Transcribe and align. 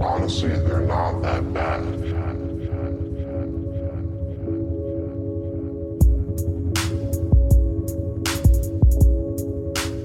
Honestly, 0.00 0.48
they're 0.50 0.80
not 0.80 1.22
that 1.22 1.52
bad. 1.52 1.84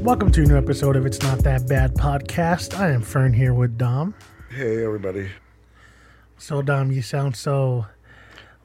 Welcome 0.03 0.31
to 0.33 0.41
a 0.41 0.45
new 0.45 0.57
episode 0.57 0.95
of 0.95 1.05
It's 1.05 1.21
Not 1.21 1.39
That 1.39 1.67
Bad 1.67 1.93
podcast. 1.93 2.77
I 2.77 2.91
am 2.91 3.01
Fern 3.01 3.31
here 3.33 3.53
with 3.53 3.77
Dom. 3.77 4.13
Hey, 4.49 4.83
everybody. 4.83 5.29
So, 6.37 6.61
Dom, 6.61 6.91
you 6.91 7.01
sound 7.01 7.35
so 7.37 7.85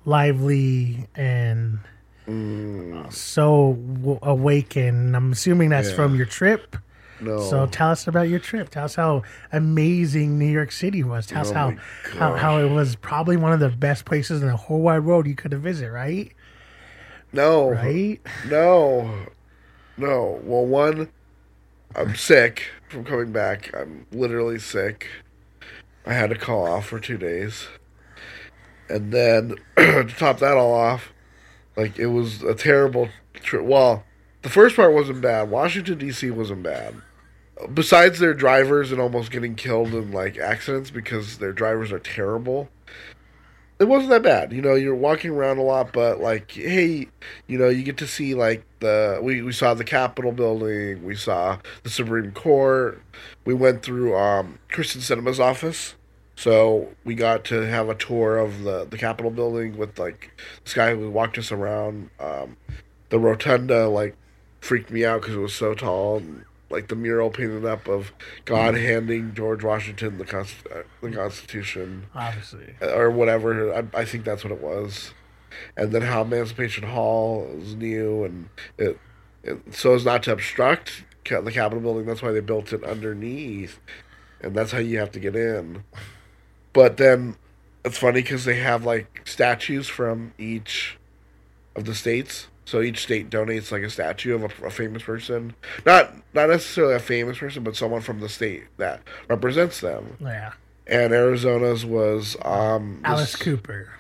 lively 0.05 1.07
and 1.15 1.79
Mm. 2.27 3.13
so 3.13 3.75
w- 3.75 4.19
awakened. 4.23 5.15
I'm 5.17 5.33
assuming 5.33 5.69
that's 5.71 5.91
Yeah. 5.91 5.97
from 5.97 6.17
your 6.17 6.27
trip. 6.27 6.77
No. 7.21 7.41
So, 7.41 7.67
tell 7.67 7.91
us 7.91 8.07
about 8.07 8.29
your 8.29 8.41
trip. 8.41 8.71
Tell 8.71 8.85
us 8.85 8.97
how 8.97 9.23
amazing 9.53 10.39
New 10.39 10.51
York 10.51 10.73
City 10.73 11.05
was. 11.05 11.27
Tell 11.27 11.43
us 11.43 11.51
Oh 11.51 11.55
how, 11.55 11.77
how 12.19 12.35
how 12.35 12.59
it 12.59 12.69
was 12.69 12.97
probably 12.97 13.37
one 13.37 13.53
of 13.53 13.61
the 13.61 13.71
best 13.71 14.05
places 14.05 14.43
in 14.43 14.49
the 14.49 14.57
whole 14.57 14.81
wide 14.81 15.05
world 15.05 15.27
you 15.27 15.35
could 15.35 15.53
have 15.53 15.63
visited. 15.63 15.93
Right? 15.93 16.33
no. 17.33 17.71
Right? 17.71 18.21
No. 18.49 19.27
No. 19.97 20.41
Well, 20.43 20.67
one, 20.67 21.09
I'm 21.95 22.15
sick 22.17 22.65
from 22.89 23.05
coming 23.05 23.33
back. 23.33 23.75
I'm 23.75 24.07
literally 24.13 24.59
sick. 24.59 25.09
I 26.07 26.15
had 26.15 26.31
to 26.31 26.37
call 26.37 26.67
off 26.67 26.87
for 26.87 26.99
two 27.01 27.17
days. 27.17 27.69
And 28.89 29.13
then, 29.13 29.55
to 29.77 30.05
top 30.05 30.41
that 30.41 30.57
all 30.57 30.75
off, 30.75 31.13
like, 31.77 31.99
it 31.99 32.07
was 32.07 32.43
a 32.43 32.55
terrible 32.55 33.09
trip. 33.35 33.65
Well, 33.65 34.05
the 34.45 34.51
first 34.51 34.77
part 34.77 34.93
wasn't 34.93 35.21
bad. 35.21 35.51
Washington, 35.51 35.99
D.C. 35.99 36.31
wasn't 36.31 36.63
bad. 36.63 36.95
Besides 37.73 38.21
their 38.21 38.35
drivers 38.35 38.93
and 38.93 39.01
almost 39.01 39.33
getting 39.33 39.57
killed 39.57 39.95
in, 39.95 40.13
like, 40.13 40.39
accidents 40.39 40.91
because 40.93 41.39
their 41.39 41.53
drivers 41.53 41.91
are 41.91 41.99
terrible. 41.99 42.69
it 43.79 43.85
wasn't 43.85 44.11
that 44.11 44.23
bad. 44.23 44.53
You 44.53 44.63
know, 44.63 44.75
you're 44.75 44.95
walking 44.95 45.31
around 45.33 45.59
a 45.59 45.63
lot, 45.63 45.93
but 45.93 46.21
like, 46.21 46.53
hey, 46.53 47.09
you 47.47 47.59
know, 47.59 47.69
you 47.69 47.83
get 47.83 47.97
to 47.99 48.07
see 48.07 48.35
like 48.35 48.65
the 48.81 49.19
we, 49.23 49.43
we 49.43 49.53
saw 49.53 49.75
the 49.75 49.85
Capitol 49.85 50.33
building, 50.33 51.05
we 51.05 51.15
saw 51.17 51.59
the 51.83 51.91
Supreme 51.91 52.33
Court, 52.33 53.03
we 53.45 53.55
went 53.55 53.83
through 53.83 54.17
um 54.17 54.59
Kyrsten 54.71 54.99
Sinema's 55.01 55.41
office. 55.41 55.95
So 56.37 56.89
we 57.05 57.15
got 57.15 57.45
to 57.47 57.63
have 57.63 57.89
a 57.89 57.95
tour 57.95 58.39
of 58.39 58.63
the 58.63 58.87
the 58.89 58.99
Capitol 58.99 59.31
building 59.31 59.77
with 59.77 59.99
like 59.99 60.31
this 60.65 60.75
guy 60.75 60.95
who 60.95 61.11
walked 61.11 61.39
us 61.39 61.51
around. 61.53 62.11
Um, 62.21 62.57
the 63.11 63.19
rotunda 63.19 63.89
like 63.89 64.17
freaked 64.65 64.91
me 64.91 65.05
out 65.05 65.21
because 65.21 65.37
it 65.37 65.41
was 65.41 65.55
so 65.55 65.75
tall 65.75 66.17
and 66.17 66.45
like 66.71 66.89
the 66.89 66.97
mural 66.97 67.29
painted 67.29 67.67
up 67.67 67.87
of 67.87 68.13
God 68.47 68.75
handing 68.75 69.35
George 69.35 69.63
Washington 69.63 70.17
the 70.17 70.25
const- 70.25 70.67
uh, 70.75 70.83
the 71.03 71.11
Constitution 71.11 72.07
Obviously. 72.15 72.75
or 72.81 73.11
whatever. 73.11 73.75
I, 73.75 73.85
I 74.01 74.05
think 74.07 74.25
that's 74.25 74.43
what 74.43 74.53
it 74.53 74.63
was. 74.63 75.13
And 75.77 75.93
then 75.93 76.03
how 76.03 76.23
Emancipation 76.23 76.85
Hall 76.85 77.47
is 77.59 77.75
new 77.77 78.25
and 78.25 78.49
it, 78.79 78.99
it 79.43 79.75
so 79.75 79.95
as 79.95 80.05
not 80.05 80.23
to 80.25 80.33
obstruct 80.33 81.05
the 81.25 81.53
Capitol 81.53 81.81
building. 81.81 82.07
That's 82.07 82.23
why 82.23 82.33
they 82.33 82.41
built 82.41 82.73
it 82.73 82.83
underneath, 82.85 83.79
and 84.41 84.55
that's 84.55 84.73
how 84.73 84.79
you 84.79 84.99
have 84.99 85.13
to 85.13 85.21
get 85.21 85.37
in. 85.37 85.85
But 86.73 86.97
then 86.97 87.37
it's 87.85 87.99
funny 87.99 88.23
because 88.23 88.45
they 88.45 88.57
have 88.57 88.85
like 88.85 89.23
statues 89.27 89.89
from 89.89 90.33
each 90.39 90.99
of 91.77 91.85
the 91.85 91.95
states. 91.95 92.49
So 92.67 92.81
each 92.81 93.03
state 93.03 93.29
donates 93.31 93.71
like 93.71 93.83
a 93.83 93.91
statue 93.91 94.35
of 94.35 94.43
a, 94.43 94.67
a 94.67 94.71
famous 94.71 95.03
person, 95.03 95.55
not 95.85 96.15
not 96.33 96.49
necessarily 96.49 96.95
a 96.95 96.99
famous 97.01 97.39
person, 97.39 97.63
but 97.63 97.77
someone 97.77 98.01
from 98.01 98.21
the 98.21 98.29
state 98.29 98.65
that 98.79 99.03
represents 99.29 99.81
them 99.81 100.17
Yeah. 100.21 100.53
and 100.87 101.13
Arizona's 101.13 101.85
was 101.85 102.37
um 102.43 103.01
this- 103.03 103.11
Alice 103.11 103.37
Cooper. 103.37 103.91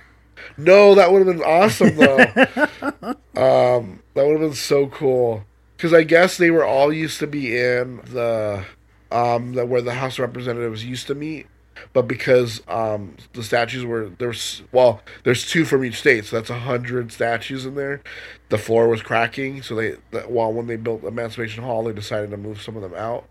No, 0.56 0.94
that 0.94 1.10
would 1.12 1.26
have 1.26 1.36
been 1.36 1.44
awesome 1.46 1.96
though. 1.96 2.18
um, 3.36 4.00
that 4.14 4.24
would 4.26 4.32
have 4.32 4.40
been 4.40 4.54
so 4.54 4.86
cool 4.88 5.44
because 5.76 5.92
I 5.92 6.02
guess 6.02 6.36
they 6.36 6.50
were 6.50 6.64
all 6.64 6.92
used 6.92 7.18
to 7.20 7.26
be 7.26 7.56
in 7.56 7.96
the 8.12 8.64
um 9.12 9.52
the, 9.54 9.64
where 9.66 9.82
the 9.82 9.94
House 9.94 10.14
of 10.14 10.20
Representatives 10.20 10.84
used 10.84 11.06
to 11.08 11.14
meet, 11.14 11.46
but 11.92 12.08
because 12.08 12.62
um 12.68 13.16
the 13.32 13.42
statues 13.42 13.84
were 13.84 14.10
there's 14.18 14.62
well 14.72 15.00
there's 15.24 15.48
two 15.48 15.64
from 15.64 15.84
each 15.84 15.98
state, 15.98 16.24
so 16.24 16.36
that's 16.36 16.50
a 16.50 16.60
hundred 16.60 17.12
statues 17.12 17.66
in 17.66 17.74
there. 17.74 18.02
The 18.48 18.58
floor 18.58 18.88
was 18.88 19.02
cracking, 19.02 19.62
so 19.62 19.74
they 19.74 19.96
that, 20.10 20.30
well 20.30 20.52
when 20.52 20.66
they 20.66 20.76
built 20.76 21.04
Emancipation 21.04 21.64
Hall, 21.64 21.84
they 21.84 21.92
decided 21.92 22.30
to 22.30 22.36
move 22.36 22.60
some 22.60 22.76
of 22.76 22.82
them 22.82 22.94
out. 22.94 23.26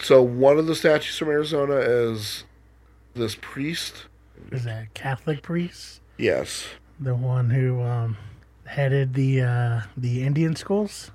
So 0.00 0.22
one 0.22 0.58
of 0.58 0.66
the 0.66 0.74
statues 0.74 1.16
from 1.18 1.28
Arizona 1.28 1.76
is 1.76 2.44
this 3.14 3.36
priest. 3.40 4.06
Is 4.52 4.64
that 4.64 4.84
a 4.84 4.86
Catholic 4.94 5.42
priest? 5.42 6.00
Yes. 6.18 6.66
The 7.00 7.14
one 7.14 7.50
who 7.50 7.82
um, 7.82 8.16
headed 8.66 9.14
the 9.14 9.42
uh, 9.42 9.80
the 9.96 10.22
Indian 10.22 10.56
schools? 10.56 11.10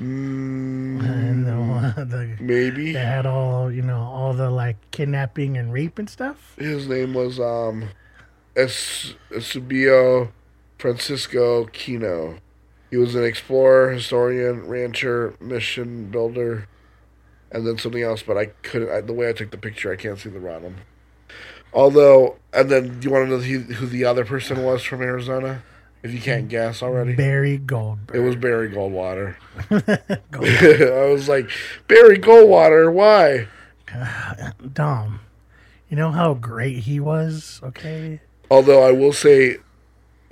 Mm, 0.00 1.00
and 1.04 1.46
the 1.46 1.52
one 1.56 1.94
the 2.08 2.36
maybe 2.40 2.92
they 2.92 2.98
had 2.98 3.24
all 3.26 3.72
you 3.72 3.82
know 3.82 4.00
all 4.00 4.34
the 4.34 4.50
like 4.50 4.76
kidnapping 4.90 5.56
and 5.56 5.72
rape 5.72 5.98
and 5.98 6.08
stuff. 6.10 6.54
his 6.58 6.86
name 6.86 7.14
was 7.14 7.40
um 7.40 7.88
Es- 8.56 9.14
Eusebio 9.30 10.32
Francisco 10.78 11.66
Kino. 11.66 12.38
He 12.90 12.96
was 12.96 13.14
an 13.14 13.24
explorer, 13.24 13.90
historian, 13.90 14.66
rancher, 14.68 15.34
mission 15.40 16.10
builder, 16.10 16.68
and 17.50 17.66
then 17.66 17.78
something 17.78 18.02
else. 18.02 18.22
But 18.22 18.38
I 18.38 18.46
couldn't. 18.62 18.90
I, 18.90 19.00
the 19.00 19.12
way 19.12 19.28
I 19.28 19.32
took 19.32 19.50
the 19.50 19.58
picture, 19.58 19.92
I 19.92 19.96
can't 19.96 20.18
see 20.18 20.28
the 20.28 20.38
bottom. 20.38 20.76
Although, 21.72 22.36
and 22.52 22.70
then 22.70 23.00
do 23.00 23.08
you 23.08 23.12
want 23.12 23.26
to 23.26 23.30
know 23.30 23.38
who 23.38 23.86
the 23.86 24.04
other 24.04 24.24
person 24.24 24.62
was 24.62 24.82
from 24.82 25.02
Arizona? 25.02 25.62
If 26.06 26.14
you 26.14 26.20
can't 26.20 26.48
guess 26.48 26.82
already, 26.84 27.14
Barry 27.14 27.58
Goldberg. 27.58 28.16
it 28.16 28.20
was 28.20 28.36
Barry 28.36 28.70
Goldwater. 28.70 29.34
Gold- 30.30 30.46
I 30.92 31.10
was 31.10 31.28
like, 31.28 31.50
Barry 31.88 32.16
Goldwater, 32.18 32.92
why? 32.92 33.48
Dom. 34.72 35.18
You 35.88 35.96
know 35.96 36.12
how 36.12 36.34
great 36.34 36.78
he 36.80 37.00
was. 37.00 37.60
Okay. 37.62 38.20
Although 38.50 38.82
I 38.84 38.92
will 38.92 39.12
say, 39.12 39.56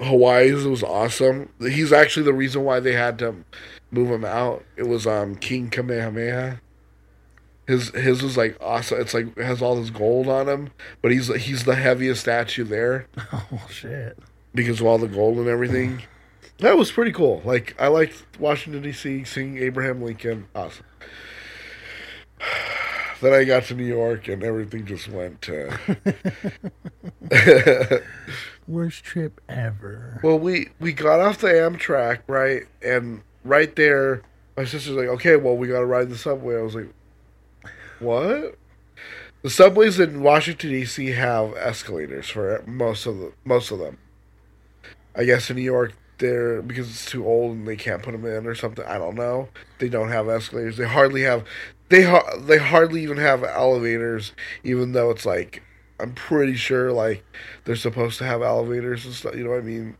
Hawaii's 0.00 0.64
was 0.64 0.82
awesome. 0.84 1.48
He's 1.60 1.92
actually 1.92 2.24
the 2.24 2.32
reason 2.32 2.62
why 2.62 2.78
they 2.78 2.92
had 2.92 3.18
to 3.18 3.34
move 3.90 4.10
him 4.10 4.24
out. 4.24 4.64
It 4.76 4.84
was 4.84 5.06
um 5.06 5.34
King 5.36 5.70
Kamehameha. 5.70 6.60
His 7.66 7.88
his 7.90 8.22
was 8.22 8.36
like 8.36 8.56
awesome. 8.60 9.00
It's 9.00 9.14
like 9.14 9.36
it 9.36 9.44
has 9.44 9.62
all 9.62 9.74
this 9.80 9.90
gold 9.90 10.28
on 10.28 10.48
him, 10.48 10.70
but 11.02 11.10
he's 11.10 11.34
he's 11.42 11.64
the 11.64 11.74
heaviest 11.76 12.20
statue 12.20 12.64
there 12.64 13.06
Oh 13.32 13.66
shit. 13.70 14.16
Because 14.54 14.80
of 14.80 14.86
all 14.86 14.98
the 14.98 15.08
gold 15.08 15.38
and 15.38 15.48
everything. 15.48 16.02
That 16.58 16.76
was 16.76 16.92
pretty 16.92 17.12
cool. 17.12 17.42
Like 17.44 17.74
I 17.80 17.88
liked 17.88 18.24
Washington 18.38 18.82
D.C. 18.82 19.24
seeing 19.24 19.58
Abraham 19.58 20.02
Lincoln. 20.02 20.46
Awesome. 20.54 20.86
Then 23.20 23.32
I 23.32 23.44
got 23.44 23.62
to 23.66 23.74
New 23.74 23.84
York 23.84 24.28
and 24.28 24.42
everything 24.42 24.84
just 24.84 25.08
went 25.08 25.40
to. 25.42 25.78
Worst 28.68 29.02
trip 29.02 29.40
ever. 29.48 30.20
Well, 30.22 30.38
we 30.38 30.68
we 30.78 30.92
got 30.92 31.20
off 31.20 31.38
the 31.38 31.46
Amtrak, 31.46 32.18
right? 32.26 32.64
And 32.82 33.22
right 33.42 33.74
there, 33.76 34.20
my 34.58 34.64
sister's 34.64 34.96
like, 34.96 35.08
"Okay, 35.08 35.36
well, 35.36 35.56
we 35.56 35.68
got 35.68 35.78
to 35.78 35.86
ride 35.86 36.10
the 36.10 36.18
subway." 36.18 36.58
I 36.58 36.62
was 36.62 36.74
like, 36.74 36.92
"What?" 37.98 38.58
The 39.40 39.48
subways 39.48 39.98
in 39.98 40.22
Washington 40.22 40.70
D.C. 40.70 41.06
have 41.12 41.54
escalators 41.56 42.28
for 42.28 42.62
most 42.66 43.06
of 43.06 43.18
the 43.18 43.32
most 43.44 43.70
of 43.70 43.78
them. 43.78 43.96
I 45.16 45.24
guess 45.24 45.50
in 45.50 45.56
New 45.56 45.62
York, 45.62 45.94
they're 46.18 46.62
because 46.62 46.88
it's 46.88 47.10
too 47.10 47.26
old 47.26 47.52
and 47.52 47.66
they 47.66 47.76
can't 47.76 48.02
put 48.02 48.12
them 48.12 48.24
in 48.24 48.46
or 48.46 48.54
something. 48.54 48.84
I 48.84 48.98
don't 48.98 49.16
know. 49.16 49.48
They 49.78 49.88
don't 49.88 50.10
have 50.10 50.28
escalators. 50.28 50.76
They 50.76 50.86
hardly 50.86 51.22
have. 51.22 51.44
They 51.88 52.02
ha- 52.02 52.36
they 52.38 52.58
hardly 52.58 53.02
even 53.02 53.18
have 53.18 53.44
elevators, 53.44 54.32
even 54.62 54.92
though 54.92 55.10
it's 55.10 55.26
like 55.26 55.62
I'm 56.00 56.14
pretty 56.14 56.54
sure 56.54 56.92
like 56.92 57.24
they're 57.64 57.76
supposed 57.76 58.18
to 58.18 58.24
have 58.24 58.42
elevators 58.42 59.04
and 59.04 59.14
stuff. 59.14 59.36
You 59.36 59.44
know 59.44 59.50
what 59.50 59.60
I 59.60 59.62
mean? 59.62 59.96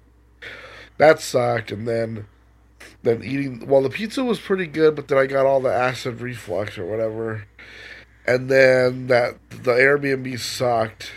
That 0.99 1.21
sucked. 1.21 1.73
And 1.73 1.87
then 1.87 2.27
then 3.03 3.23
eating. 3.23 3.67
Well, 3.67 3.83
the 3.83 3.91
pizza 3.91 4.25
was 4.25 4.41
pretty 4.41 4.67
good, 4.67 4.97
but 4.97 5.09
then 5.09 5.19
I 5.19 5.27
got 5.27 5.47
all 5.47 5.61
the 5.61 5.73
acid 5.73 6.21
reflux 6.21 6.79
or 6.79 6.87
whatever. 6.87 7.47
And 8.27 8.49
then 8.49 9.09
that 9.09 9.37
the 9.51 9.73
Airbnb 9.73 10.39
sucked 10.41 11.11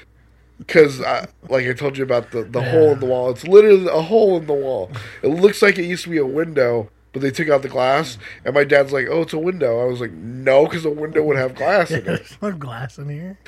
because, 0.57 1.00
like 1.00 1.68
I 1.68 1.74
told 1.74 1.98
you 1.98 2.04
about 2.04 2.31
the 2.31 2.44
the 2.44 2.63
hole 2.63 2.92
in 2.94 3.00
the 3.00 3.06
wall. 3.06 3.30
It's 3.30 3.48
literally 3.48 3.88
a 3.88 4.01
hole 4.01 4.38
in 4.38 4.48
the 4.48 4.54
wall. 4.54 4.92
It 5.21 5.27
looks 5.27 5.62
like 5.62 5.77
it 5.77 5.86
used 5.86 6.04
to 6.06 6.09
be 6.09 6.18
a 6.18 6.25
window. 6.25 6.89
But 7.13 7.21
they 7.21 7.31
took 7.31 7.50
out 7.50 7.62
the 7.62 7.69
glass, 7.69 8.18
and 8.45 8.54
my 8.54 8.63
dad's 8.63 8.92
like, 8.92 9.07
"Oh, 9.09 9.21
it's 9.21 9.33
a 9.33 9.39
window." 9.39 9.81
I 9.81 9.86
was 9.86 10.01
like, 10.01 10.12
"No, 10.12 10.65
because 10.65 10.86
a 10.86 10.92
window 10.92 11.24
would 11.24 11.38
have 11.38 11.56
glass 11.56 11.89
in 11.89 12.00
it." 12.00 12.06
There's 12.06 12.38
no 12.42 12.51
glass 12.51 12.98
in 13.00 13.09
here. 13.09 13.39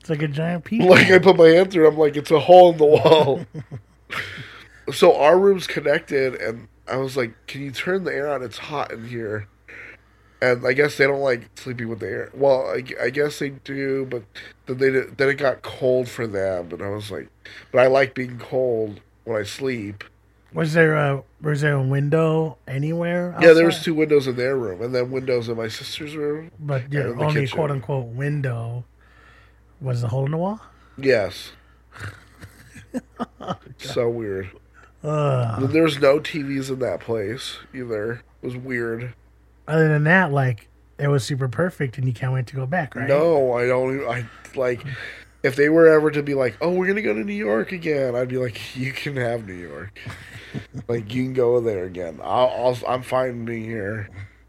It's 0.00 0.10
like 0.10 0.22
a 0.22 0.28
giant 0.28 0.64
piece. 0.64 0.82
like 0.82 1.10
I 1.10 1.18
put 1.18 1.36
my 1.36 1.48
hand 1.48 1.70
through. 1.70 1.86
I'm 1.86 1.98
like, 1.98 2.16
it's 2.16 2.30
a 2.30 2.40
hole 2.40 2.72
in 2.72 2.78
the 2.78 2.84
wall. 2.84 3.44
so 4.92 5.14
our 5.16 5.38
room's 5.38 5.66
connected, 5.66 6.34
and 6.36 6.68
I 6.88 6.96
was 6.96 7.16
like, 7.16 7.34
"Can 7.46 7.60
you 7.62 7.70
turn 7.70 8.04
the 8.04 8.12
air 8.12 8.28
on? 8.28 8.42
It's 8.42 8.58
hot 8.58 8.90
in 8.90 9.06
here." 9.06 9.46
And 10.40 10.66
I 10.66 10.72
guess 10.72 10.96
they 10.96 11.06
don't 11.06 11.20
like 11.20 11.48
sleeping 11.56 11.88
with 11.88 12.00
the 12.00 12.06
air. 12.06 12.30
Well, 12.34 12.66
I, 12.68 12.84
I 13.02 13.10
guess 13.10 13.38
they 13.38 13.50
do, 13.50 14.06
but 14.10 14.22
then 14.66 14.78
they 14.78 14.90
then 14.90 15.28
it 15.28 15.34
got 15.34 15.62
cold 15.62 16.08
for 16.08 16.26
them, 16.26 16.70
and 16.72 16.82
I 16.82 16.90
was 16.90 17.10
like, 17.10 17.28
but 17.72 17.80
I 17.80 17.86
like 17.86 18.14
being 18.14 18.38
cold 18.38 19.00
when 19.24 19.40
I 19.40 19.44
sleep. 19.44 20.04
Was 20.52 20.74
there 20.74 20.94
a 20.94 21.22
was 21.40 21.60
there 21.62 21.74
a 21.74 21.82
window 21.82 22.58
anywhere? 22.66 23.36
Yeah, 23.40 23.52
there 23.52 23.66
was 23.66 23.82
two 23.82 23.94
windows 23.94 24.26
in 24.26 24.36
their 24.36 24.56
room, 24.56 24.82
and 24.82 24.94
then 24.94 25.10
windows 25.10 25.48
in 25.48 25.56
my 25.56 25.68
sister's 25.68 26.16
room. 26.16 26.50
but 26.58 26.92
your 26.92 27.14
the 27.14 27.24
only 27.24 27.42
kitchen. 27.42 27.56
quote 27.56 27.70
unquote 27.70 28.06
window 28.06 28.84
was 29.80 30.02
the 30.02 30.08
hole 30.08 30.24
in 30.24 30.30
the 30.30 30.38
wall. 30.38 30.60
Yes. 30.96 31.52
so 33.78 34.08
weird. 34.08 34.50
Ugh. 35.02 35.60
Then 35.60 35.72
There's 35.72 36.00
no 36.00 36.18
TVs 36.18 36.70
in 36.70 36.78
that 36.80 37.00
place 37.00 37.58
either. 37.74 38.22
It 38.42 38.46
was 38.46 38.56
weird. 38.56 39.14
Other 39.68 39.88
than 39.88 40.04
that, 40.04 40.32
like 40.32 40.68
it 40.98 41.08
was 41.08 41.24
super 41.24 41.48
perfect, 41.48 41.98
and 41.98 42.06
you 42.06 42.12
can't 42.12 42.32
wait 42.32 42.46
to 42.48 42.56
go 42.56 42.66
back, 42.66 42.94
right? 42.94 43.08
No, 43.08 43.52
I 43.52 43.66
don't. 43.66 44.08
I 44.08 44.26
like. 44.54 44.84
If 45.42 45.54
they 45.54 45.68
were 45.68 45.86
ever 45.88 46.10
to 46.10 46.22
be 46.22 46.34
like, 46.34 46.56
"Oh, 46.60 46.70
we're 46.70 46.86
gonna 46.86 47.02
go 47.02 47.14
to 47.14 47.22
New 47.22 47.32
York 47.32 47.72
again," 47.72 48.16
I'd 48.16 48.28
be 48.28 48.38
like, 48.38 48.76
"You 48.76 48.92
can 48.92 49.16
have 49.16 49.46
New 49.46 49.54
York. 49.54 49.98
like, 50.88 51.12
you 51.14 51.24
can 51.24 51.34
go 51.34 51.60
there 51.60 51.84
again. 51.84 52.20
I'll, 52.22 52.48
I'll. 52.48 52.78
I'm 52.88 53.02
fine 53.02 53.44
being 53.44 53.64
here." 53.64 54.08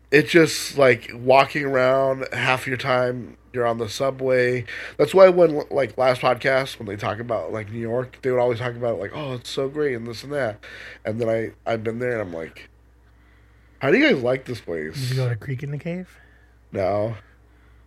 It's 0.10 0.32
just 0.32 0.78
like 0.78 1.12
walking 1.14 1.66
around 1.66 2.26
half 2.32 2.66
your 2.66 2.78
time. 2.78 3.36
You're 3.52 3.68
on 3.68 3.78
the 3.78 3.90
subway. 3.90 4.66
That's 4.98 5.14
why 5.14 5.28
when 5.30 5.64
like 5.70 5.98
last 5.98 6.22
podcast 6.22 6.80
when 6.80 6.88
they 6.88 6.96
talk 6.96 7.20
about 7.20 7.52
like 7.52 7.72
New 7.72 7.80
York, 7.80 8.20
they 8.22 8.32
would 8.32 8.40
always 8.40 8.60
talk 8.60 8.76
about 8.76 9.00
like, 9.00 9.12
"Oh, 9.14 9.34
it's 9.34 9.50
so 9.50 9.68
great" 9.68 9.96
and 9.96 10.08
this 10.08 10.24
and 10.24 10.32
that. 10.32 10.64
And 11.04 11.20
then 11.20 11.28
I 11.30 11.52
I've 11.70 11.84
been 11.84 12.00
there 12.00 12.14
and 12.14 12.22
I'm 12.22 12.34
like, 12.34 12.70
"How 13.80 13.92
do 13.92 13.98
you 13.98 14.10
guys 14.14 14.24
like 14.24 14.46
this 14.46 14.60
Did 14.60 14.66
place?" 14.66 15.10
you 15.10 15.16
go 15.16 15.30
to 15.30 15.36
Creek 15.36 15.64
and 15.64 15.74
the 15.74 15.78
Cave? 15.78 16.18
No. 16.72 17.16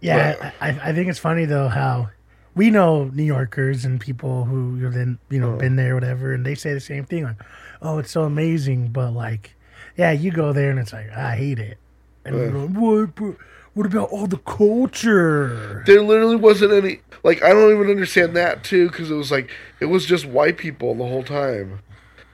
Yeah, 0.00 0.52
I, 0.60 0.68
I 0.70 0.92
think 0.94 1.08
it's 1.08 1.18
funny 1.18 1.44
though 1.44 1.68
how 1.68 2.08
we 2.54 2.70
know 2.70 3.04
New 3.04 3.22
Yorkers 3.22 3.84
and 3.84 4.00
people 4.00 4.44
who 4.44 4.82
have 4.84 4.94
been 4.94 5.18
you 5.28 5.38
know 5.40 5.52
Oh. 5.54 5.56
been 5.58 5.76
there, 5.76 5.94
whatever, 5.94 6.32
and 6.32 6.44
they 6.44 6.54
say 6.54 6.72
the 6.72 6.80
same 6.80 7.04
thing 7.04 7.24
like, 7.24 7.36
"Oh, 7.82 7.98
it's 7.98 8.10
so 8.10 8.22
amazing," 8.24 8.88
but 8.88 9.12
like, 9.12 9.54
yeah, 9.96 10.10
you 10.12 10.30
go 10.30 10.52
there 10.52 10.70
and 10.70 10.78
it's 10.78 10.92
like, 10.92 11.10
I 11.10 11.36
hate 11.36 11.58
it, 11.58 11.78
and 12.24 12.34
you're 12.36 12.48
uh. 12.48 12.66
going, 12.66 12.74
what? 12.74 13.36
What 13.74 13.86
about 13.86 14.10
all 14.10 14.26
the 14.26 14.38
culture? 14.38 15.84
There 15.86 16.02
literally 16.02 16.34
wasn't 16.36 16.72
any. 16.72 17.00
Like, 17.22 17.42
I 17.44 17.50
don't 17.50 17.72
even 17.72 17.88
understand 17.88 18.36
that, 18.36 18.64
too, 18.64 18.88
because 18.88 19.10
it 19.10 19.14
was 19.14 19.30
like, 19.30 19.48
it 19.78 19.84
was 19.86 20.06
just 20.06 20.26
white 20.26 20.56
people 20.58 20.94
the 20.94 21.04
whole 21.06 21.22
time. 21.22 21.78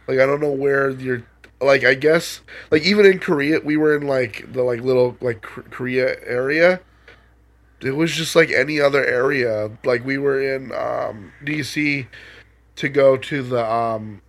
Like, 0.09 0.19
I 0.19 0.25
don't 0.27 0.41
know 0.41 0.51
where 0.51 0.91
you're. 0.91 1.25
Like, 1.61 1.85
I 1.85 1.95
guess. 1.95 2.41
Like, 2.71 2.83
even 2.83 3.07
in 3.07 3.19
Korea, 3.19 3.61
we 3.61 3.77
were 3.77 3.97
in, 3.97 4.07
like, 4.07 4.53
the, 4.53 4.63
like, 4.63 4.81
little, 4.81 5.17
like, 5.21 5.43
Korea 5.43 6.17
area. 6.25 6.81
It 7.81 7.93
was 7.93 8.13
just 8.13 8.35
like 8.35 8.51
any 8.51 8.81
other 8.81 9.05
area. 9.05 9.71
Like, 9.85 10.05
we 10.05 10.17
were 10.17 10.41
in 10.41 10.73
um, 10.73 11.33
D.C. 11.45 12.07
to 12.77 12.89
go 12.89 13.17
to 13.19 13.43
the, 13.43 13.71
um, 13.71 14.23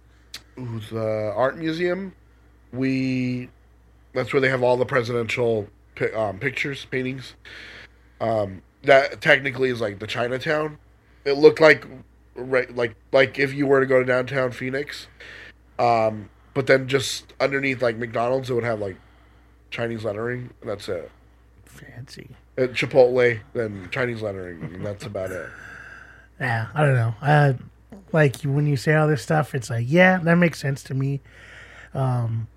the 0.55 1.33
art 1.35 1.57
museum. 1.57 2.13
We. 2.73 3.49
That's 4.13 4.33
where 4.33 4.41
they 4.41 4.49
have 4.49 4.63
all 4.63 4.77
the 4.77 4.85
presidential 4.85 5.67
um, 6.15 6.39
pictures, 6.39 6.85
paintings 6.85 7.35
um, 8.19 8.61
that 8.83 9.21
technically 9.21 9.69
is 9.69 9.81
like 9.81 9.99
the 9.99 10.07
Chinatown. 10.07 10.77
It 11.25 11.33
looked 11.33 11.59
like 11.59 11.85
right, 12.35 12.73
like 12.75 12.95
like 13.11 13.39
if 13.39 13.53
you 13.53 13.67
were 13.67 13.79
to 13.79 13.85
go 13.85 13.99
to 13.99 14.05
downtown 14.05 14.51
Phoenix, 14.51 15.07
um, 15.77 16.29
but 16.57 16.65
then 16.65 16.87
just 16.87 17.33
underneath 17.39 17.83
like 17.83 17.97
McDonald's, 17.97 18.49
it 18.49 18.53
would 18.55 18.63
have 18.63 18.79
like 18.79 18.95
Chinese 19.69 20.03
lettering. 20.03 20.49
And 20.61 20.71
that's 20.71 20.89
it. 20.89 21.11
Fancy. 21.65 22.31
At 22.57 22.71
Chipotle, 22.73 23.39
then 23.53 23.87
Chinese 23.91 24.23
lettering, 24.23 24.63
and 24.63 24.83
that's 24.83 25.05
about 25.05 25.29
it. 25.29 25.47
Yeah, 26.39 26.69
I 26.73 26.83
don't 26.83 26.95
know. 26.95 27.13
Uh, 27.21 27.53
like 28.11 28.41
when 28.41 28.65
you 28.65 28.75
say 28.75 28.95
all 28.95 29.07
this 29.07 29.21
stuff, 29.21 29.53
it's 29.53 29.69
like, 29.69 29.85
yeah, 29.87 30.17
that 30.17 30.33
makes 30.39 30.59
sense 30.59 30.81
to 30.85 30.95
me. 30.95 31.21
Um, 31.93 32.47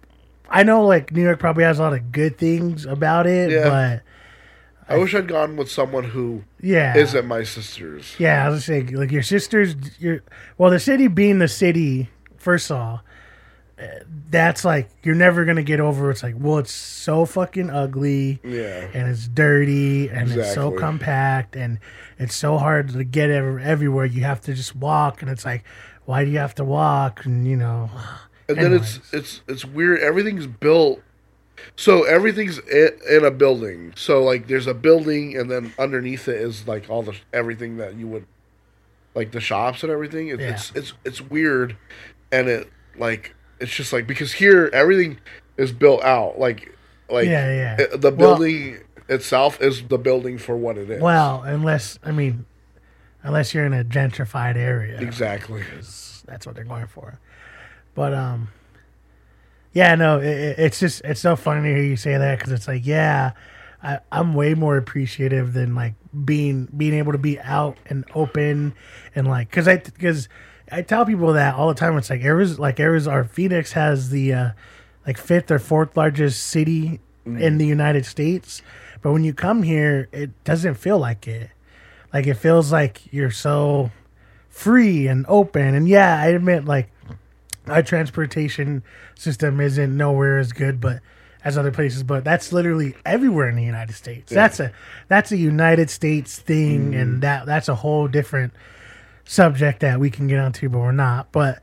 I 0.48 0.62
know 0.62 0.86
like 0.86 1.12
New 1.12 1.20
York 1.22 1.38
probably 1.38 1.64
has 1.64 1.78
a 1.78 1.82
lot 1.82 1.92
of 1.92 2.10
good 2.10 2.38
things 2.38 2.86
about 2.86 3.26
it, 3.26 3.50
Yeah. 3.50 3.68
but 4.88 4.94
I 4.94 4.96
wish 4.96 5.14
I'd 5.14 5.28
gone 5.28 5.58
with 5.58 5.70
someone 5.70 6.04
who 6.04 6.44
yeah, 6.58 6.96
isn't 6.96 7.26
my 7.26 7.42
sister's. 7.42 8.16
Yeah, 8.18 8.46
I 8.46 8.48
was 8.48 8.64
saying, 8.64 8.94
like 8.94 9.12
your 9.12 9.22
sister's, 9.22 9.76
your 10.00 10.22
well, 10.56 10.70
the 10.70 10.80
city 10.80 11.06
being 11.06 11.38
the 11.38 11.48
city. 11.48 12.08
First 12.38 12.70
of 12.70 12.78
all, 12.78 12.94
uh, 12.94 13.09
that's 14.30 14.64
like 14.64 14.88
you're 15.02 15.14
never 15.14 15.44
gonna 15.44 15.62
get 15.62 15.80
over. 15.80 16.10
It's 16.10 16.22
like, 16.22 16.34
well, 16.38 16.58
it's 16.58 16.72
so 16.72 17.24
fucking 17.24 17.70
ugly, 17.70 18.40
Yeah. 18.44 18.88
and 18.94 19.08
it's 19.08 19.26
dirty, 19.28 20.08
and 20.08 20.30
it's 20.30 20.54
so 20.54 20.70
compact, 20.72 21.56
and 21.56 21.78
it's 22.18 22.34
so 22.34 22.58
hard 22.58 22.90
to 22.90 23.04
get 23.04 23.30
ever, 23.30 23.58
everywhere. 23.58 24.04
You 24.06 24.22
have 24.24 24.40
to 24.42 24.54
just 24.54 24.76
walk, 24.76 25.22
and 25.22 25.30
it's 25.30 25.44
like, 25.44 25.64
why 26.04 26.24
do 26.24 26.30
you 26.30 26.38
have 26.38 26.54
to 26.56 26.64
walk? 26.64 27.24
And 27.24 27.46
you 27.46 27.56
know, 27.56 27.90
And 28.48 28.58
then 28.58 28.72
it's 28.74 29.00
it's 29.12 29.42
it's 29.48 29.64
weird. 29.64 30.00
Everything's 30.00 30.46
built. 30.46 31.02
So 31.76 32.04
everything's 32.04 32.58
in, 32.58 32.88
in 33.10 33.24
a 33.24 33.30
building. 33.30 33.92
So 33.96 34.22
like 34.22 34.46
there's 34.48 34.66
a 34.66 34.74
building, 34.74 35.36
and 35.36 35.50
then 35.50 35.72
underneath 35.78 36.26
it 36.28 36.40
is 36.40 36.66
like 36.66 36.88
all 36.90 37.02
the 37.02 37.14
everything 37.32 37.76
that 37.78 37.94
you 37.96 38.06
would, 38.08 38.26
like 39.14 39.32
the 39.32 39.40
shops 39.40 39.82
and 39.82 39.92
everything. 39.92 40.28
It, 40.28 40.40
Yeah. 40.40 40.50
It's 40.54 40.72
it's 40.74 40.92
it's 41.04 41.20
weird, 41.20 41.76
and 42.32 42.48
it 42.48 42.70
like 42.98 43.34
it's 43.60 43.74
just 43.74 43.92
like 43.92 44.06
because 44.06 44.32
here 44.32 44.70
everything 44.72 45.18
is 45.56 45.72
built 45.72 46.02
out. 46.02 46.38
Like 46.38 46.74
like 47.08 47.26
Yeah, 47.26 47.76
yeah. 47.78 47.86
the 47.96 48.10
Well- 48.10 48.36
building 48.36 48.78
itself 49.08 49.60
is 49.60 49.82
the 49.88 49.98
building 49.98 50.38
for 50.38 50.56
what 50.56 50.78
it 50.78 50.88
is. 50.90 51.02
well, 51.02 51.42
unless 51.42 51.98
I 52.04 52.12
mean, 52.12 52.46
unless 53.22 53.52
you're 53.54 53.66
in 53.66 53.72
a 53.74 53.84
gentrified 53.84 54.56
area, 54.56 54.98
exactly. 55.00 55.62
that's 56.26 56.46
what 56.46 56.54
they're 56.54 56.64
going 56.64 56.86
for. 56.86 57.18
But 57.94 58.14
um, 58.14 58.48
yeah, 59.72 59.94
no, 59.94 60.18
it, 60.18 60.26
it- 60.26 60.58
it's 60.58 60.80
just 60.80 61.02
it's 61.04 61.20
so 61.20 61.36
funny 61.36 61.68
to 61.68 61.74
hear 61.74 61.84
you 61.84 61.96
say 61.96 62.16
that 62.16 62.38
because 62.38 62.52
it's 62.52 62.68
like, 62.68 62.86
yeah, 62.86 63.32
I, 63.82 63.98
I'm 64.12 64.34
way 64.34 64.54
more 64.54 64.76
appreciative 64.76 65.52
than 65.52 65.74
like 65.74 65.94
being 66.24 66.68
being 66.76 66.94
able 66.94 67.12
to 67.12 67.18
be 67.18 67.38
out 67.40 67.76
and 67.86 68.04
open 68.14 68.74
and 69.14 69.26
like 69.28 69.48
because 69.50 69.68
I 69.68 69.76
because 69.78 70.28
I 70.72 70.82
tell 70.82 71.04
people 71.04 71.32
that 71.32 71.54
all 71.54 71.68
the 71.68 71.74
time. 71.74 71.96
It's 71.98 72.10
like 72.10 72.22
Arizona, 72.22 72.60
like 72.60 72.80
Arizona, 72.80 73.18
or 73.18 73.24
Phoenix 73.24 73.72
has 73.72 74.10
the 74.10 74.32
uh, 74.32 74.50
like 75.06 75.18
fifth 75.18 75.50
or 75.50 75.58
fourth 75.58 75.96
largest 75.96 76.46
city 76.46 77.00
in 77.26 77.58
the 77.58 77.66
United 77.66 78.06
States, 78.06 78.62
but 79.02 79.12
when 79.12 79.24
you 79.24 79.32
come 79.32 79.62
here, 79.62 80.08
it 80.12 80.30
doesn't 80.44 80.74
feel 80.74 80.98
like 80.98 81.26
it. 81.28 81.50
Like 82.12 82.26
it 82.26 82.34
feels 82.34 82.72
like 82.72 83.12
you're 83.12 83.30
so 83.30 83.90
free 84.48 85.06
and 85.06 85.24
open. 85.28 85.74
And 85.74 85.88
yeah, 85.88 86.20
I 86.20 86.28
admit 86.28 86.64
like 86.64 86.90
our 87.66 87.82
transportation 87.82 88.82
system 89.14 89.60
isn't 89.60 89.96
nowhere 89.96 90.38
as 90.38 90.52
good, 90.52 90.80
but 90.80 91.00
as 91.44 91.56
other 91.56 91.70
places. 91.70 92.02
But 92.02 92.24
that's 92.24 92.52
literally 92.52 92.94
everywhere 93.06 93.48
in 93.48 93.56
the 93.56 93.64
United 93.64 93.94
States. 93.94 94.32
That's 94.32 94.60
a 94.60 94.72
that's 95.08 95.30
a 95.32 95.36
United 95.36 95.88
States 95.88 96.38
thing, 96.38 96.94
and 96.94 97.22
that 97.22 97.46
that's 97.46 97.68
a 97.68 97.76
whole 97.76 98.08
different 98.08 98.52
subject 99.24 99.80
that 99.80 100.00
we 100.00 100.10
can 100.10 100.26
get 100.26 100.38
onto, 100.38 100.68
but 100.68 100.78
we're 100.78 100.92
not. 100.92 101.32
But 101.32 101.60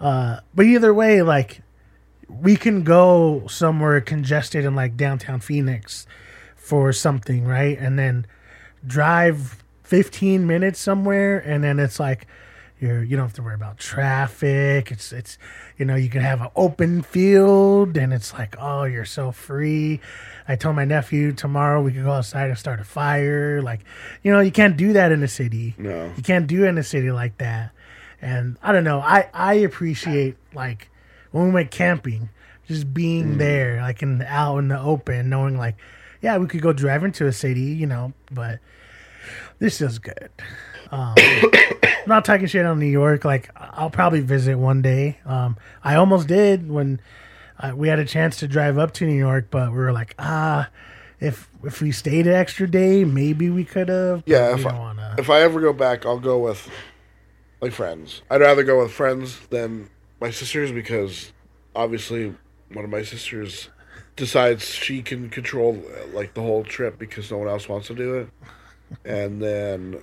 uh, 0.00 0.40
but 0.54 0.66
either 0.66 0.92
way, 0.92 1.22
like 1.22 1.62
we 2.28 2.56
can 2.56 2.82
go 2.82 3.46
somewhere 3.46 4.00
congested 4.00 4.64
in 4.64 4.74
like 4.74 4.96
downtown 4.96 5.40
Phoenix 5.40 6.06
for 6.56 6.92
something, 6.92 7.44
right? 7.44 7.78
And 7.78 7.98
then 7.98 8.26
drive 8.86 9.62
15 9.84 10.46
minutes 10.46 10.80
somewhere 10.80 11.38
and 11.38 11.62
then 11.62 11.78
it's 11.78 12.00
like 12.00 12.26
you're 12.80 13.02
you 13.02 13.16
don't 13.16 13.26
have 13.26 13.34
to 13.34 13.42
worry 13.42 13.54
about 13.54 13.78
traffic. 13.78 14.90
It's 14.90 15.12
it's 15.12 15.38
you 15.78 15.84
know, 15.84 15.94
you 15.94 16.08
can 16.08 16.22
have 16.22 16.40
an 16.40 16.48
open 16.56 17.02
field 17.02 17.96
and 17.96 18.12
it's 18.12 18.32
like, 18.32 18.56
oh, 18.58 18.84
you're 18.84 19.04
so 19.04 19.32
free. 19.32 20.00
I 20.48 20.56
told 20.56 20.76
my 20.76 20.84
nephew 20.84 21.32
tomorrow 21.32 21.82
we 21.82 21.92
could 21.92 22.04
go 22.04 22.12
outside 22.12 22.48
and 22.48 22.58
start 22.58 22.80
a 22.80 22.84
fire. 22.84 23.62
Like, 23.62 23.80
you 24.22 24.32
know, 24.32 24.40
you 24.40 24.52
can't 24.52 24.76
do 24.76 24.92
that 24.92 25.12
in 25.12 25.22
a 25.22 25.28
city. 25.28 25.74
No. 25.78 26.12
You 26.16 26.22
can't 26.22 26.46
do 26.46 26.64
it 26.64 26.68
in 26.68 26.78
a 26.78 26.84
city 26.84 27.10
like 27.10 27.38
that. 27.38 27.72
And 28.20 28.58
I 28.62 28.72
don't 28.72 28.84
know. 28.84 29.00
I 29.00 29.28
I 29.32 29.54
appreciate 29.54 30.36
like 30.54 30.90
when 31.32 31.46
we 31.46 31.50
went 31.50 31.70
camping, 31.70 32.30
just 32.66 32.92
being 32.92 33.34
mm. 33.34 33.38
there, 33.38 33.80
like 33.80 34.02
in 34.02 34.18
the, 34.18 34.26
out 34.26 34.58
in 34.58 34.68
the 34.68 34.80
open, 34.80 35.28
knowing 35.28 35.56
like, 35.56 35.76
yeah, 36.20 36.36
we 36.38 36.46
could 36.46 36.62
go 36.62 36.72
drive 36.72 37.04
into 37.04 37.26
a 37.26 37.32
city, 37.32 37.60
you 37.60 37.86
know, 37.86 38.12
but 38.30 38.58
this 39.58 39.80
is 39.80 39.98
good. 39.98 40.30
Um, 40.90 41.14
I'm 41.18 41.80
not 42.06 42.24
talking 42.24 42.46
shit 42.46 42.64
on 42.64 42.78
New 42.78 42.86
York. 42.86 43.24
Like 43.24 43.50
I'll 43.56 43.90
probably 43.90 44.20
visit 44.20 44.56
one 44.56 44.82
day. 44.82 45.18
Um, 45.24 45.56
I 45.82 45.96
almost 45.96 46.28
did 46.28 46.70
when 46.70 47.00
uh, 47.58 47.72
we 47.74 47.88
had 47.88 47.98
a 47.98 48.04
chance 48.04 48.36
to 48.38 48.48
drive 48.48 48.78
up 48.78 48.92
to 48.94 49.06
New 49.06 49.16
York, 49.16 49.48
but 49.50 49.70
we 49.70 49.78
were 49.78 49.92
like, 49.92 50.14
ah, 50.18 50.68
if 51.20 51.48
if 51.64 51.80
we 51.80 51.92
stayed 51.92 52.26
an 52.26 52.34
extra 52.34 52.68
day, 52.68 53.04
maybe 53.04 53.50
we 53.50 53.64
could 53.64 53.88
have. 53.88 54.22
Yeah, 54.26 54.54
if 54.54 54.66
I, 54.66 54.78
wanna. 54.78 55.14
if 55.18 55.30
I 55.30 55.40
ever 55.40 55.60
go 55.60 55.72
back, 55.72 56.04
I'll 56.04 56.20
go 56.20 56.38
with 56.38 56.68
like 57.60 57.72
friends. 57.72 58.22
I'd 58.30 58.40
rather 58.40 58.62
go 58.62 58.82
with 58.82 58.92
friends 58.92 59.38
than 59.48 59.88
my 60.20 60.30
sisters 60.30 60.72
because 60.72 61.32
obviously 61.74 62.34
one 62.72 62.84
of 62.84 62.90
my 62.90 63.02
sisters 63.02 63.70
decides 64.16 64.66
she 64.66 65.02
can 65.02 65.28
control 65.30 65.82
like 66.12 66.34
the 66.34 66.42
whole 66.42 66.64
trip 66.64 66.98
because 66.98 67.30
no 67.30 67.38
one 67.38 67.48
else 67.48 67.68
wants 67.68 67.88
to 67.88 67.94
do 67.94 68.14
it, 68.14 68.28
and 69.04 69.42
then 69.42 70.02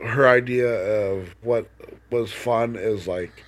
her 0.00 0.28
idea 0.28 0.68
of 0.68 1.34
what 1.42 1.68
was 2.10 2.32
fun 2.32 2.76
is 2.76 3.06
like 3.08 3.44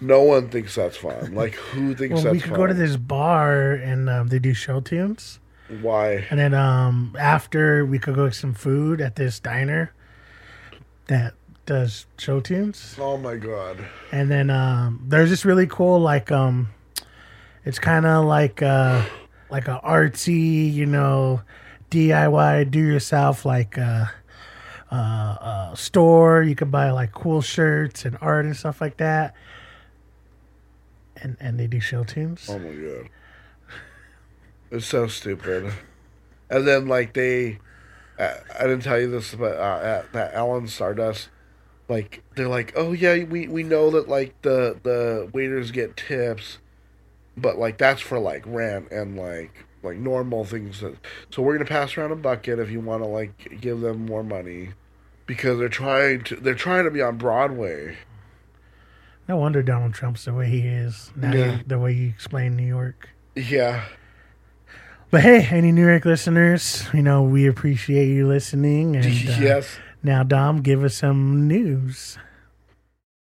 no 0.00 0.22
one 0.22 0.48
thinks 0.48 0.74
that's 0.76 0.96
fun. 0.96 1.34
Like 1.34 1.54
who 1.54 1.94
thinks 1.96 2.14
Well, 2.14 2.22
that's 2.22 2.24
fun? 2.24 2.32
we 2.32 2.40
could 2.40 2.50
fun? 2.50 2.58
go 2.58 2.66
to 2.68 2.74
this 2.74 2.96
bar 2.96 3.72
and 3.72 4.08
um, 4.08 4.28
they 4.28 4.38
do 4.38 4.54
show 4.54 4.80
tunes. 4.80 5.40
Why? 5.82 6.26
And 6.30 6.38
then 6.38 6.54
um, 6.54 7.14
after 7.18 7.84
we 7.84 7.98
could 7.98 8.14
go 8.14 8.26
get 8.26 8.34
some 8.34 8.54
food 8.54 9.00
at 9.00 9.16
this 9.16 9.38
diner 9.40 9.92
that 11.08 11.34
does 11.66 12.06
show 12.16 12.40
tunes. 12.40 12.96
Oh 12.98 13.16
my 13.18 13.36
god! 13.36 13.84
And 14.12 14.30
then 14.30 14.48
um, 14.50 15.04
there's 15.06 15.28
this 15.30 15.44
really 15.44 15.66
cool 15.66 16.00
like 16.00 16.32
um, 16.32 16.68
it's 17.64 17.78
kind 17.78 18.06
of 18.06 18.24
like 18.24 18.62
uh, 18.62 19.04
like 19.50 19.68
a 19.68 19.80
artsy, 19.84 20.72
you 20.72 20.86
know, 20.86 21.42
DIY, 21.90 22.70
do 22.70 22.80
yourself 22.80 23.44
like 23.44 23.76
uh, 23.76 24.06
uh, 24.90 24.94
uh, 25.40 25.74
store. 25.74 26.42
You 26.42 26.54
could 26.54 26.70
buy 26.70 26.90
like 26.90 27.12
cool 27.12 27.40
shirts 27.42 28.04
and 28.04 28.16
art 28.20 28.44
and 28.44 28.56
stuff 28.56 28.80
like 28.80 28.96
that. 28.98 29.34
And 31.16 31.36
and 31.40 31.58
they 31.58 31.66
do 31.66 31.80
show 31.80 32.04
tunes. 32.04 32.46
Oh 32.48 32.58
my 32.58 32.72
god! 32.72 33.08
It's 34.70 34.86
so 34.86 35.06
stupid. 35.08 35.72
And 36.50 36.66
then 36.66 36.86
like 36.86 37.12
they, 37.14 37.58
I, 38.18 38.36
I 38.58 38.62
didn't 38.62 38.80
tell 38.80 39.00
you 39.00 39.10
this, 39.10 39.34
but 39.34 39.56
uh, 39.56 39.80
at 39.82 40.12
that 40.12 40.34
Ellen's 40.34 40.72
Stardust, 40.72 41.28
like 41.88 42.22
they're 42.36 42.48
like, 42.48 42.72
oh 42.76 42.92
yeah, 42.92 43.24
we 43.24 43.48
we 43.48 43.62
know 43.62 43.90
that 43.90 44.08
like 44.08 44.40
the 44.42 44.78
the 44.82 45.28
waiters 45.32 45.70
get 45.70 45.96
tips, 45.96 46.58
but 47.36 47.58
like 47.58 47.78
that's 47.78 48.00
for 48.00 48.18
like 48.18 48.44
rent 48.46 48.90
and 48.92 49.16
like 49.16 49.66
like 49.88 49.98
normal 49.98 50.44
things. 50.44 50.80
That, 50.80 50.94
so 51.30 51.42
we're 51.42 51.54
gonna 51.54 51.64
pass 51.68 51.96
around 51.96 52.12
a 52.12 52.16
bucket 52.16 52.58
if 52.58 52.70
you 52.70 52.80
want 52.80 53.02
to 53.02 53.08
like 53.08 53.58
give 53.60 53.80
them 53.80 54.06
more 54.06 54.22
money, 54.24 54.70
because 55.26 55.58
they're 55.58 55.68
trying 55.68 56.24
to 56.24 56.36
they're 56.36 56.54
trying 56.54 56.84
to 56.84 56.90
be 56.90 57.02
on 57.02 57.16
Broadway. 57.18 57.96
No 59.28 59.36
wonder 59.36 59.62
Donald 59.62 59.92
Trump's 59.92 60.24
the 60.24 60.32
way 60.32 60.48
he 60.48 60.60
is. 60.60 61.12
Now 61.14 61.32
Yeah. 61.34 61.58
the 61.66 61.78
way 61.78 61.92
you 61.92 62.08
explain 62.08 62.56
New 62.56 62.66
York. 62.66 63.10
Yeah. 63.36 63.84
But 65.10 65.22
hey, 65.22 65.46
any 65.50 65.70
New 65.72 65.86
York 65.86 66.04
listeners, 66.04 66.86
you 66.94 67.02
know, 67.02 67.22
we 67.22 67.46
appreciate 67.46 68.08
you 68.08 68.26
listening. 68.26 68.96
And 68.96 69.04
uh, 69.06 69.08
yes. 69.08 69.78
now, 70.02 70.22
Dom, 70.22 70.60
give 70.62 70.82
us 70.84 70.94
some 70.96 71.46
news. 71.46 72.18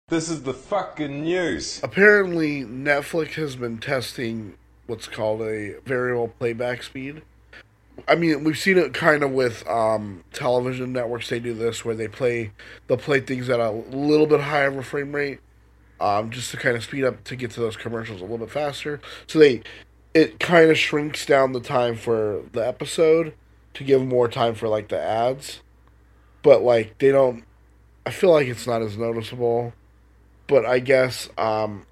This 0.10 0.29
is 0.29 0.41
the 0.44 0.53
fucking 0.53 1.22
news. 1.24 1.79
Apparently, 1.84 2.63
Netflix 2.63 3.34
has 3.36 3.56
been 3.56 3.77
testing 3.77 4.56
what's 4.89 5.08
called 5.08 5.41
a 5.41 5.75
variable 5.86 6.29
playback 6.39 6.84
speed. 6.84 7.22
I 8.08 8.15
mean, 8.15 8.43
we've 8.43 8.58
seen 8.58 8.77
it 8.77 8.93
kind 8.93 9.24
of 9.24 9.31
with 9.31 9.67
um, 9.67 10.24
television 10.34 10.93
networks. 10.93 11.29
They 11.29 11.39
do 11.39 11.53
this 11.53 11.84
where 11.86 11.96
they 11.96 12.08
play, 12.08 12.51
they'll 12.88 12.98
play 12.98 13.19
things 13.19 13.50
at 13.50 13.60
a 13.60 13.72
little 13.72 14.25
bit 14.25 14.41
higher 14.41 14.67
of 14.67 14.77
a 14.77 14.84
frame 14.84 15.13
rate, 15.13 15.39
um, 16.00 16.31
just 16.31 16.51
to 16.51 16.58
kind 16.58 16.75
of 16.75 16.84
speed 16.84 17.03
up 17.03 17.24
to 17.25 17.36
get 17.36 17.51
to 17.51 17.60
those 17.60 17.77
commercials 17.77 18.22
a 18.22 18.24
little 18.24 18.39
bit 18.39 18.51
faster. 18.51 19.00
So 19.27 19.39
they, 19.39 19.62
it 20.13 20.39
kind 20.39 20.72
of 20.72 20.77
shrinks 20.77 21.25
down 21.25 21.51
the 21.51 21.60
time 21.60 21.96
for 21.96 22.43
the 22.53 22.65
episode 22.65 23.34
to 23.75 23.84
give 23.84 24.05
more 24.05 24.27
time 24.27 24.55
for 24.55 24.67
like 24.67 24.88
the 24.88 25.00
ads, 25.00 25.62
but 26.41 26.62
like 26.62 26.98
they 27.00 27.12
don't. 27.12 27.43
I 28.05 28.12
feel 28.12 28.31
like 28.31 28.48
it's 28.48 28.65
not 28.65 28.81
as 28.81 28.98
noticeable, 28.98 29.74
but 30.48 30.65
I 30.65 30.79
guess 30.79 31.29
um, 31.38 31.86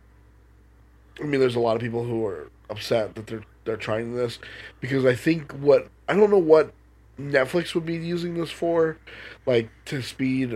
I 1.19 1.23
mean, 1.23 1.39
there's 1.39 1.55
a 1.55 1.59
lot 1.59 1.75
of 1.75 1.81
people 1.81 2.03
who 2.03 2.25
are 2.25 2.49
upset 2.69 3.15
that 3.15 3.27
they're 3.27 3.43
they're 3.65 3.77
trying 3.77 4.15
this 4.15 4.39
because 4.79 5.05
I 5.05 5.13
think 5.13 5.51
what 5.51 5.89
I 6.07 6.15
don't 6.15 6.31
know 6.31 6.37
what 6.37 6.73
Netflix 7.19 7.75
would 7.75 7.85
be 7.85 7.95
using 7.95 8.35
this 8.35 8.51
for, 8.51 8.97
like 9.45 9.69
to 9.85 10.01
speed 10.01 10.55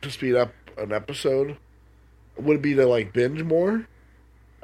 to 0.00 0.10
speed 0.10 0.34
up 0.34 0.52
an 0.78 0.92
episode. 0.92 1.56
Would 2.38 2.56
it 2.56 2.62
be 2.62 2.74
to 2.74 2.86
like 2.86 3.12
binge 3.12 3.42
more? 3.42 3.86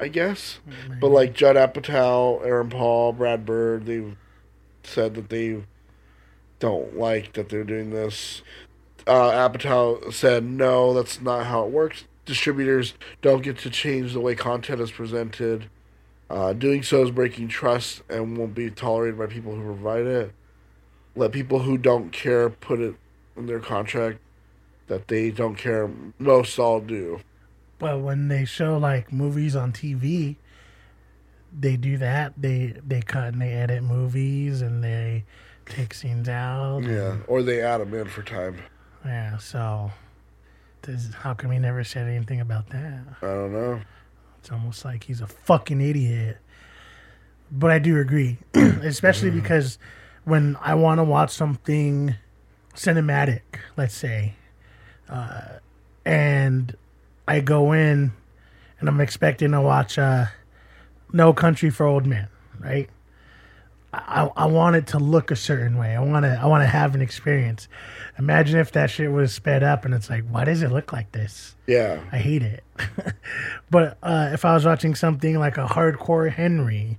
I 0.00 0.06
guess, 0.06 0.60
but 1.00 1.08
like 1.08 1.34
Judd 1.34 1.56
Apatow, 1.56 2.44
Aaron 2.46 2.70
Paul, 2.70 3.12
Brad 3.12 3.44
Bird, 3.44 3.86
they've 3.86 4.16
said 4.84 5.14
that 5.16 5.28
they 5.28 5.64
don't 6.60 6.96
like 6.96 7.32
that 7.32 7.48
they're 7.48 7.64
doing 7.64 7.90
this. 7.90 8.42
Uh, 9.08 9.48
Apatow 9.48 10.12
said, 10.12 10.44
"No, 10.44 10.94
that's 10.94 11.20
not 11.20 11.46
how 11.46 11.64
it 11.64 11.72
works. 11.72 12.04
Distributors 12.26 12.94
don't 13.22 13.42
get 13.42 13.58
to 13.58 13.70
change 13.70 14.12
the 14.12 14.20
way 14.20 14.36
content 14.36 14.80
is 14.80 14.92
presented. 14.92 15.68
Uh, 16.30 16.52
doing 16.52 16.82
so 16.82 17.02
is 17.02 17.10
breaking 17.10 17.48
trust 17.48 18.02
and 18.08 18.36
won't 18.36 18.54
be 18.54 18.70
tolerated 18.70 19.18
by 19.18 19.26
people 19.26 19.54
who 19.54 19.62
provide 19.62 20.06
it. 20.06 20.32
Let 21.16 21.32
people 21.32 21.60
who 21.60 21.78
don't 21.78 22.12
care 22.12 22.50
put 22.50 22.80
it 22.80 22.94
in 23.36 23.46
their 23.46 23.60
contract 23.60 24.18
that 24.88 25.08
they 25.08 25.30
don't 25.30 25.56
care. 25.56 25.90
Most 26.18 26.58
all 26.58 26.80
do. 26.80 27.20
But 27.78 28.00
when 28.00 28.28
they 28.28 28.44
show 28.44 28.76
like 28.76 29.12
movies 29.12 29.56
on 29.56 29.72
TV, 29.72 30.36
they 31.58 31.76
do 31.76 31.96
that. 31.98 32.34
They 32.36 32.74
they 32.86 33.00
cut 33.00 33.32
and 33.32 33.40
they 33.40 33.52
edit 33.52 33.82
movies 33.82 34.60
and 34.60 34.82
they 34.82 35.24
take 35.66 35.94
scenes 35.94 36.28
out. 36.28 36.80
Yeah, 36.80 37.16
or 37.26 37.42
they 37.42 37.62
add 37.62 37.78
them 37.80 37.94
in 37.94 38.08
for 38.08 38.22
time. 38.22 38.58
Yeah. 39.04 39.38
So, 39.38 39.92
does, 40.82 41.14
how 41.14 41.34
come 41.34 41.52
he 41.52 41.58
never 41.58 41.84
said 41.84 42.08
anything 42.08 42.40
about 42.40 42.68
that? 42.70 43.00
I 43.22 43.26
don't 43.26 43.52
know. 43.52 43.80
It's 44.38 44.50
almost 44.50 44.84
like 44.84 45.04
he's 45.04 45.20
a 45.20 45.26
fucking 45.26 45.80
idiot. 45.80 46.38
But 47.50 47.70
I 47.70 47.78
do 47.78 47.98
agree, 47.98 48.38
especially 48.54 49.30
because 49.30 49.78
when 50.24 50.56
I 50.60 50.74
want 50.74 50.98
to 50.98 51.04
watch 51.04 51.30
something 51.30 52.14
cinematic, 52.74 53.40
let's 53.76 53.94
say, 53.94 54.34
uh, 55.08 55.58
and 56.04 56.76
I 57.26 57.40
go 57.40 57.72
in 57.72 58.12
and 58.80 58.88
I'm 58.88 59.00
expecting 59.00 59.52
to 59.52 59.60
watch 59.60 59.98
uh, 59.98 60.26
No 61.12 61.32
Country 61.32 61.70
for 61.70 61.86
Old 61.86 62.06
Men, 62.06 62.28
right? 62.60 62.88
I, 63.92 64.30
I 64.36 64.46
want 64.46 64.76
it 64.76 64.86
to 64.88 64.98
look 64.98 65.30
a 65.30 65.36
certain 65.36 65.78
way. 65.78 65.96
I 65.96 66.00
want 66.00 66.24
to 66.24 66.38
I 66.40 66.46
want 66.46 66.62
to 66.62 66.66
have 66.66 66.94
an 66.94 67.00
experience. 67.00 67.68
Imagine 68.18 68.58
if 68.58 68.72
that 68.72 68.90
shit 68.90 69.10
was 69.10 69.32
sped 69.32 69.62
up 69.62 69.84
and 69.84 69.94
it's 69.94 70.10
like, 70.10 70.24
why 70.28 70.44
does 70.44 70.62
it 70.62 70.70
look 70.70 70.92
like 70.92 71.12
this? 71.12 71.56
Yeah, 71.66 72.00
I 72.12 72.18
hate 72.18 72.42
it. 72.42 72.64
but 73.70 73.96
uh, 74.02 74.30
if 74.32 74.44
I 74.44 74.54
was 74.54 74.66
watching 74.66 74.94
something 74.94 75.38
like 75.38 75.56
a 75.56 75.66
hardcore 75.66 76.30
Henry, 76.30 76.98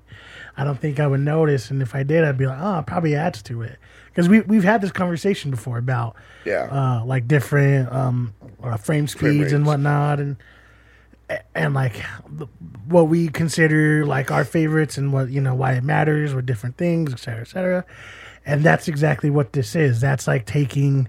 I 0.58 0.64
don't 0.64 0.80
think 0.80 1.00
I 1.00 1.08
would 1.08 1.20
notice. 1.20 1.70
And 1.70 1.82
if 1.82 1.94
I 1.94 2.04
did, 2.04 2.24
I'd 2.24 2.38
be 2.38 2.48
like, 2.48 2.60
oh, 2.60 2.80
it 2.80 2.86
probably 2.88 3.16
adds 3.16 3.42
to 3.44 3.62
it. 3.62 3.78
Because 4.08 4.28
we, 4.28 4.42
we've 4.42 4.64
had 4.64 4.82
this 4.82 4.92
conversation 4.92 5.52
before 5.52 5.78
about 5.78 6.16
yeah, 6.44 6.68
uh, 6.72 7.06
like 7.06 7.28
different 7.28 7.92
um, 7.92 8.34
uh, 8.64 8.76
frame 8.78 9.08
speeds 9.08 9.54
and 9.54 9.66
whatnot. 9.66 10.20
And 10.20 10.38
and 11.54 11.74
like 11.74 11.96
what 12.88 13.08
we 13.08 13.28
consider 13.28 14.06
like 14.06 14.32
our 14.32 14.44
favorites 14.44 14.98
and 14.98 15.14
what 15.14 15.30
you 15.30 15.42
know 15.42 15.54
why 15.56 15.74
it 15.74 15.84
matters 15.84 16.34
with 16.34 16.46
different 16.46 16.78
things, 16.78 17.14
et 17.14 17.20
cetera, 17.20 17.42
et 17.42 17.48
cetera. 17.48 17.86
And 18.46 18.64
that's 18.64 18.88
exactly 18.88 19.30
what 19.30 19.54
this 19.54 19.76
is. 19.76 20.02
That's 20.02 20.28
like 20.28 20.46
taking 20.46 21.08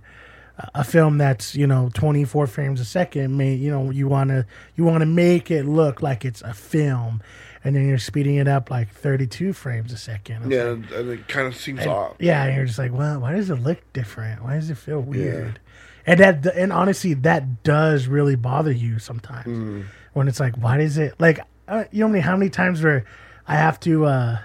a 0.74 0.84
film 0.84 1.16
that's 1.16 1.54
you 1.54 1.66
know 1.66 1.90
24 1.94 2.46
frames 2.46 2.80
a 2.80 2.84
second. 2.84 3.36
May 3.36 3.54
you 3.54 3.70
know 3.70 3.90
you 3.90 4.08
want 4.08 4.28
to 4.30 4.44
you 4.76 4.84
want 4.84 5.00
to 5.00 5.06
make 5.06 5.50
it 5.50 5.64
look 5.64 6.02
like 6.02 6.24
it's 6.26 6.42
a 6.42 6.52
film, 6.52 7.22
and 7.64 7.74
then 7.74 7.88
you're 7.88 7.96
speeding 7.98 8.34
it 8.36 8.46
up 8.48 8.70
like 8.70 8.90
32 8.90 9.54
frames 9.54 9.90
a 9.92 9.96
second. 9.96 10.50
Yeah, 10.52 10.64
like- 10.64 10.90
and, 10.92 11.08
it 11.10 11.28
kind 11.28 11.46
of 11.46 11.56
seems 11.56 11.80
and- 11.80 11.90
off. 11.90 12.16
yeah, 12.18 12.44
and 12.44 12.54
you're 12.56 12.66
just 12.66 12.78
like, 12.78 12.92
well, 12.92 13.20
why 13.20 13.32
does 13.32 13.48
it 13.48 13.54
look 13.56 13.78
different? 13.94 14.44
Why 14.44 14.56
does 14.56 14.68
it 14.68 14.76
feel 14.76 15.00
weird? 15.00 15.60
And 16.06 16.18
that, 16.20 16.46
and 16.46 16.72
honestly, 16.72 17.14
that 17.14 17.62
does 17.62 18.06
really 18.06 18.34
bother 18.34 18.72
you 18.72 18.98
sometimes 18.98 19.46
Mm-hmm. 19.46 19.82
When 20.12 20.28
it's 20.28 20.40
like, 20.40 20.56
why 20.56 20.78
does 20.78 20.98
it 20.98 21.14
like? 21.18 21.40
Uh, 21.68 21.84
you 21.92 22.00
know 22.00 22.08
me 22.08 22.20
how 22.20 22.36
many 22.36 22.50
times 22.50 22.82
where 22.82 23.04
I 23.46 23.54
have 23.54 23.78
to, 23.80 24.04
uh, 24.04 24.38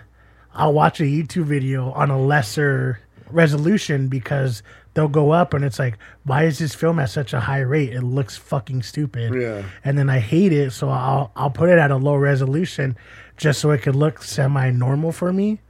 I'll 0.54 0.74
watch 0.74 1.00
a 1.00 1.04
YouTube 1.04 1.46
video 1.46 1.92
on 1.92 2.12
a 2.12 2.22
lesser 2.22 3.00
resolution 3.32 4.08
because 4.08 4.62
they'll 4.94 5.08
go 5.08 5.32
up 5.32 5.54
and 5.54 5.64
it's 5.64 5.80
like, 5.80 5.98
why 6.24 6.44
is 6.44 6.60
this 6.60 6.74
film 6.74 7.00
at 7.00 7.10
such 7.10 7.34
a 7.34 7.40
high 7.40 7.60
rate? 7.60 7.94
It 7.94 8.02
looks 8.02 8.38
fucking 8.38 8.84
stupid. 8.84 9.34
Yeah. 9.34 9.64
And 9.84 9.98
then 9.98 10.10
I 10.10 10.20
hate 10.20 10.52
it, 10.52 10.72
so 10.72 10.90
I'll 10.90 11.32
I'll 11.36 11.50
put 11.52 11.70
it 11.70 11.78
at 11.78 11.92
a 11.92 11.98
low 11.98 12.16
resolution 12.16 12.98
just 13.38 13.60
so 13.60 13.72
it 13.72 13.82
could 13.82 13.96
look 13.96 14.24
semi 14.24 14.72
normal 14.72 15.12
for 15.12 15.32
me. 15.34 15.62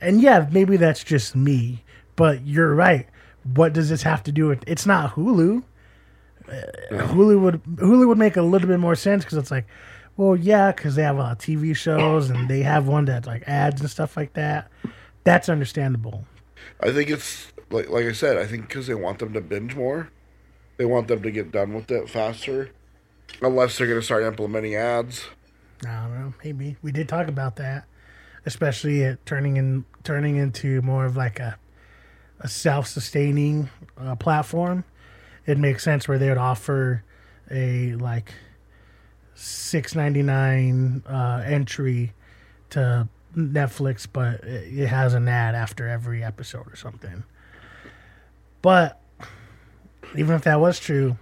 And 0.00 0.20
yeah, 0.20 0.48
maybe 0.50 0.76
that's 0.76 1.04
just 1.04 1.34
me, 1.36 1.84
but 2.16 2.46
you're 2.46 2.74
right. 2.74 3.06
What 3.54 3.72
does 3.72 3.88
this 3.88 4.02
have 4.02 4.22
to 4.24 4.32
do 4.32 4.46
with? 4.46 4.62
It's 4.66 4.86
not 4.86 5.14
Hulu. 5.14 5.62
Hulu 6.90 7.40
would 7.40 7.62
Hulu 7.64 8.08
would 8.08 8.18
make 8.18 8.36
a 8.36 8.42
little 8.42 8.68
bit 8.68 8.80
more 8.80 8.94
sense 8.94 9.24
because 9.24 9.38
it's 9.38 9.50
like, 9.50 9.66
well, 10.16 10.36
yeah, 10.36 10.72
because 10.72 10.94
they 10.96 11.02
have 11.02 11.18
uh, 11.18 11.34
TV 11.36 11.74
shows 11.74 12.30
and 12.30 12.48
they 12.48 12.62
have 12.62 12.86
one 12.88 13.04
that 13.06 13.26
like 13.26 13.44
ads 13.46 13.80
and 13.80 13.90
stuff 13.90 14.16
like 14.16 14.32
that. 14.34 14.70
That's 15.24 15.48
understandable. 15.48 16.24
I 16.80 16.92
think 16.92 17.10
it's 17.10 17.52
like 17.70 17.88
like 17.88 18.06
I 18.06 18.12
said. 18.12 18.36
I 18.36 18.46
think 18.46 18.68
because 18.68 18.86
they 18.86 18.94
want 18.94 19.18
them 19.18 19.32
to 19.32 19.40
binge 19.40 19.74
more, 19.76 20.10
they 20.76 20.84
want 20.84 21.08
them 21.08 21.22
to 21.22 21.30
get 21.30 21.52
done 21.52 21.74
with 21.74 21.90
it 21.90 22.08
faster. 22.08 22.70
Unless 23.40 23.78
they're 23.78 23.86
going 23.86 24.00
to 24.00 24.04
start 24.04 24.24
implementing 24.24 24.74
ads. 24.74 25.26
I 25.86 26.02
don't 26.02 26.18
know. 26.18 26.34
Maybe 26.44 26.76
we 26.82 26.90
did 26.92 27.08
talk 27.08 27.28
about 27.28 27.56
that. 27.56 27.86
especially 28.44 29.02
it 29.02 29.24
turning 29.24 29.56
in 29.56 29.84
turning 30.02 30.36
into 30.36 30.82
more 30.82 31.04
of 31.04 31.16
like 31.16 31.38
a 31.38 31.56
a 32.40 32.48
self-sustaining 32.48 33.68
uh, 33.98 34.16
platform. 34.16 34.84
It 35.50 35.58
makes 35.58 35.82
sense 35.82 36.06
where 36.06 36.16
they 36.16 36.28
would 36.28 36.38
offer 36.38 37.02
a 37.50 37.94
like 37.94 38.32
six 39.34 39.96
ninety 39.96 40.22
nine 40.22 41.02
uh, 41.08 41.42
entry 41.44 42.12
to 42.70 43.08
Netflix, 43.36 44.06
but 44.10 44.44
it 44.44 44.86
has 44.86 45.14
an 45.14 45.26
ad 45.26 45.56
after 45.56 45.88
every 45.88 46.22
episode 46.22 46.72
or 46.72 46.76
something. 46.76 47.24
But 48.62 49.00
even 50.16 50.36
if 50.36 50.42
that 50.44 50.60
was 50.60 50.78
true, 50.78 51.16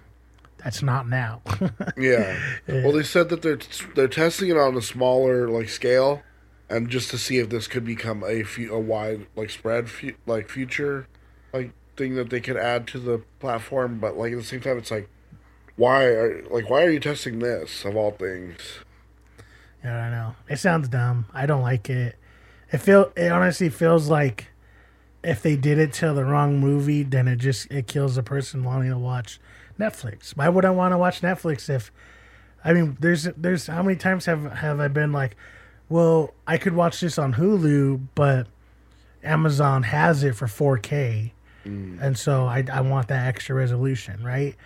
that's 0.59 0.83
not 0.83 1.09
now. 1.09 1.41
Yeah. 1.97 2.39
Well, 2.69 2.93
they 2.93 3.03
said 3.03 3.29
that 3.31 3.41
they're 3.43 3.59
they're 3.95 4.09
testing 4.09 4.51
it 4.51 4.57
on 4.59 4.77
a 4.77 4.83
smaller 4.83 5.49
like 5.49 5.71
scale, 5.71 6.23
and 6.69 6.91
just 6.91 7.11
to 7.11 7.19
see 7.19 7.39
if 7.39 7.49
this 7.49 7.67
could 7.67 7.85
become 7.85 8.23
a 8.25 8.43
fu- 8.43 8.73
a 8.73 8.79
wide 8.79 9.27
like 9.37 9.51
spread 9.51 9.89
like 10.27 10.51
future 10.51 11.09
like 11.53 11.73
thing 11.99 12.14
that 12.14 12.31
they 12.31 12.40
could 12.40 12.57
add 12.57 12.87
to 12.88 12.99
the 12.99 13.23
platform. 13.40 13.99
But 13.99 14.17
like 14.17 14.33
at 14.33 14.38
the 14.38 14.45
same 14.45 14.61
time, 14.61 14.78
it's 14.78 14.90
like 14.90 15.09
why 15.76 16.05
are 16.05 16.43
like 16.50 16.71
why 16.71 16.85
are 16.85 16.90
you 16.90 17.00
testing 17.00 17.38
this 17.38 17.85
of 17.85 17.97
all 17.97 18.12
things? 18.12 18.61
Yeah, 19.85 19.97
I 19.97 20.11
know. 20.11 20.35
It 20.49 20.59
sounds 20.59 20.88
dumb. 20.88 21.26
I 21.33 21.47
don't 21.47 21.62
like 21.62 21.88
it. 21.90 22.17
It 22.73 22.78
feel 22.78 23.12
it 23.17 23.31
honestly 23.31 23.69
feels 23.69 24.09
like 24.09 24.49
if 25.23 25.43
they 25.43 25.57
did 25.57 25.78
it 25.78 25.93
to 25.95 26.12
the 26.12 26.25
wrong 26.25 26.59
movie, 26.59 27.02
then 27.02 27.28
it 27.28 27.37
just 27.37 27.71
it 27.71 27.87
kills 27.87 28.17
the 28.17 28.23
person 28.23 28.64
wanting 28.64 28.90
to 28.90 28.99
watch 28.99 29.40
Netflix. 29.78 30.37
Why 30.37 30.49
would 30.49 30.64
I 30.64 30.71
want 30.71 30.93
to 30.93 30.99
watch 30.99 31.21
Netflix 31.21 31.69
if 31.69 31.93
I 32.64 32.73
mean 32.73 32.97
there's 33.00 33.28
there's 33.37 33.67
how 33.67 33.83
many 33.83 33.97
times 33.97 34.26
have 34.26 34.50
have 34.52 34.81
I 34.81 34.88
been 34.88 35.12
like, 35.12 35.37
well, 35.88 36.35
I 36.47 36.59
could 36.59 36.75
watch 36.75 37.00
this 37.00 37.19
on 37.19 37.35
Hulu, 37.35 38.09
but 38.14 38.49
Amazon 39.23 39.85
has 39.85 40.23
it 40.23 40.35
for 40.35 40.47
4K. 40.47 41.33
And 42.01 42.19
so 42.19 42.47
I, 42.47 42.65
I 42.73 42.81
want 42.81 43.09
that 43.09 43.27
extra 43.27 43.55
resolution, 43.55 44.23
right? 44.23 44.57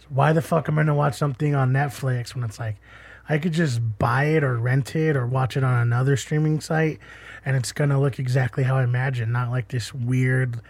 So 0.00 0.06
why 0.10 0.32
the 0.32 0.42
fuck 0.42 0.68
am 0.68 0.78
I 0.78 0.82
gonna 0.82 0.94
watch 0.94 1.14
something 1.14 1.54
on 1.54 1.72
Netflix 1.72 2.34
when 2.34 2.44
it's 2.44 2.58
like 2.58 2.76
I 3.28 3.38
could 3.38 3.52
just 3.52 3.80
buy 3.98 4.24
it 4.24 4.44
or 4.44 4.56
rent 4.56 4.96
it 4.96 5.16
or 5.16 5.26
watch 5.26 5.56
it 5.56 5.64
on 5.64 5.80
another 5.80 6.16
streaming 6.16 6.60
site 6.60 6.98
and 7.44 7.56
it's 7.56 7.72
gonna 7.72 8.00
look 8.00 8.18
exactly 8.18 8.64
how 8.64 8.76
I 8.76 8.84
imagine, 8.84 9.32
not 9.32 9.50
like 9.50 9.68
this 9.68 9.94
weird 9.94 10.60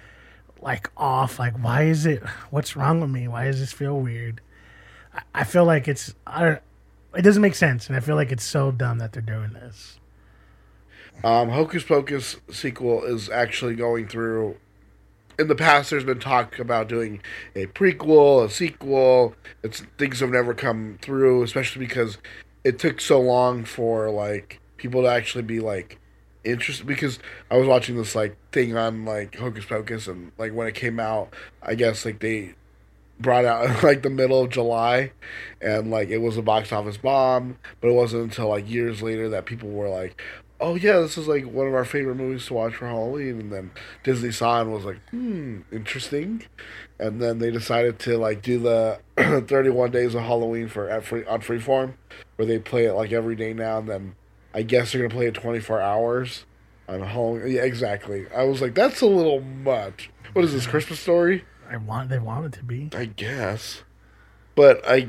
like 0.60 0.90
off, 0.96 1.38
like 1.38 1.58
why 1.58 1.84
is 1.84 2.06
it 2.06 2.22
what's 2.50 2.76
wrong 2.76 3.00
with 3.00 3.10
me? 3.10 3.28
Why 3.28 3.44
does 3.46 3.60
this 3.60 3.72
feel 3.72 3.98
weird? 3.98 4.40
I, 5.14 5.22
I 5.34 5.44
feel 5.44 5.64
like 5.64 5.88
it's 5.88 6.14
I 6.26 6.44
don't 6.44 6.60
it 7.14 7.22
doesn't 7.22 7.42
make 7.42 7.54
sense 7.54 7.88
and 7.88 7.96
I 7.96 8.00
feel 8.00 8.16
like 8.16 8.32
it's 8.32 8.44
so 8.44 8.70
dumb 8.70 8.98
that 8.98 9.12
they're 9.12 9.22
doing 9.22 9.52
this. 9.52 9.98
Um, 11.24 11.50
Hocus 11.50 11.84
Pocus 11.84 12.36
sequel 12.50 13.04
is 13.04 13.28
actually 13.28 13.76
going 13.76 14.08
through. 14.08 14.56
In 15.38 15.48
the 15.48 15.54
past, 15.54 15.90
there's 15.90 16.04
been 16.04 16.20
talk 16.20 16.58
about 16.58 16.88
doing 16.88 17.20
a 17.54 17.66
prequel, 17.66 18.44
a 18.44 18.50
sequel. 18.50 19.34
It's 19.62 19.80
things 19.98 20.20
have 20.20 20.30
never 20.30 20.54
come 20.54 20.98
through, 21.00 21.42
especially 21.42 21.84
because 21.84 22.18
it 22.64 22.78
took 22.78 23.00
so 23.00 23.20
long 23.20 23.64
for 23.64 24.10
like 24.10 24.60
people 24.76 25.02
to 25.02 25.08
actually 25.08 25.42
be 25.42 25.60
like 25.60 25.98
interested. 26.44 26.86
Because 26.86 27.18
I 27.50 27.56
was 27.56 27.66
watching 27.66 27.96
this 27.96 28.14
like 28.14 28.36
thing 28.52 28.76
on 28.76 29.04
like 29.04 29.36
Hocus 29.36 29.64
Pocus, 29.64 30.06
and 30.06 30.32
like 30.38 30.52
when 30.52 30.66
it 30.66 30.74
came 30.74 31.00
out, 31.00 31.32
I 31.62 31.74
guess 31.74 32.04
like 32.04 32.20
they 32.20 32.54
brought 33.18 33.44
out 33.44 33.82
like 33.84 34.02
the 34.02 34.10
middle 34.10 34.42
of 34.42 34.50
July, 34.50 35.12
and 35.60 35.90
like 35.90 36.08
it 36.08 36.18
was 36.18 36.36
a 36.36 36.42
box 36.42 36.72
office 36.72 36.98
bomb. 36.98 37.58
But 37.80 37.88
it 37.88 37.94
wasn't 37.94 38.24
until 38.24 38.48
like 38.48 38.68
years 38.68 39.02
later 39.02 39.30
that 39.30 39.46
people 39.46 39.70
were 39.70 39.88
like, 39.88 40.20
"Oh 40.62 40.76
yeah, 40.76 41.00
this 41.00 41.18
is 41.18 41.28
like 41.28 41.44
one 41.44 41.66
of 41.66 41.74
our 41.74 41.84
favorite 41.84 42.14
movies 42.14 42.46
to 42.46 42.54
watch 42.54 42.74
for 42.76 42.86
Halloween." 42.86 43.40
And 43.40 43.52
then 43.52 43.70
Disney 44.04 44.30
saw 44.30 44.60
and 44.60 44.72
was 44.72 44.84
like, 44.84 45.00
"Hmm, 45.10 45.60
interesting." 45.70 46.44
And 46.98 47.20
then 47.20 47.38
they 47.38 47.50
decided 47.50 47.98
to 48.00 48.16
like 48.16 48.42
do 48.42 48.58
the 48.58 49.00
31 49.46 49.90
days 49.90 50.14
of 50.14 50.22
Halloween 50.22 50.68
for 50.68 50.88
at 50.88 51.04
free 51.04 51.24
on 51.26 51.40
Freeform, 51.40 51.94
where 52.36 52.46
they 52.46 52.58
play 52.58 52.86
it 52.86 52.94
like 52.94 53.12
every 53.12 53.36
day 53.36 53.52
now. 53.52 53.78
And 53.78 53.88
then 53.88 54.14
I 54.54 54.62
guess 54.62 54.92
they're 54.92 55.02
gonna 55.02 55.14
play 55.14 55.26
it 55.26 55.34
24 55.34 55.80
hours 55.80 56.46
on 56.88 57.00
Halloween. 57.00 57.52
Yeah, 57.52 57.62
exactly. 57.62 58.26
I 58.34 58.44
was 58.44 58.62
like, 58.62 58.74
that's 58.74 59.00
a 59.00 59.06
little 59.06 59.40
much. 59.40 60.10
What 60.32 60.44
is 60.44 60.52
this 60.52 60.66
Christmas 60.66 61.00
story? 61.00 61.44
I 61.68 61.76
want 61.76 62.08
they 62.08 62.18
want 62.18 62.46
it 62.46 62.52
to 62.58 62.64
be. 62.64 62.90
I 62.94 63.06
guess. 63.06 63.82
But 64.54 64.86
I 64.86 65.08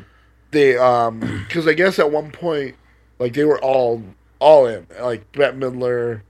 they 0.52 0.78
um 0.78 1.46
cuz 1.50 1.68
I 1.68 1.74
guess 1.74 2.00
at 2.00 2.12
one 2.12 2.32
point 2.32 2.76
like 3.20 3.34
they 3.34 3.46
were 3.46 3.62
all 3.62 4.04
all 4.44 4.68
in. 4.68 4.86
Like 5.02 5.32
Bette 5.32 5.58
Midler, 5.58 6.22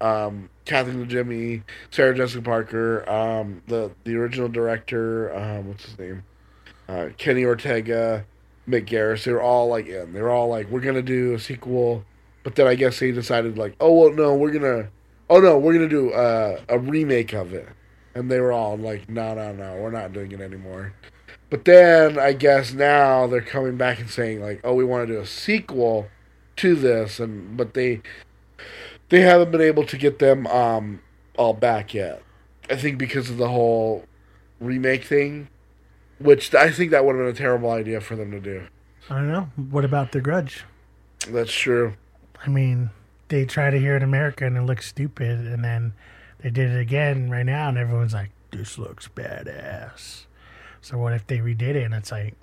um 0.00 0.50
Kathy 0.64 0.92
Najimy, 0.92 1.62
Sarah 1.90 2.14
Jessica 2.14 2.42
Parker, 2.42 3.08
um 3.08 3.62
the 3.68 3.92
the 4.04 4.16
original 4.16 4.48
director, 4.48 5.34
um 5.34 5.68
what's 5.68 5.84
his 5.84 5.98
name? 5.98 6.24
Uh 6.88 7.10
Kenny 7.16 7.44
Ortega, 7.44 8.26
Mick 8.68 8.86
Garris, 8.86 9.24
they 9.24 9.32
were 9.32 9.42
all 9.42 9.68
like 9.68 9.86
in. 9.86 10.12
They 10.12 10.20
were 10.20 10.30
all 10.30 10.48
like 10.48 10.68
we're 10.68 10.80
to 10.80 11.02
do 11.02 11.34
a 11.34 11.38
sequel. 11.38 12.04
But 12.42 12.56
then 12.56 12.66
I 12.66 12.74
guess 12.74 12.98
they 12.98 13.12
decided 13.12 13.56
like, 13.56 13.76
"Oh, 13.80 13.92
well 13.92 14.12
no, 14.12 14.34
we're 14.34 14.52
to 14.52 14.88
Oh 15.30 15.38
no, 15.38 15.56
we're 15.56 15.78
to 15.78 15.88
do 15.88 16.10
uh, 16.12 16.60
a 16.68 16.78
remake 16.78 17.32
of 17.32 17.54
it." 17.54 17.68
And 18.14 18.30
they 18.30 18.40
were 18.40 18.52
all 18.52 18.76
like, 18.76 19.08
"No, 19.08 19.34
no, 19.34 19.52
no, 19.52 19.76
we're 19.76 19.92
not 19.92 20.12
doing 20.12 20.32
it 20.32 20.40
anymore." 20.40 20.92
But 21.48 21.64
then 21.64 22.18
I 22.18 22.32
guess 22.32 22.72
now 22.72 23.26
they're 23.28 23.40
coming 23.40 23.76
back 23.76 24.00
and 24.00 24.10
saying 24.10 24.42
like, 24.42 24.60
"Oh, 24.64 24.74
we 24.74 24.84
want 24.84 25.06
to 25.06 25.14
do 25.14 25.20
a 25.20 25.26
sequel 25.26 26.08
to 26.56 26.74
this," 26.74 27.20
and 27.20 27.56
but 27.56 27.74
they 27.74 28.00
they 29.08 29.20
haven't 29.20 29.50
been 29.50 29.60
able 29.60 29.84
to 29.84 29.96
get 29.96 30.18
them 30.18 30.46
um 30.46 31.00
all 31.36 31.54
back 31.54 31.94
yet. 31.94 32.22
I 32.70 32.76
think 32.76 32.98
because 32.98 33.30
of 33.30 33.36
the 33.36 33.48
whole 33.48 34.04
remake 34.60 35.04
thing, 35.04 35.48
which 36.18 36.54
I 36.54 36.70
think 36.70 36.90
that 36.90 37.04
would 37.04 37.16
have 37.16 37.24
been 37.24 37.34
a 37.34 37.38
terrible 37.38 37.70
idea 37.70 38.00
for 38.00 38.16
them 38.16 38.30
to 38.30 38.40
do. 38.40 38.66
I 39.10 39.16
don't 39.16 39.28
know. 39.28 39.50
What 39.56 39.84
about 39.84 40.12
the 40.12 40.20
grudge? 40.20 40.64
That's 41.28 41.52
true. 41.52 41.94
I 42.44 42.48
mean, 42.48 42.90
they 43.28 43.44
try 43.44 43.70
to 43.70 43.78
hear 43.78 43.94
it 43.94 43.98
in 43.98 44.02
America 44.04 44.46
and 44.46 44.56
it 44.56 44.62
looks 44.62 44.86
stupid, 44.88 45.46
and 45.46 45.64
then 45.64 45.94
they 46.40 46.50
did 46.50 46.70
it 46.70 46.80
again 46.80 47.30
right 47.30 47.46
now, 47.46 47.68
and 47.68 47.78
everyone's 47.78 48.14
like, 48.14 48.30
"This 48.50 48.78
looks 48.78 49.08
badass." 49.08 50.26
So 50.80 50.98
what 50.98 51.12
if 51.12 51.26
they 51.26 51.38
redid 51.38 51.76
it 51.76 51.84
and 51.84 51.94
it's 51.94 52.10
like, 52.10 52.34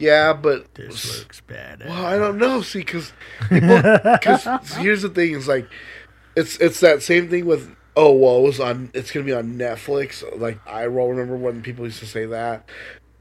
Yeah, 0.00 0.32
but 0.32 0.74
"This 0.74 1.18
looks 1.18 1.42
badass"? 1.46 1.86
Well, 1.86 2.06
I 2.06 2.18
don't 2.18 2.38
know. 2.38 2.62
See, 2.62 2.80
because 2.80 3.12
because 3.50 4.44
here's 4.76 5.02
the 5.02 5.10
thing: 5.10 5.34
is 5.34 5.46
like 5.46 5.68
it's 6.34 6.56
it's 6.56 6.80
that 6.80 7.02
same 7.02 7.28
thing 7.28 7.44
with 7.44 7.76
oh 7.96 8.12
well, 8.12 8.38
it 8.38 8.42
was 8.42 8.60
on 8.60 8.90
it's 8.94 9.10
gonna 9.10 9.26
be 9.26 9.34
on 9.34 9.56
Netflix. 9.56 10.24
Like 10.40 10.58
I 10.66 10.86
roll 10.86 11.10
remember 11.10 11.36
when 11.36 11.62
people 11.62 11.84
used 11.84 11.98
to 12.00 12.06
say 12.06 12.26
that 12.26 12.68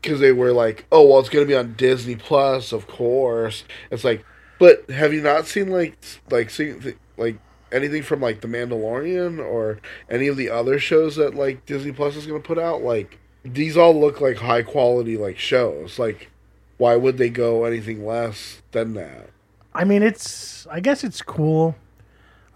because 0.01 0.19
they 0.19 0.31
were 0.31 0.53
like, 0.53 0.85
oh 0.91 1.05
well, 1.07 1.19
it's 1.19 1.29
gonna 1.29 1.45
be 1.45 1.55
on 1.55 1.73
Disney 1.73 2.15
Plus, 2.15 2.71
of 2.71 2.87
course. 2.87 3.65
It's 3.91 4.03
like, 4.03 4.25
but 4.57 4.89
have 4.89 5.13
you 5.13 5.21
not 5.21 5.47
seen 5.47 5.69
like 5.69 5.97
like 6.29 6.49
seen 6.49 6.95
like 7.17 7.37
anything 7.71 8.03
from 8.03 8.21
like 8.21 8.41
The 8.41 8.47
Mandalorian 8.47 9.39
or 9.39 9.79
any 10.09 10.27
of 10.27 10.37
the 10.37 10.49
other 10.49 10.79
shows 10.79 11.17
that 11.17 11.35
like 11.35 11.65
Disney 11.65 11.91
Plus 11.91 12.15
is 12.15 12.25
gonna 12.25 12.39
put 12.39 12.57
out? 12.57 12.81
Like 12.83 13.19
these 13.43 13.77
all 13.77 13.99
look 13.99 14.21
like 14.21 14.37
high 14.37 14.63
quality 14.63 15.17
like 15.17 15.37
shows. 15.37 15.99
Like 15.99 16.29
why 16.79 16.95
would 16.95 17.19
they 17.19 17.29
go 17.29 17.63
anything 17.65 18.03
less 18.05 18.63
than 18.71 18.93
that? 18.95 19.29
I 19.75 19.83
mean, 19.83 20.01
it's. 20.01 20.65
I 20.71 20.79
guess 20.79 21.03
it's 21.03 21.21
cool. 21.21 21.75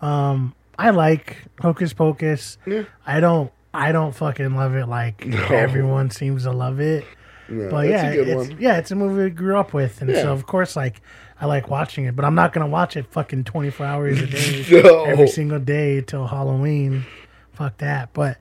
Um, 0.02 0.56
I 0.80 0.90
like 0.90 1.38
Hocus 1.62 1.94
Pocus. 1.94 2.58
Yeah. 2.66 2.84
I 3.06 3.20
don't. 3.20 3.52
I 3.76 3.92
don't 3.92 4.14
fucking 4.16 4.56
love 4.56 4.76
it 4.76 4.88
like 4.88 5.26
No. 5.28 5.44
everyone 5.46 6.10
seems 6.10 6.44
to 6.44 6.52
love 6.52 6.80
it. 6.80 7.06
No, 7.50 7.70
But 7.70 7.88
yeah, 7.90 8.08
a 8.08 8.16
good 8.16 8.28
it's 8.28 8.50
one. 8.50 8.58
yeah, 8.60 8.78
it's 8.78 8.92
a 8.92 8.96
movie 8.96 9.24
we 9.26 9.30
grew 9.30 9.58
up 9.58 9.74
with, 9.74 10.02
and 10.02 10.10
Yeah. 10.10 10.24
so 10.24 10.32
of 10.34 10.46
course, 10.48 10.76
like 10.76 11.02
I 11.42 11.46
like 11.46 11.70
watching 11.70 12.06
it. 12.06 12.16
But 12.16 12.24
I'm 12.26 12.36
not 12.36 12.54
gonna 12.54 12.68
watch 12.68 12.96
it 12.98 13.06
fucking 13.12 13.44
24 13.46 13.86
hours 13.86 14.22
a 14.22 14.28
day, 14.28 14.66
No. 14.84 15.04
every 15.06 15.28
single 15.28 15.60
day 15.60 16.02
till 16.02 16.28
Halloween. 16.28 17.04
Fuck 17.54 17.78
that. 17.80 18.14
But 18.14 18.38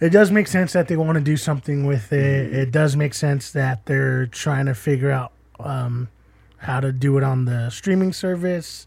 it 0.00 0.10
does 0.10 0.30
make 0.30 0.46
sense 0.46 0.72
that 0.72 0.88
they 0.88 0.96
want 0.96 1.16
to 1.16 1.24
do 1.24 1.36
something 1.36 1.86
with 1.86 2.12
it. 2.12 2.46
Mm-hmm. 2.46 2.56
It 2.56 2.70
does 2.70 2.96
make 2.96 3.14
sense 3.14 3.50
that 3.52 3.86
they're 3.86 4.26
trying 4.26 4.66
to 4.66 4.74
figure 4.74 5.10
out 5.10 5.32
um, 5.58 6.08
how 6.58 6.80
to 6.80 6.92
do 6.92 7.16
it 7.16 7.24
on 7.24 7.46
the 7.46 7.70
streaming 7.70 8.12
service. 8.12 8.86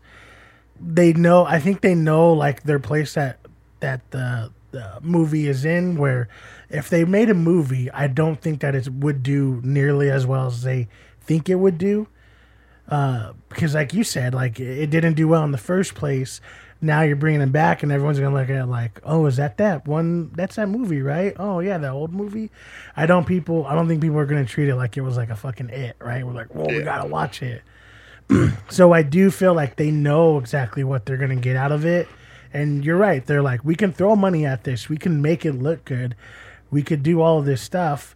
They 0.80 1.14
know. 1.14 1.46
I 1.46 1.60
think 1.60 1.82
they 1.82 1.96
know 1.96 2.32
like 2.32 2.64
their 2.64 2.80
place 2.80 3.14
that 3.16 3.40
that 3.80 4.10
the 4.12 4.52
the 4.72 5.00
movie 5.02 5.48
is 5.48 5.66
in. 5.66 5.98
Where 5.98 6.30
if 6.70 6.90
they 6.90 7.04
made 7.06 7.30
a 7.30 7.34
movie, 7.34 7.90
I 7.92 8.08
don't 8.08 8.40
think 8.40 8.62
that 8.62 8.76
it 8.76 8.88
would 8.88 9.24
do 9.24 9.62
nearly 9.64 10.12
as 10.12 10.26
well 10.26 10.48
as 10.48 10.62
they 10.62 10.88
think 11.22 11.50
it 11.50 11.56
would 11.56 11.78
do. 11.78 12.08
Uh, 12.88 13.34
because 13.50 13.76
like 13.76 13.94
you 13.94 14.04
said, 14.04 14.34
like 14.34 14.60
it 14.60 14.90
didn't 14.90 15.14
do 15.14 15.28
well 15.28 15.44
in 15.44 15.52
the 15.52 15.58
first 15.58 15.96
place. 15.96 16.40
Now 16.82 17.02
you're 17.02 17.18
bringing 17.18 17.42
it 17.42 17.52
back, 17.52 17.84
and 17.84 17.92
everyone's 17.92 18.20
gonna 18.20 18.34
look 18.34 18.50
at 18.50 18.56
it 18.56 18.66
like, 18.66 19.02
oh, 19.04 19.26
is 19.26 19.36
that 19.36 19.58
that 19.58 19.86
one? 19.86 20.32
That's 20.34 20.56
that 20.56 20.70
movie, 20.70 21.02
right? 21.02 21.34
Oh 21.38 21.60
yeah, 21.60 21.78
that 21.78 21.92
old 21.92 22.14
movie. 22.14 22.52
I 22.96 23.06
don't 23.06 23.26
people. 23.26 23.66
I 23.66 23.76
don't 23.76 23.88
think 23.88 24.02
people 24.02 24.18
are 24.18 24.26
gonna 24.26 24.46
treat 24.46 24.70
it 24.70 24.76
like 24.76 24.96
it 24.96 25.02
was 25.02 25.18
like 25.18 25.30
a 25.30 25.36
fucking 25.36 25.70
it, 25.70 25.98
right? 26.00 26.26
We're 26.26 26.34
like, 26.34 26.56
well, 26.56 26.68
we 26.68 26.82
gotta 26.82 27.08
watch 27.08 27.42
it. 27.42 27.64
so 28.70 28.94
I 28.94 29.02
do 29.02 29.30
feel 29.32 29.54
like 29.54 29.76
they 29.76 29.92
know 29.92 30.38
exactly 30.38 30.84
what 30.84 31.06
they're 31.06 31.18
gonna 31.18 31.36
get 31.36 31.56
out 31.58 31.72
of 31.72 31.86
it, 31.86 32.08
And 32.54 32.86
you're 32.86 32.98
right. 32.98 33.26
They're 33.26 33.42
like, 33.42 33.64
we 33.66 33.76
can 33.76 33.92
throw 33.92 34.16
money 34.16 34.46
at 34.46 34.64
this. 34.64 34.88
We 34.88 34.98
can 34.98 35.22
make 35.22 35.46
it 35.46 35.54
look 35.54 35.84
good. 35.86 36.16
We 36.72 36.82
could 36.84 37.04
do 37.04 37.22
all 37.22 37.40
of 37.40 37.46
this 37.46 37.62
stuff, 37.62 38.16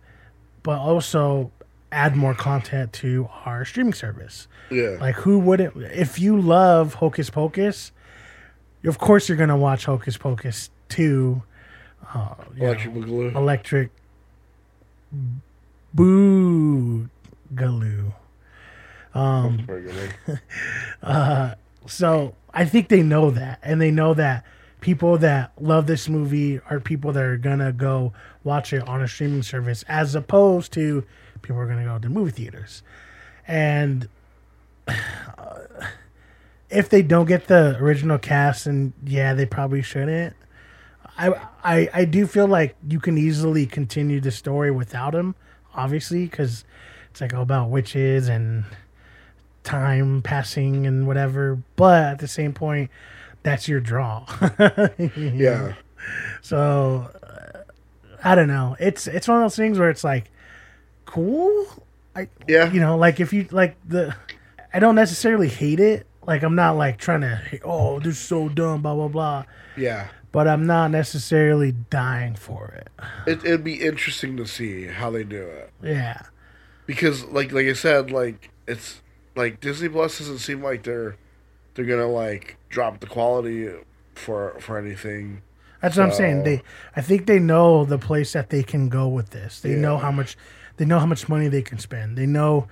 but 0.61 0.79
also 0.79 1.51
add 1.91 2.15
more 2.15 2.33
content 2.33 2.93
to 2.93 3.29
our 3.45 3.65
streaming 3.65 3.93
service. 3.93 4.47
Yeah. 4.71 4.97
Like, 4.99 5.15
who 5.15 5.37
wouldn't? 5.39 5.75
If 5.77 6.17
you 6.19 6.39
love 6.39 6.95
Hocus 6.95 7.29
Pocus, 7.29 7.91
of 8.85 8.99
course 8.99 9.29
you're 9.29 9.37
gonna 9.37 9.57
watch 9.57 9.85
Hocus 9.85 10.17
Pocus 10.17 10.69
two. 10.89 11.41
Uh, 12.13 12.35
Electric 12.57 12.93
know, 12.93 13.01
Boogaloo. 13.01 13.35
Electric 13.35 13.89
Boogaloo. 15.95 18.13
Um, 19.15 19.67
one. 21.01 21.55
So 21.85 22.33
I 22.53 22.63
think 22.63 22.87
they 22.87 23.03
know 23.03 23.29
that, 23.31 23.59
and 23.61 23.81
they 23.81 23.91
know 23.91 24.13
that 24.13 24.45
people 24.79 25.17
that 25.17 25.51
love 25.59 25.85
this 25.87 26.07
movie 26.07 26.59
are 26.69 26.79
people 26.79 27.11
that 27.11 27.23
are 27.23 27.37
gonna 27.37 27.73
go 27.73 28.13
watch 28.43 28.73
it 28.73 28.87
on 28.87 29.01
a 29.01 29.07
streaming 29.07 29.43
service, 29.43 29.83
as 29.87 30.15
opposed 30.15 30.71
to 30.73 31.03
people 31.41 31.57
are 31.59 31.67
gonna 31.67 31.83
go 31.83 31.99
to 31.99 32.09
movie 32.09 32.31
theaters. 32.31 32.83
And 33.47 34.07
uh, 34.87 35.57
if 36.73 36.89
they 36.89 37.01
don't 37.01 37.25
get 37.25 37.47
the 37.47 37.77
original 37.79 38.17
cast, 38.17 38.65
and 38.67 38.93
yeah, 39.05 39.33
they 39.33 39.45
probably 39.45 39.81
shouldn't. 39.81 40.35
I, 41.17 41.29
I 41.63 41.89
I 41.93 42.05
do 42.05 42.25
feel 42.25 42.47
like 42.47 42.75
you 42.87 42.99
can 42.99 43.17
easily 43.17 43.65
continue 43.65 44.19
the 44.19 44.31
story 44.31 44.71
without 44.71 45.13
him, 45.13 45.35
obviously, 45.75 46.25
because 46.25 46.65
it's 47.11 47.21
like 47.21 47.33
all 47.33 47.43
about 47.43 47.69
witches 47.69 48.27
and 48.27 48.63
time 49.63 50.21
passing 50.23 50.87
and 50.87 51.05
whatever. 51.07 51.61
But 51.75 52.03
at 52.03 52.19
the 52.19 52.27
same 52.27 52.53
point, 52.53 52.89
that's 53.43 53.67
your 53.67 53.79
draw. 53.79 54.25
Yeah. 54.97 55.73
So 56.41 57.09
uh, 57.23 57.59
I 58.23 58.35
don't 58.35 58.47
know. 58.47 58.75
It's 58.79 59.07
it's 59.07 59.27
one 59.27 59.37
of 59.37 59.43
those 59.43 59.55
things 59.55 59.77
where 59.79 59.89
it's 59.89 60.03
like 60.03 60.31
cool. 61.05 61.65
I 62.15 62.27
Yeah. 62.47 62.71
you 62.71 62.79
know 62.79 62.97
like 62.97 63.19
if 63.19 63.31
you 63.33 63.47
like 63.51 63.75
the 63.87 64.15
I 64.73 64.79
don't 64.79 64.95
necessarily 64.95 65.47
hate 65.47 65.79
it. 65.79 66.07
Like 66.27 66.43
I'm 66.43 66.55
not 66.55 66.77
like 66.77 66.97
trying 66.97 67.21
to 67.21 67.41
oh 67.63 67.99
this 67.99 68.15
is 68.15 68.19
so 68.19 68.49
dumb 68.49 68.81
blah 68.81 68.95
blah 68.95 69.07
blah. 69.07 69.43
Yeah. 69.77 70.07
But 70.31 70.47
I'm 70.47 70.65
not 70.65 70.89
necessarily 70.89 71.73
dying 71.91 72.33
for 72.35 72.73
it. 72.73 72.89
It, 73.27 73.45
it'd 73.45 73.63
be 73.63 73.81
interesting 73.81 74.35
to 74.37 74.47
see 74.47 74.85
how 74.87 75.11
they 75.11 75.23
do 75.23 75.43
it 75.43 75.71
Yeah. 75.83 76.21
because, 76.87 77.23
like, 77.25 77.51
like 77.51 77.67
I 77.67 77.73
said, 77.73 78.09
like 78.09 78.49
it's 78.67 79.01
like 79.35 79.61
Disney 79.61 79.89
Plus 79.89 80.17
doesn't 80.17 80.39
seem 80.39 80.63
like 80.63 80.83
they're 80.83 81.17
they're 81.75 81.85
gonna 81.85 82.07
like 82.07 82.57
drop 82.69 82.99
the 82.99 83.05
quality 83.07 83.69
for 84.15 84.59
for 84.59 84.77
anything. 84.79 85.41
That's 85.81 85.97
what 85.97 86.05
I'm 86.07 86.13
saying. 86.13 86.43
They, 86.45 86.63
I 86.95 87.01
think 87.01 87.25
they 87.25 87.39
know 87.39 87.83
the 87.83 87.97
place 87.99 88.31
that 88.33 88.49
they 88.49 88.63
can 88.63 88.87
go 88.89 89.07
with 89.09 89.31
this. 89.31 89.59
They 89.59 89.75
know 89.75 89.97
how 89.97 90.11
much, 90.11 90.37
they 90.77 90.85
know 90.85 90.97
how 90.97 91.05
much 91.05 91.27
money 91.27 91.49
they 91.49 91.61
can 91.61 91.77
spend. 91.77 92.17
They 92.17 92.25
know 92.25 92.69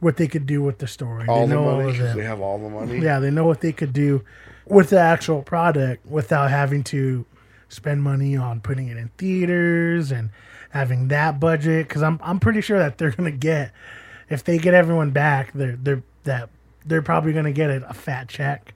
what 0.00 0.16
they 0.16 0.28
could 0.28 0.46
do 0.46 0.62
with 0.62 0.78
the 0.78 0.86
story. 0.86 1.26
All 1.26 1.40
they 1.46 1.46
the 1.48 1.54
know 1.54 1.68
all 1.68 1.76
money 1.76 1.90
of 1.90 1.96
'cause 1.96 2.04
that. 2.08 2.16
they 2.16 2.24
have 2.24 2.40
all 2.40 2.58
the 2.58 2.68
money. 2.68 2.98
Yeah, 3.00 3.18
they 3.18 3.30
know 3.30 3.44
what 3.46 3.60
they 3.60 3.72
could 3.72 3.92
do 3.92 4.22
with 4.66 4.90
the 4.90 4.98
actual 5.00 5.42
product 5.42 6.04
without 6.06 6.50
having 6.50 6.82
to 6.84 7.24
spend 7.68 8.02
money 8.02 8.36
on 8.36 8.60
putting 8.60 8.88
it 8.88 8.96
in 8.96 9.08
theaters 9.18 10.12
and 10.12 10.30
having 10.70 11.08
that 11.08 11.40
budget. 11.40 11.88
Because 11.88 12.02
I'm 12.02 12.20
I'm 12.22 12.38
pretty 12.40 12.60
sure 12.60 12.78
that 12.78 12.98
they're 12.98 13.10
gonna 13.16 13.30
get 13.30 13.72
if 14.28 14.44
they 14.44 14.58
get 14.58 14.74
everyone 14.74 15.10
back, 15.12 15.52
they're 15.54 15.76
they're 15.80 16.02
that 16.24 16.50
they're 16.84 17.02
probably 17.02 17.32
gonna 17.32 17.52
get 17.52 17.70
a, 17.70 17.88
a 17.88 17.94
fat 17.94 18.28
check. 18.28 18.74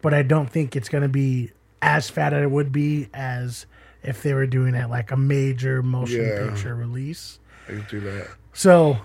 But 0.00 0.14
I 0.14 0.22
don't 0.22 0.48
think 0.50 0.74
it's 0.74 0.88
gonna 0.88 1.08
be 1.08 1.52
as 1.80 2.08
fat 2.08 2.32
as 2.32 2.42
it 2.44 2.50
would 2.50 2.72
be 2.72 3.08
as 3.12 3.66
if 4.02 4.22
they 4.22 4.34
were 4.34 4.46
doing 4.46 4.74
it 4.74 4.88
like 4.88 5.10
a 5.12 5.16
major 5.16 5.82
motion 5.82 6.22
Yeah. 6.22 6.48
picture 6.48 6.74
release. 6.74 7.38
Do 7.88 8.00
that. 8.00 8.26
So, 8.52 8.98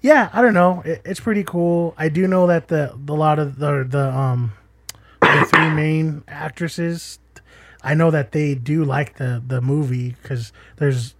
yeah, 0.00 0.30
I 0.32 0.42
don't 0.42 0.54
know. 0.54 0.82
It, 0.84 1.02
it's 1.04 1.20
pretty 1.20 1.44
cool. 1.44 1.94
I 1.98 2.08
do 2.08 2.26
know 2.26 2.46
that 2.46 2.68
the, 2.68 2.94
the 3.04 3.14
lot 3.14 3.38
of 3.38 3.58
the 3.58 3.84
the 3.88 4.08
um 4.14 4.52
the 5.20 5.46
three 5.52 5.70
main 5.70 6.24
actresses, 6.28 7.18
I 7.82 7.94
know 7.94 8.10
that 8.10 8.32
they 8.32 8.54
do 8.54 8.84
like 8.84 9.16
the 9.18 9.42
the 9.46 9.60
movie 9.60 10.16
because 10.22 10.52
there's 10.76 11.14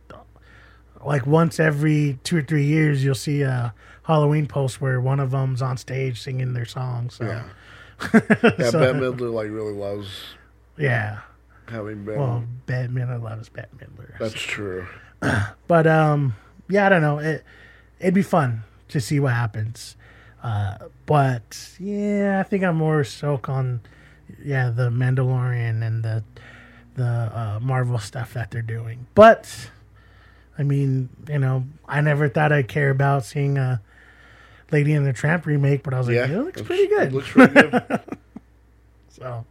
like 1.04 1.26
once 1.26 1.58
every 1.60 2.18
two 2.24 2.38
or 2.38 2.42
three 2.42 2.64
years 2.64 3.04
you'll 3.04 3.14
see 3.14 3.42
a 3.42 3.72
Halloween 4.04 4.46
post 4.46 4.80
where 4.80 5.00
one 5.00 5.20
of 5.20 5.30
them's 5.30 5.62
on 5.62 5.76
stage 5.76 6.20
singing 6.20 6.52
their 6.52 6.64
song. 6.66 7.10
So 7.10 7.24
Yeah. 7.24 7.44
yeah, 8.12 8.20
Yeah, 8.58 8.70
So- 8.70 8.80
Bette 8.80 8.98
Midler 8.98 9.32
like 9.32 9.50
really 9.50 9.72
loves 9.74 10.08
having 11.68 12.04
been. 12.04 12.18
Well, 12.18 12.44
Bette 12.66 12.88
Midler 12.92 13.22
loves 13.22 13.48
Bette 13.48 13.68
Midler. 13.78 14.18
That's 14.18 14.34
true. 14.34 14.86
But 15.68 15.86
um, 15.86 16.34
yeah, 16.68 16.86
I 16.86 16.88
don't 16.88 17.02
know. 17.02 17.18
It 17.18 17.44
it'd 18.00 18.14
be 18.14 18.22
fun 18.22 18.62
to 18.90 19.00
see 19.00 19.18
what 19.20 19.32
happens. 19.32 19.96
Uh, 20.42 20.76
but 21.06 21.70
yeah, 21.78 22.40
I 22.40 22.48
think 22.48 22.64
I'm 22.64 22.76
more 22.76 23.04
soak 23.04 23.48
on 23.48 23.80
yeah 24.42 24.70
the 24.70 24.88
Mandalorian 24.90 25.84
and 25.86 26.02
the 26.02 26.24
the 26.94 27.04
uh, 27.04 27.58
Marvel 27.60 27.98
stuff 27.98 28.32
that 28.34 28.50
they're 28.50 28.62
doing. 28.62 29.06
But 29.14 29.70
I 30.58 30.62
mean, 30.62 31.08
you 31.28 31.38
know, 31.38 31.64
I 31.88 32.00
never 32.00 32.28
thought 32.28 32.52
I'd 32.52 32.68
care 32.68 32.90
about 32.90 33.24
seeing 33.24 33.58
a 33.58 33.80
Lady 34.72 34.92
and 34.92 35.04
the 35.06 35.12
Tramp 35.12 35.46
remake, 35.46 35.82
but 35.82 35.92
I 35.94 35.98
was 35.98 36.06
like, 36.08 36.16
Yeah, 36.16 36.26
it 36.26 36.38
looks 36.38 36.60
it's- 36.60 36.66
pretty 36.66 36.86
good. 36.86 37.08
It 37.08 37.12
looks 37.12 37.28
pretty 37.30 37.54
good. 37.54 38.00
so 39.08 39.44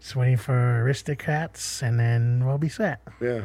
just 0.00 0.16
waiting 0.16 0.36
for 0.36 0.52
Aristocats, 0.84 1.82
and 1.82 1.98
then 2.00 2.44
we'll 2.46 2.58
be 2.58 2.68
set. 2.68 3.00
yeah. 3.20 3.42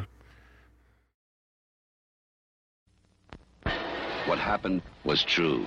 What 4.30 4.38
happened 4.38 4.82
was 5.02 5.24
true. 5.24 5.66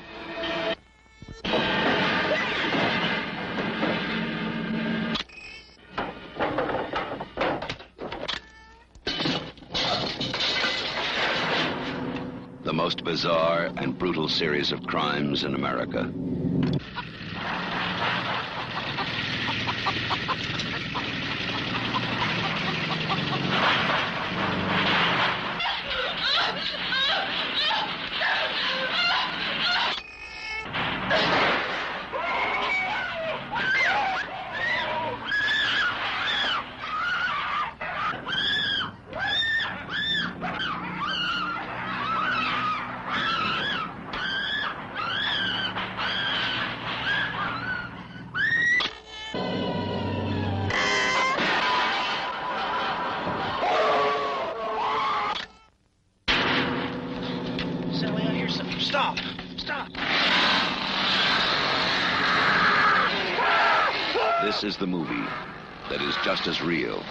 The 12.63 12.71
most 12.71 13.04
bizarre 13.04 13.69
and 13.76 13.99
brutal 13.99 14.30
series 14.30 14.71
of 14.71 14.88
crimes 14.88 15.43
in 15.43 15.56
America. 15.56 16.10
Is 64.73 64.79
the 64.79 64.88
movie 64.88 65.27
that 65.88 66.01
is 66.01 66.15
just 66.23 66.47
as 66.47 66.59
real. 66.63 67.03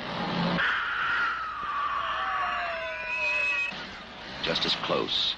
Just 4.43 4.67
as 4.67 4.75
close. 4.83 5.37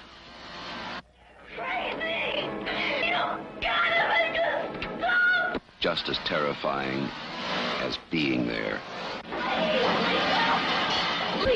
Crazy 1.55 1.97
you 3.05 3.11
gotta 3.11 3.43
make 3.61 4.99
go 4.99 5.59
just 5.79 6.09
as 6.09 6.17
terrifying 6.19 7.07
as 7.81 7.99
being 8.09 8.47
there. 8.47 8.79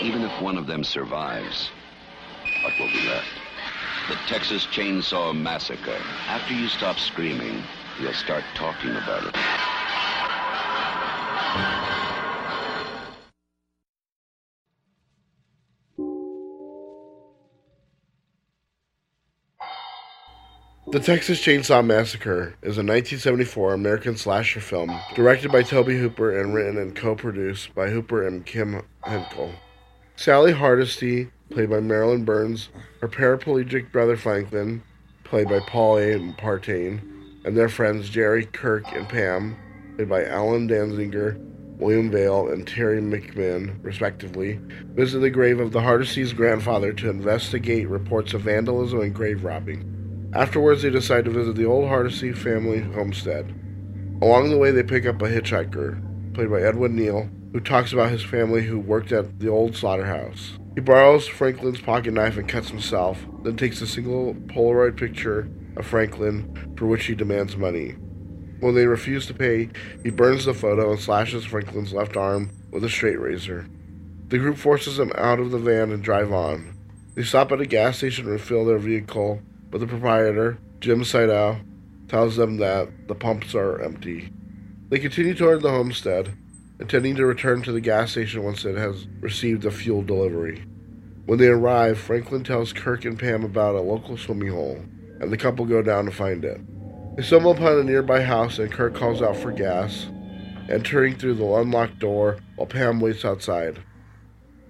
Even 0.04 0.22
if 0.22 0.42
one 0.42 0.56
of 0.56 0.68
them 0.68 0.84
survives, 0.84 1.72
what 2.64 2.74
will 2.80 2.92
be 2.92 3.08
left? 3.08 3.26
The 4.08 4.16
Texas 4.28 4.68
Chainsaw 4.68 5.36
Massacre. 5.36 6.00
After 6.28 6.54
you 6.54 6.68
stop 6.68 7.00
screaming, 7.00 7.64
you'll 8.00 8.14
start 8.14 8.44
talking 8.54 8.92
about 8.92 9.26
it. 9.26 9.59
The 20.92 21.00
Texas 21.00 21.40
Chainsaw 21.40 21.86
Massacre 21.86 22.56
is 22.64 22.80
a 22.80 22.82
1974 22.82 23.76
American 23.76 24.18
slasher 24.18 24.60
film 24.60 24.90
directed 25.14 25.52
by 25.52 25.62
Tobe 25.62 25.90
Hooper 25.90 26.40
and 26.40 26.52
written 26.52 26.80
and 26.80 26.96
co-produced 26.96 27.76
by 27.76 27.92
Hooper 27.92 28.26
and 28.26 28.44
Kim 28.44 28.82
Henkel. 29.04 29.54
Sally 30.16 30.52
Hardesty, 30.52 31.30
played 31.52 31.70
by 31.70 31.80
Marilyn 31.80 32.26
Burns, 32.26 32.70
her 33.02 33.08
paraplegic 33.08 33.92
brother 33.92 34.18
Franklin, 34.18 34.82
played 35.24 35.48
by 35.48 35.60
Paul 35.60 36.00
A. 36.00 36.18
Partain, 36.40 37.02
and 37.46 37.56
their 37.56 37.70
friends 37.70 38.10
Jerry, 38.10 38.48
Kirk, 38.48 38.92
and 38.92 39.08
Pam, 39.08 39.56
played 39.96 40.10
by 40.10 40.26
Allen 40.26 40.68
Danziger, 40.68 41.38
William 41.80 42.12
Vail, 42.12 42.50
and 42.50 42.66
Teri 42.66 43.02
McMinn, 43.02 43.82
respectively, 43.82 44.60
visit 44.94 45.20
the 45.20 45.30
grave 45.30 45.60
of 45.60 45.72
the 45.72 45.82
Hardesty's 45.82 46.34
grandfather 46.34 46.92
to 46.94 47.10
investigate 47.10 47.88
reports 47.88 48.34
of 48.34 48.42
vandalism 48.42 49.00
and 49.00 49.16
grave 49.16 49.44
robbing. 49.46 50.32
Afterwards, 50.34 50.84
they 50.84 50.90
decide 50.90 51.26
to 51.26 51.32
visit 51.32 51.56
the 51.56 51.66
old 51.66 51.88
Hardesty 51.88 52.34
family 52.34 52.82
homestead. 52.82 53.56
Along 54.22 54.50
the 54.50 54.58
way, 54.58 54.72
they 54.72 54.84
pick 54.84 55.06
up 55.06 55.22
a 55.22 55.30
hitchhiker, 55.30 56.34
played 56.34 56.52
by 56.52 56.62
Edwin 56.62 56.96
Neal, 56.96 57.30
who 57.54 57.62
talks 57.62 57.94
about 57.94 58.12
his 58.12 58.24
family 58.24 58.62
who 58.64 58.78
worked 58.78 59.12
at 59.12 59.40
the 59.40 59.48
old 59.48 59.76
slaughterhouse. 59.76 60.60
He 60.76 60.82
borrows 60.82 61.28
Franklin's 61.28 61.82
pocket 61.82 62.14
knife 62.14 62.38
and 62.38 62.48
cuts 62.48 62.70
himself, 62.70 63.26
then 63.44 63.56
takes 63.56 63.82
a 63.82 63.88
single 63.88 64.34
Polaroid 64.34 64.98
picture 64.98 65.50
of 65.78 65.86
Franklin, 65.86 66.76
for 66.78 66.86
which 66.86 67.06
he 67.06 67.16
demands 67.16 67.58
money. 67.58 67.96
When 68.60 68.76
they 68.76 68.86
refuse 68.88 69.26
to 69.28 69.34
pay, 69.34 69.70
he 70.04 70.10
burns 70.10 70.46
the 70.46 70.54
photo 70.54 70.92
and 70.92 71.00
slashes 71.00 71.46
Franklin's 71.46 71.94
left 71.94 72.18
arm 72.18 72.52
with 72.72 72.84
a 72.84 72.90
straight 72.90 73.20
razor. 73.20 73.68
The 74.28 74.38
group 74.38 74.58
forces 74.58 75.00
him 75.00 75.12
out 75.16 75.40
of 75.40 75.52
the 75.52 75.58
van 75.58 75.92
and 75.92 76.04
drive 76.04 76.34
on. 76.34 76.78
They 77.16 77.24
stop 77.24 77.52
at 77.52 77.62
a 77.62 77.66
gas 77.66 77.98
station 77.98 78.26
to 78.26 78.32
refill 78.32 78.66
their 78.66 78.78
vehicle, 78.78 79.42
but 79.70 79.80
the 79.80 79.88
proprietor, 79.88 80.60
Jim 80.80 81.02
Siedow, 81.02 81.62
tells 82.08 82.36
them 82.36 82.58
that 82.58 83.08
the 83.08 83.16
pumps 83.16 83.56
are 83.56 83.82
empty. 83.82 84.32
They 84.90 85.00
continue 85.00 85.36
toward 85.36 85.62
the 85.62 85.72
homestead, 85.72 86.36
intending 86.80 87.16
to 87.16 87.26
return 87.26 87.62
to 87.64 87.72
the 87.72 87.82
gas 87.82 88.12
station 88.12 88.44
once 88.44 88.66
it 88.66 88.76
has 88.76 89.08
received 89.20 89.66
a 89.66 89.72
fuel 89.72 90.02
delivery. 90.02 90.64
When 91.26 91.40
they 91.40 91.48
arrive, 91.48 92.00
Franklin 92.00 92.44
tells 92.44 92.74
Kirk 92.74 93.06
and 93.06 93.18
Pam 93.18 93.44
about 93.44 93.76
a 93.76 93.82
local 93.82 94.18
swimming 94.18 94.52
hole, 94.52 94.84
and 95.20 95.32
the 95.32 95.38
couple 95.38 95.66
go 95.66 95.82
down 95.82 96.06
to 96.06 96.12
find 96.12 96.44
it. 96.44 96.60
They 97.20 97.26
stumble 97.26 97.52
upon 97.52 97.78
a 97.78 97.84
nearby 97.84 98.22
house, 98.22 98.60
and 98.60 98.72
Kirk 98.72 98.96
calls 98.96 99.22
out 99.22 99.36
for 99.36 99.52
gas, 99.52 100.08
entering 100.70 101.18
through 101.18 101.34
the 101.34 101.54
unlocked 101.54 102.00
door 102.00 102.38
while 102.56 102.66
Pam 102.66 103.02
waits 103.02 103.26
outside. 103.26 103.80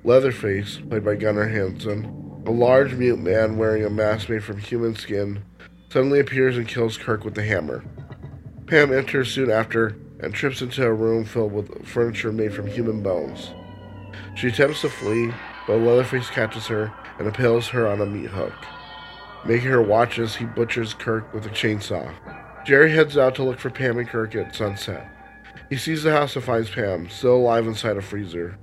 Leatherface, 0.03 0.79
played 0.89 1.05
by 1.05 1.13
Gunnar 1.13 1.47
Hansen, 1.47 2.41
a 2.47 2.49
large 2.49 2.95
mute 2.95 3.19
man 3.19 3.57
wearing 3.57 3.85
a 3.85 3.89
mask 3.91 4.29
made 4.29 4.43
from 4.43 4.57
human 4.57 4.95
skin, 4.95 5.43
suddenly 5.89 6.19
appears 6.19 6.57
and 6.57 6.67
kills 6.67 6.97
Kirk 6.97 7.23
with 7.23 7.37
a 7.37 7.43
hammer. 7.43 7.83
Pam 8.65 8.91
enters 8.91 9.31
soon 9.31 9.51
after 9.51 9.95
and 10.19 10.33
trips 10.33 10.63
into 10.63 10.83
a 10.83 10.91
room 10.91 11.25
filled 11.25 11.53
with 11.53 11.85
furniture 11.85 12.31
made 12.31 12.55
from 12.55 12.65
human 12.65 13.03
bones. 13.03 13.51
She 14.35 14.47
attempts 14.47 14.81
to 14.81 14.89
flee, 14.89 15.31
but 15.67 15.77
Leatherface 15.77 16.31
catches 16.31 16.65
her 16.65 16.91
and 17.19 17.27
impales 17.27 17.67
her 17.67 17.87
on 17.87 18.01
a 18.01 18.07
meat 18.07 18.31
hook, 18.31 18.55
making 19.45 19.69
her 19.69 19.83
watch 19.83 20.17
as 20.17 20.37
he 20.37 20.45
butchers 20.45 20.95
Kirk 20.95 21.31
with 21.31 21.45
a 21.45 21.49
chainsaw. 21.49 22.11
Jerry 22.69 22.91
heads 22.91 23.17
out 23.17 23.33
to 23.33 23.43
look 23.43 23.57
for 23.57 23.71
Pam 23.71 23.97
and 23.97 24.07
Kirk 24.07 24.35
at 24.35 24.55
sunset. 24.55 25.09
He 25.71 25.75
sees 25.75 26.03
the 26.03 26.11
house 26.11 26.35
and 26.35 26.45
finds 26.45 26.69
Pam, 26.69 27.09
still 27.09 27.37
alive 27.37 27.65
inside 27.65 27.97
a 27.97 28.01
freezer. 28.03 28.59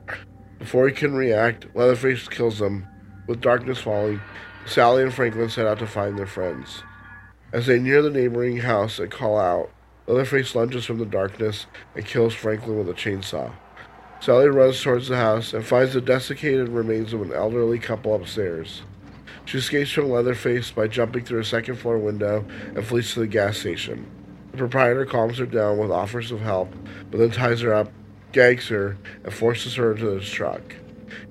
Before 0.60 0.86
he 0.86 0.94
can 0.94 1.16
react, 1.16 1.66
Leatherface 1.74 2.28
kills 2.28 2.60
them. 2.60 2.86
With 3.26 3.40
darkness 3.40 3.80
falling, 3.80 4.20
Sally 4.64 5.02
and 5.02 5.12
Franklin 5.12 5.48
set 5.48 5.66
out 5.66 5.80
to 5.80 5.88
find 5.88 6.16
their 6.16 6.28
friends. 6.28 6.84
As 7.52 7.66
they 7.66 7.80
near 7.80 8.00
the 8.00 8.10
neighboring 8.10 8.58
house 8.58 9.00
and 9.00 9.10
call 9.10 9.40
out, 9.40 9.72
Leatherface 10.06 10.54
lunges 10.54 10.84
from 10.84 10.98
the 10.98 11.04
darkness 11.04 11.66
and 11.96 12.06
kills 12.06 12.32
Franklin 12.32 12.78
with 12.78 12.88
a 12.88 12.94
chainsaw. 12.94 13.52
Sally 14.20 14.46
runs 14.46 14.80
towards 14.80 15.08
the 15.08 15.16
house 15.16 15.52
and 15.52 15.66
finds 15.66 15.94
the 15.94 16.00
desiccated 16.00 16.68
remains 16.68 17.12
of 17.12 17.22
an 17.22 17.32
elderly 17.32 17.80
couple 17.80 18.14
upstairs. 18.14 18.82
She 19.46 19.58
escapes 19.58 19.92
from 19.92 20.10
Leatherface 20.10 20.72
by 20.72 20.88
jumping 20.88 21.24
through 21.24 21.38
a 21.38 21.44
second 21.44 21.76
floor 21.76 21.98
window 21.98 22.44
and 22.74 22.84
flees 22.84 23.14
to 23.14 23.20
the 23.20 23.28
gas 23.28 23.58
station. 23.58 24.04
The 24.50 24.58
proprietor 24.58 25.06
calms 25.06 25.38
her 25.38 25.46
down 25.46 25.78
with 25.78 25.92
offers 25.92 26.32
of 26.32 26.40
help, 26.40 26.74
but 27.12 27.18
then 27.18 27.30
ties 27.30 27.60
her 27.60 27.72
up, 27.72 27.92
gags 28.32 28.66
her, 28.68 28.98
and 29.22 29.32
forces 29.32 29.76
her 29.76 29.92
into 29.92 30.06
his 30.06 30.28
truck. 30.28 30.74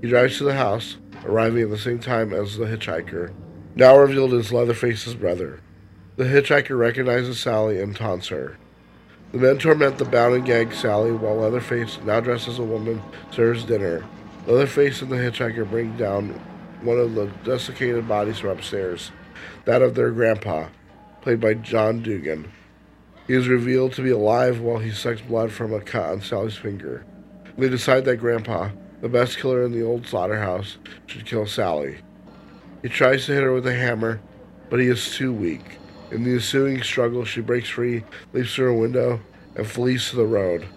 He 0.01 0.08
drives 0.08 0.38
to 0.38 0.45
the 0.45 0.56
house, 0.56 0.95
arriving 1.25 1.63
at 1.63 1.69
the 1.69 1.78
same 1.78 1.99
time 1.99 2.32
as 2.32 2.58
the 2.58 2.65
hitchhiker, 2.65 3.34
now 3.75 3.97
revealed 3.97 4.34
as 4.34 4.54
Leatherface's 4.54 5.15
brother. 5.15 5.60
The 6.15 6.23
hitchhiker 6.23 6.78
recognizes 6.78 7.38
Sally 7.38 7.82
and 7.82 7.93
taunts 7.93 8.30
her. 8.30 8.56
The 9.34 9.39
men 9.39 9.58
torment 9.58 9.97
the 9.97 10.06
bound 10.06 10.36
and 10.36 10.45
gagged 10.45 10.73
Sally 10.73 11.12
while 11.12 11.36
Leatherface, 11.36 11.99
now 12.06 12.21
dressed 12.21 12.47
as 12.47 12.60
a 12.60 12.63
woman, 12.63 13.01
serves 13.32 13.65
dinner. 13.65 14.06
Leatherface 14.47 15.01
and 15.01 15.12
the 15.12 15.17
hitchhiker 15.17 15.69
bring 15.69 15.97
down 15.97 16.39
one 16.82 16.98
of 16.98 17.16
the 17.16 17.28
desiccated 17.44 18.08
bodies 18.08 18.40
from 18.40 18.52
upstairs, 18.52 19.12
that 19.66 19.82
of 19.82 19.96
their 19.96 20.12
grandpa, 20.12 20.68
played 21.22 21.40
by 21.40 21.54
John 21.56 22.02
Dugan. 22.02 22.52
He 23.28 23.34
is 23.34 23.48
revealed 23.48 23.94
to 23.94 24.04
be 24.04 24.12
alive 24.12 24.60
while 24.60 24.78
he 24.78 24.92
sucks 24.92 25.22
blood 25.22 25.52
from 25.52 25.74
a 25.74 25.82
cut 25.82 26.12
on 26.12 26.22
Sally's 26.22 26.56
finger. 26.56 27.06
They 27.58 27.70
decide 27.70 28.06
that 28.06 28.18
Grandpa, 28.18 28.70
the 29.02 29.10
best 29.10 29.38
killer 29.38 29.64
in 29.64 29.72
the 29.72 29.84
old 29.84 30.06
slaughterhouse, 30.06 30.78
should 31.08 31.26
kill 31.26 31.48
Sally. 31.48 31.98
He 32.82 32.90
tries 32.90 33.26
to 33.26 33.34
hit 33.34 33.44
her 33.44 33.54
with 33.54 33.66
a 33.66 33.74
hammer, 33.74 34.22
but 34.70 34.80
he 34.80 34.88
is 34.88 35.16
too 35.16 35.34
weak. 35.34 35.80
In 36.12 36.24
the 36.24 36.34
ensuing 36.34 36.84
struggle, 36.84 37.26
she 37.26 37.42
breaks 37.42 37.70
free, 37.70 38.04
leaps 38.34 38.54
through 38.54 38.76
a 38.76 38.80
window, 38.80 39.22
and 39.56 39.66
flees 39.66 40.10
to 40.10 40.18
the 40.18 40.26
road. 40.26 40.68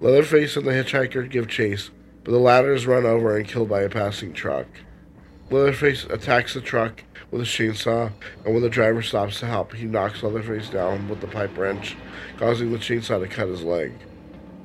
Leatherface 0.00 0.56
and 0.56 0.66
the 0.66 0.72
hitchhiker 0.72 1.28
give 1.28 1.48
chase, 1.48 1.90
but 2.22 2.30
the 2.30 2.38
latter 2.38 2.72
is 2.72 2.86
run 2.86 3.04
over 3.04 3.36
and 3.36 3.48
killed 3.48 3.68
by 3.68 3.80
a 3.80 3.88
passing 3.88 4.32
truck. 4.32 4.66
Leatherface 5.50 6.04
attacks 6.04 6.54
the 6.54 6.60
truck 6.60 7.02
with 7.30 7.42
a 7.42 7.44
chainsaw, 7.44 8.12
and 8.44 8.54
when 8.54 8.62
the 8.62 8.70
driver 8.70 9.02
stops 9.02 9.40
to 9.40 9.46
help, 9.46 9.74
he 9.74 9.86
knocks 9.86 10.22
Leatherface 10.22 10.68
down 10.68 11.08
with 11.08 11.20
the 11.20 11.26
pipe 11.26 11.56
wrench, 11.56 11.96
causing 12.38 12.70
the 12.70 12.78
chainsaw 12.78 13.20
to 13.20 13.28
cut 13.28 13.48
his 13.48 13.62
leg. 13.62 13.92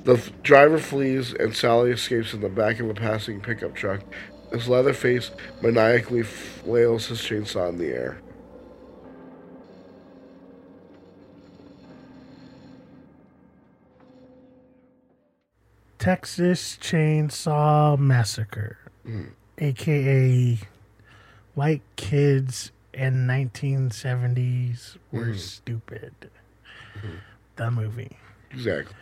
The 0.04 0.14
f- 0.14 0.32
driver 0.44 0.78
flees, 0.78 1.34
and 1.34 1.56
Sally 1.56 1.92
escapes 1.92 2.34
in 2.34 2.42
the 2.42 2.50
back 2.50 2.80
of 2.80 2.90
a 2.90 2.94
passing 2.94 3.42
pickup 3.42 3.74
truck 3.74 4.02
as 4.52 4.68
Leatherface 4.68 5.32
maniacally 5.62 6.22
flails 6.22 7.08
his 7.08 7.20
chainsaw 7.20 7.70
in 7.70 7.78
the 7.78 7.88
air. 7.88 8.22
Texas 15.98 16.78
Chainsaw 16.80 17.98
Massacre, 17.98 18.78
hmm. 19.04 19.30
aka 19.58 20.60
white 21.56 21.82
kids 21.96 22.72
in 22.94 23.28
1970s 23.28 24.98
were 25.12 25.34
stupid. 25.34 26.14
The 27.56 27.72
movie. 27.72 28.18
Exactly. 28.52 28.96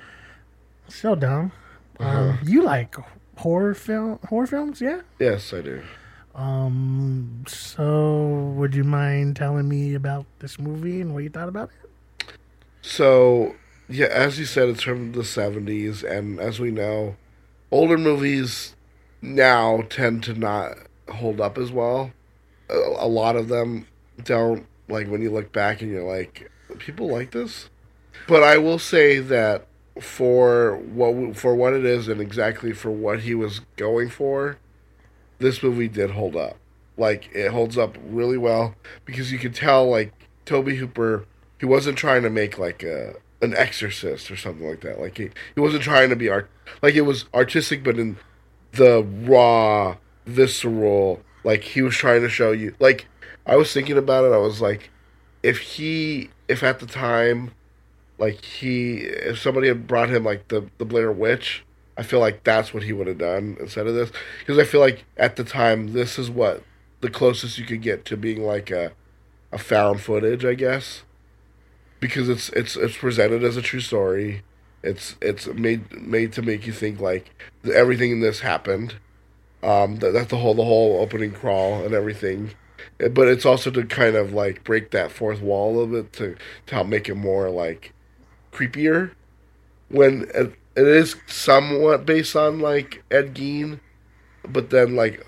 So 0.88 1.16
dumb. 1.16 1.52
Um, 2.00 2.39
you 2.44 2.63
like 2.63 2.96
horror 3.38 3.74
film 3.74 4.20
horror 4.30 4.48
films, 4.48 4.82
yeah? 4.82 5.02
Yes, 5.20 5.54
I 5.54 5.62
do. 5.62 5.84
Um 6.36 7.44
so 7.48 8.54
would 8.56 8.74
you 8.74 8.84
mind 8.84 9.36
telling 9.36 9.70
me 9.70 9.94
about 9.94 10.26
this 10.39 10.58
movie 10.58 11.02
and 11.02 11.13
what 11.13 11.24
you 11.24 11.30
thought 11.30 11.50
about 11.50 11.70
it? 11.70 11.84
So, 12.82 13.56
yeah, 13.88 14.08
as 14.08 14.38
you 14.38 14.46
said, 14.46 14.68
it's 14.68 14.84
from 14.84 15.13
the 15.13 15.22
70s, 15.22 16.04
and 16.04 16.38
as 16.38 16.60
we 16.60 16.70
know, 16.70 17.16
older 17.72 17.98
movies 17.98 18.76
now 19.22 19.84
tend 19.89 20.22
to 20.24 20.34
not 20.34 20.78
hold 21.10 21.39
up 21.39 21.58
as 21.58 21.72
well. 21.72 22.12
A, 22.69 22.76
a 22.76 23.08
lot 23.08 23.36
of 23.36 23.47
them 23.47 23.88
don't. 24.23 24.65
Like, 24.89 25.08
when 25.08 25.21
you 25.21 25.32
look 25.32 25.52
back 25.52 25.82
and 25.82 25.89
you're 25.89 26.04
like, 26.04 26.52
people 26.80 27.08
like 27.08 27.32
this? 27.32 27.69
But 28.28 28.43
I 28.43 28.58
will 28.58 28.80
say 28.80 29.19
that 29.19 29.67
for 29.99 30.78
what 30.78 31.36
for 31.36 31.56
what 31.56 31.73
it 31.73 31.86
is 31.86 32.08
and 32.08 32.19
exactly 32.19 32.73
for 32.73 32.91
what 32.91 33.21
he 33.21 33.36
was 33.36 33.62
going 33.76 34.10
for, 34.10 34.58
this 35.39 35.62
movie 35.62 35.88
did 35.88 36.12
hold 36.12 36.36
up. 36.36 36.58
Like 36.97 37.30
it 37.34 37.52
holds 37.52 37.78
up 37.78 37.97
really 38.06 38.38
well 38.38 38.76
because 39.06 39.32
you 39.32 39.39
could 39.39 39.56
tell 39.56 39.89
like 39.89 40.13
Tobe 40.45 40.69
Hooper 40.69 41.26
he 41.60 41.65
wasn't 41.65 41.97
trying 41.97 42.23
to 42.23 42.30
make 42.30 42.58
like 42.58 42.84
a 42.84 43.15
an 43.41 43.54
exorcist 43.56 44.32
or 44.32 44.38
something 44.38 44.67
like 44.67 44.82
that. 44.82 44.99
Like 44.99 45.17
he, 45.17 45.30
he 45.54 45.62
wasn't 45.62 45.84
trying 45.84 46.10
to 46.10 46.15
be 46.15 46.30
art 46.30 46.49
like 46.82 46.95
it 46.95 47.02
was 47.02 47.26
artistic 47.34 47.84
but 47.84 47.97
in 47.97 48.17
the 48.73 49.04
raw 49.04 49.97
visceral 50.26 51.21
like 51.43 51.63
he 51.63 51.82
was 51.82 51.95
trying 51.95 52.21
to 52.21 52.29
show 52.29 52.51
you 52.51 52.75
like 52.79 53.08
I 53.45 53.56
was 53.56 53.73
thinking 53.73 53.97
about 53.97 54.25
it 54.25 54.34
I 54.34 54.38
was 54.38 54.62
like 54.62 54.89
if 55.41 55.60
he 55.60 56.29
if 56.47 56.63
at 56.63 56.79
the 56.79 56.86
time 56.86 57.51
like 58.17 58.43
he 58.43 58.97
if 58.97 59.39
somebody 59.39 59.67
had 59.67 59.88
brought 59.88 60.10
him 60.10 60.23
like 60.23 60.47
the 60.47 60.69
the 60.77 60.86
Blair 60.86 61.12
Witch 61.12 61.63
I 61.97 62.03
feel 62.03 62.19
like 62.19 62.43
that's 62.43 62.73
what 62.73 62.84
he 62.84 62.93
would 62.93 63.08
have 63.08 63.17
done 63.17 63.58
instead 63.60 63.88
of 63.88 63.95
this 63.95 64.12
because 64.39 64.58
I 64.58 64.63
feel 64.63 64.82
like 64.82 65.06
at 65.17 65.36
the 65.36 65.43
time 65.43 65.93
this 65.93 66.17
is 66.17 66.29
what 66.29 66.63
the 67.01 67.10
closest 67.10 67.58
you 67.58 67.65
could 67.65 67.82
get 67.82 68.06
to 68.06 68.17
being 68.17 68.43
like 68.43 68.71
a 68.71 68.93
a 69.53 69.58
found 69.58 70.01
footage, 70.01 70.43
I 70.43 70.56
guess, 70.56 71.03
because 71.99 72.27
it's 72.27 72.49
it's 72.49 72.75
it's 72.75 72.97
presented 72.97 73.43
as 73.43 73.56
a 73.56 73.62
true 73.62 73.79
story. 73.79 74.41
It's 74.82 75.15
it's 75.21 75.47
made 75.47 76.01
made 76.01 76.34
to 76.34 76.41
make 76.41 76.65
you 76.65 76.73
think 76.73 76.99
like 76.99 77.29
everything 77.71 78.12
in 78.12 78.19
this 78.19 78.39
happened. 78.39 78.95
Um, 79.63 79.97
that, 79.97 80.12
that's 80.13 80.30
the 80.30 80.38
whole 80.38 80.54
the 80.54 80.65
whole 80.65 81.02
opening 81.02 81.32
crawl 81.32 81.84
and 81.84 81.93
everything. 81.93 82.52
Uh, 83.04 83.10
But 83.10 83.28
it's 83.30 83.45
also 83.45 83.71
to 83.71 83.84
kind 83.86 84.15
of 84.15 84.34
like 84.34 84.63
break 84.63 84.91
that 84.91 85.12
fourth 85.12 85.41
wall 85.41 85.71
a 85.71 85.73
little 85.80 86.04
bit 86.04 86.13
to 86.13 86.36
to 86.67 86.76
help 86.76 86.88
make 86.88 87.10
it 87.10 87.15
more 87.15 87.49
like 87.49 87.93
creepier. 88.52 89.12
When 89.89 90.23
it, 90.34 90.54
it 90.76 90.88
is 90.88 91.15
somewhat 91.28 92.06
based 92.06 92.36
on 92.36 92.60
like 92.60 93.04
Ed 93.12 93.36
Gein, 93.36 93.80
but 94.47 94.69
then 94.69 94.95
like, 94.95 95.26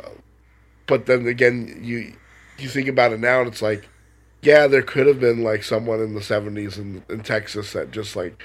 but 0.87 1.05
then 1.05 1.27
again 1.27 1.79
you 1.81 2.13
you 2.57 2.69
think 2.69 2.87
about 2.87 3.13
it 3.13 3.19
now 3.19 3.39
and 3.41 3.47
it's 3.49 3.61
like, 3.61 3.87
yeah, 4.41 4.67
there 4.67 4.81
could 4.81 5.07
have 5.07 5.19
been 5.19 5.43
like 5.43 5.63
someone 5.63 5.99
in 6.01 6.13
the 6.15 6.21
seventies 6.21 6.77
in 6.77 7.03
in 7.09 7.21
Texas 7.21 7.73
that 7.73 7.91
just 7.91 8.15
like 8.15 8.41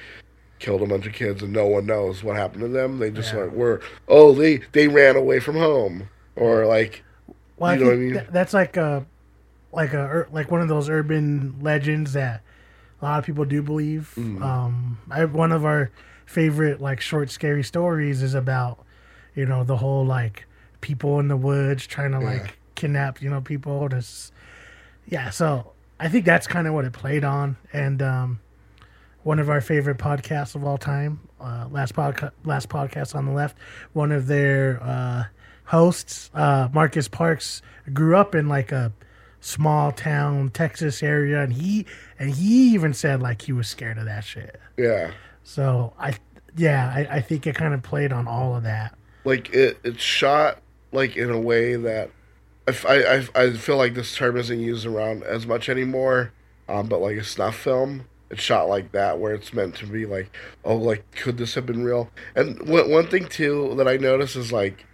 killed 0.61 0.83
a 0.83 0.87
bunch 0.87 1.07
of 1.07 1.12
kids 1.12 1.42
and 1.42 1.53
no 1.53 1.66
one 1.66 1.87
knows 1.87 2.23
what 2.23 2.37
happened 2.37 2.61
to 2.62 2.68
them. 2.68 2.99
They 2.99 3.11
just 3.11 3.33
Yeah. 3.33 3.40
like 3.44 3.53
were 3.53 3.81
oh 4.09 4.33
they 4.35 4.59
they 4.73 4.87
ran 4.88 5.16
away 5.16 5.40
from 5.40 5.57
home 5.57 6.09
or 6.37 6.66
like 6.66 7.03
Well, 7.57 7.75
You 7.75 7.81
I 7.81 7.83
know 7.83 7.87
what 7.87 7.94
I 7.94 7.96
mean? 7.99 8.12
tha- 8.14 8.27
that's 8.31 8.55
like 8.55 8.77
a 8.77 9.05
like 9.73 9.92
a 9.94 10.27
like 10.33 10.51
one 10.51 10.61
of 10.61 10.68
those 10.68 10.88
urban 10.88 11.57
legends 11.61 12.12
that 12.12 12.42
a 13.01 13.05
lot 13.05 13.18
of 13.18 13.25
people 13.25 13.44
do 13.44 13.62
believe. 13.62 14.12
Mm. 14.16 14.42
Um, 14.42 14.99
I 15.11 15.25
one 15.25 15.53
of 15.53 15.64
our 15.64 15.90
favorite 16.27 16.81
like 16.81 17.01
short 17.01 17.31
scary 17.31 17.62
stories 17.64 18.23
is 18.23 18.35
about 18.35 18.85
you 19.35 19.46
know 19.46 19.64
the 19.64 19.79
whole 19.79 20.05
like 20.05 20.44
people 20.81 21.18
in 21.20 21.29
the 21.29 21.37
woods 21.37 21.87
trying 21.87 22.12
to 22.12 22.18
Yeah. 22.20 22.25
like 22.33 22.59
kidnap 22.75 23.23
you 23.23 23.31
know 23.31 23.40
people. 23.40 23.88
Just 23.88 24.33
yeah, 25.07 25.31
so 25.31 25.73
I 25.99 26.09
think 26.09 26.25
that's 26.27 26.46
kind 26.46 26.66
of 26.66 26.75
what 26.75 26.85
it 26.85 26.92
played 26.92 27.25
on, 27.25 27.57
and 27.73 28.01
um, 28.03 28.40
one 29.22 29.38
of 29.38 29.50
our 29.50 29.61
favorite 29.61 29.98
podcasts 29.98 30.54
of 30.54 30.64
all 30.64 30.78
time, 30.78 31.20
uh, 31.40 31.66
last 31.70 31.94
podcast, 31.94 32.33
last 32.44 32.68
podcast 32.68 33.14
on 33.14 33.26
the 33.26 33.33
left, 33.33 33.56
one 33.92 34.12
of 34.12 34.26
their 34.26 34.83
uh, 34.83 35.24
hosts, 35.64 36.30
uh, 36.35 36.68
Marcus 36.72 37.09
Parks, 37.09 37.62
grew 37.92 38.16
up 38.16 38.35
in 38.35 38.48
like 38.48 38.72
a 38.72 38.92
small 39.40 39.92
town 39.92 40.50
Texas 40.50 41.02
area, 41.02 41.42
and 41.42 41.52
he 41.52 41.87
and 42.18 42.30
he 42.35 42.72
even 42.74 42.92
said 42.94 43.20
like 43.22 43.42
he 43.42 43.52
was 43.52 43.68
scared 43.68 43.98
of 43.98 44.04
that 44.06 44.24
shit. 44.24 44.61
yeah 44.76 45.12
So 45.42 45.92
I, 45.98 46.14
yeah, 46.56 46.92
I, 46.94 47.16
I 47.16 47.20
think 47.20 47.46
it 47.46 47.54
kind 47.54 47.74
of 47.74 47.83
played 47.83 48.12
on 48.12 48.26
all 48.28 48.56
of 48.56 48.62
that. 48.64 48.94
like 49.24 49.52
it 49.54 49.78
it's 49.85 50.02
shot 50.02 50.61
like 50.92 51.16
in 51.16 51.30
a 51.30 51.40
way 51.40 51.76
that 51.76 52.11
I, 52.68 53.24
I, 53.35 53.42
I 53.44 53.52
feel 53.52 53.76
like 53.76 53.94
this 53.94 54.14
term 54.14 54.37
isn't 54.37 54.61
used 54.61 54.87
around 54.87 55.22
as 55.24 55.46
much 55.46 55.68
anymore 55.68 56.33
um, 56.68 56.87
but 56.88 57.00
like 57.00 57.16
a 57.16 57.24
snuff 57.24 57.56
film 57.56 58.06
it's 58.31 58.43
shot 58.43 58.69
like 58.69 58.93
that 58.93 59.19
where 59.19 59.35
it's 59.35 59.53
meant 59.53 59.75
to 59.77 59.87
be 59.87 60.07
like 60.07 60.35
oh 60.64 60.77
like 60.77 61.11
could 61.12 61.37
this 61.37 61.55
have 61.55 61.66
been 61.66 61.85
real? 61.85 62.11
And 62.35 62.61
one, 62.69 62.90
one 62.90 63.07
thing 63.09 63.27
too 63.29 63.75
that 63.77 63.88
i 63.88 63.97
notice 63.97 64.37
is 64.37 64.53
like 64.53 64.87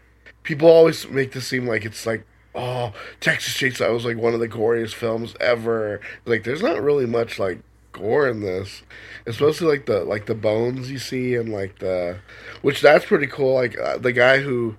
people 0.42 0.68
always 0.68 1.08
make 1.08 1.32
this 1.32 1.46
seem 1.46 1.66
like 1.66 1.84
it's 1.84 2.06
like 2.06 2.24
oh 2.54 2.92
texas 3.20 3.54
chainsaw 3.54 3.92
was 3.92 4.04
like 4.04 4.16
one 4.16 4.34
of 4.34 4.40
the 4.40 4.48
goriest 4.48 4.94
films 4.94 5.34
ever. 5.40 6.00
Like 6.24 6.44
there's 6.44 6.62
not 6.62 6.82
really 6.82 7.06
much 7.06 7.38
like 7.38 7.60
gore 7.92 8.28
in 8.28 8.40
this. 8.40 8.82
It's 9.26 9.40
mostly 9.40 9.66
like 9.66 9.86
the 9.86 10.04
like 10.04 10.26
the 10.26 10.34
bones 10.34 10.90
you 10.90 10.98
see 10.98 11.34
and 11.34 11.52
like 11.52 11.78
the 11.78 12.18
which 12.62 12.80
that's 12.80 13.06
pretty 13.06 13.26
cool. 13.26 13.54
Like 13.54 13.78
uh, 13.78 13.98
the 13.98 14.12
guy 14.12 14.38
who 14.38 14.76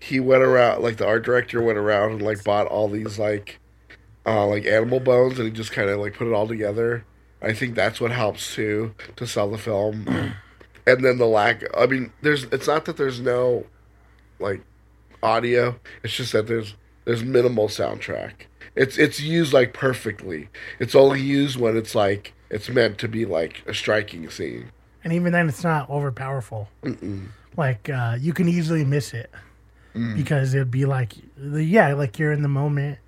he 0.00 0.20
went 0.20 0.42
around 0.42 0.82
like 0.82 0.96
the 0.96 1.06
art 1.06 1.24
director 1.24 1.62
went 1.62 1.78
around 1.78 2.12
and 2.12 2.22
like 2.22 2.42
bought 2.44 2.66
all 2.66 2.88
these 2.88 3.18
like 3.18 3.58
uh 4.26 4.46
like 4.46 4.64
animal 4.66 5.00
bones 5.00 5.38
and 5.38 5.48
he 5.48 5.52
just 5.52 5.72
kind 5.72 5.90
of 5.90 5.98
like 6.00 6.14
put 6.14 6.26
it 6.26 6.32
all 6.32 6.48
together 6.48 7.04
i 7.42 7.52
think 7.52 7.74
that's 7.74 8.00
what 8.00 8.10
helps 8.10 8.54
too 8.54 8.94
to 9.16 9.26
sell 9.26 9.50
the 9.50 9.58
film. 9.58 10.34
And 10.86 11.04
then 11.04 11.18
the 11.18 11.26
lack 11.26 11.62
i 11.76 11.86
mean 11.86 12.12
there's 12.22 12.44
it's 12.44 12.66
not 12.66 12.84
that 12.86 12.96
there's 12.96 13.20
no 13.20 13.66
like 14.38 14.62
audio 15.22 15.78
it's 16.02 16.14
just 16.14 16.32
that 16.32 16.46
there's 16.46 16.74
there's 17.04 17.24
minimal 17.24 17.68
soundtrack. 17.68 18.32
It's 18.76 18.96
it's 18.98 19.20
used 19.20 19.52
like 19.52 19.72
perfectly. 19.74 20.48
It's 20.78 20.94
only 20.94 21.20
used 21.20 21.58
when 21.58 21.76
it's 21.76 21.94
like 21.94 22.34
it's 22.50 22.68
meant 22.68 22.98
to 22.98 23.08
be 23.08 23.24
like 23.24 23.62
a 23.66 23.74
striking 23.74 24.28
scene. 24.30 24.70
And 25.02 25.12
even 25.12 25.32
then, 25.32 25.48
it's 25.48 25.64
not 25.64 25.88
over 25.90 26.12
powerful. 26.12 26.68
Like 27.56 27.88
uh, 27.90 28.16
you 28.20 28.32
can 28.32 28.48
easily 28.48 28.84
miss 28.84 29.12
it. 29.12 29.30
Because 30.14 30.54
it'd 30.54 30.70
be 30.70 30.84
like, 30.84 31.14
yeah, 31.36 31.94
like 31.94 32.16
you're 32.16 32.30
in 32.30 32.42
the 32.42 32.48
moment 32.48 32.98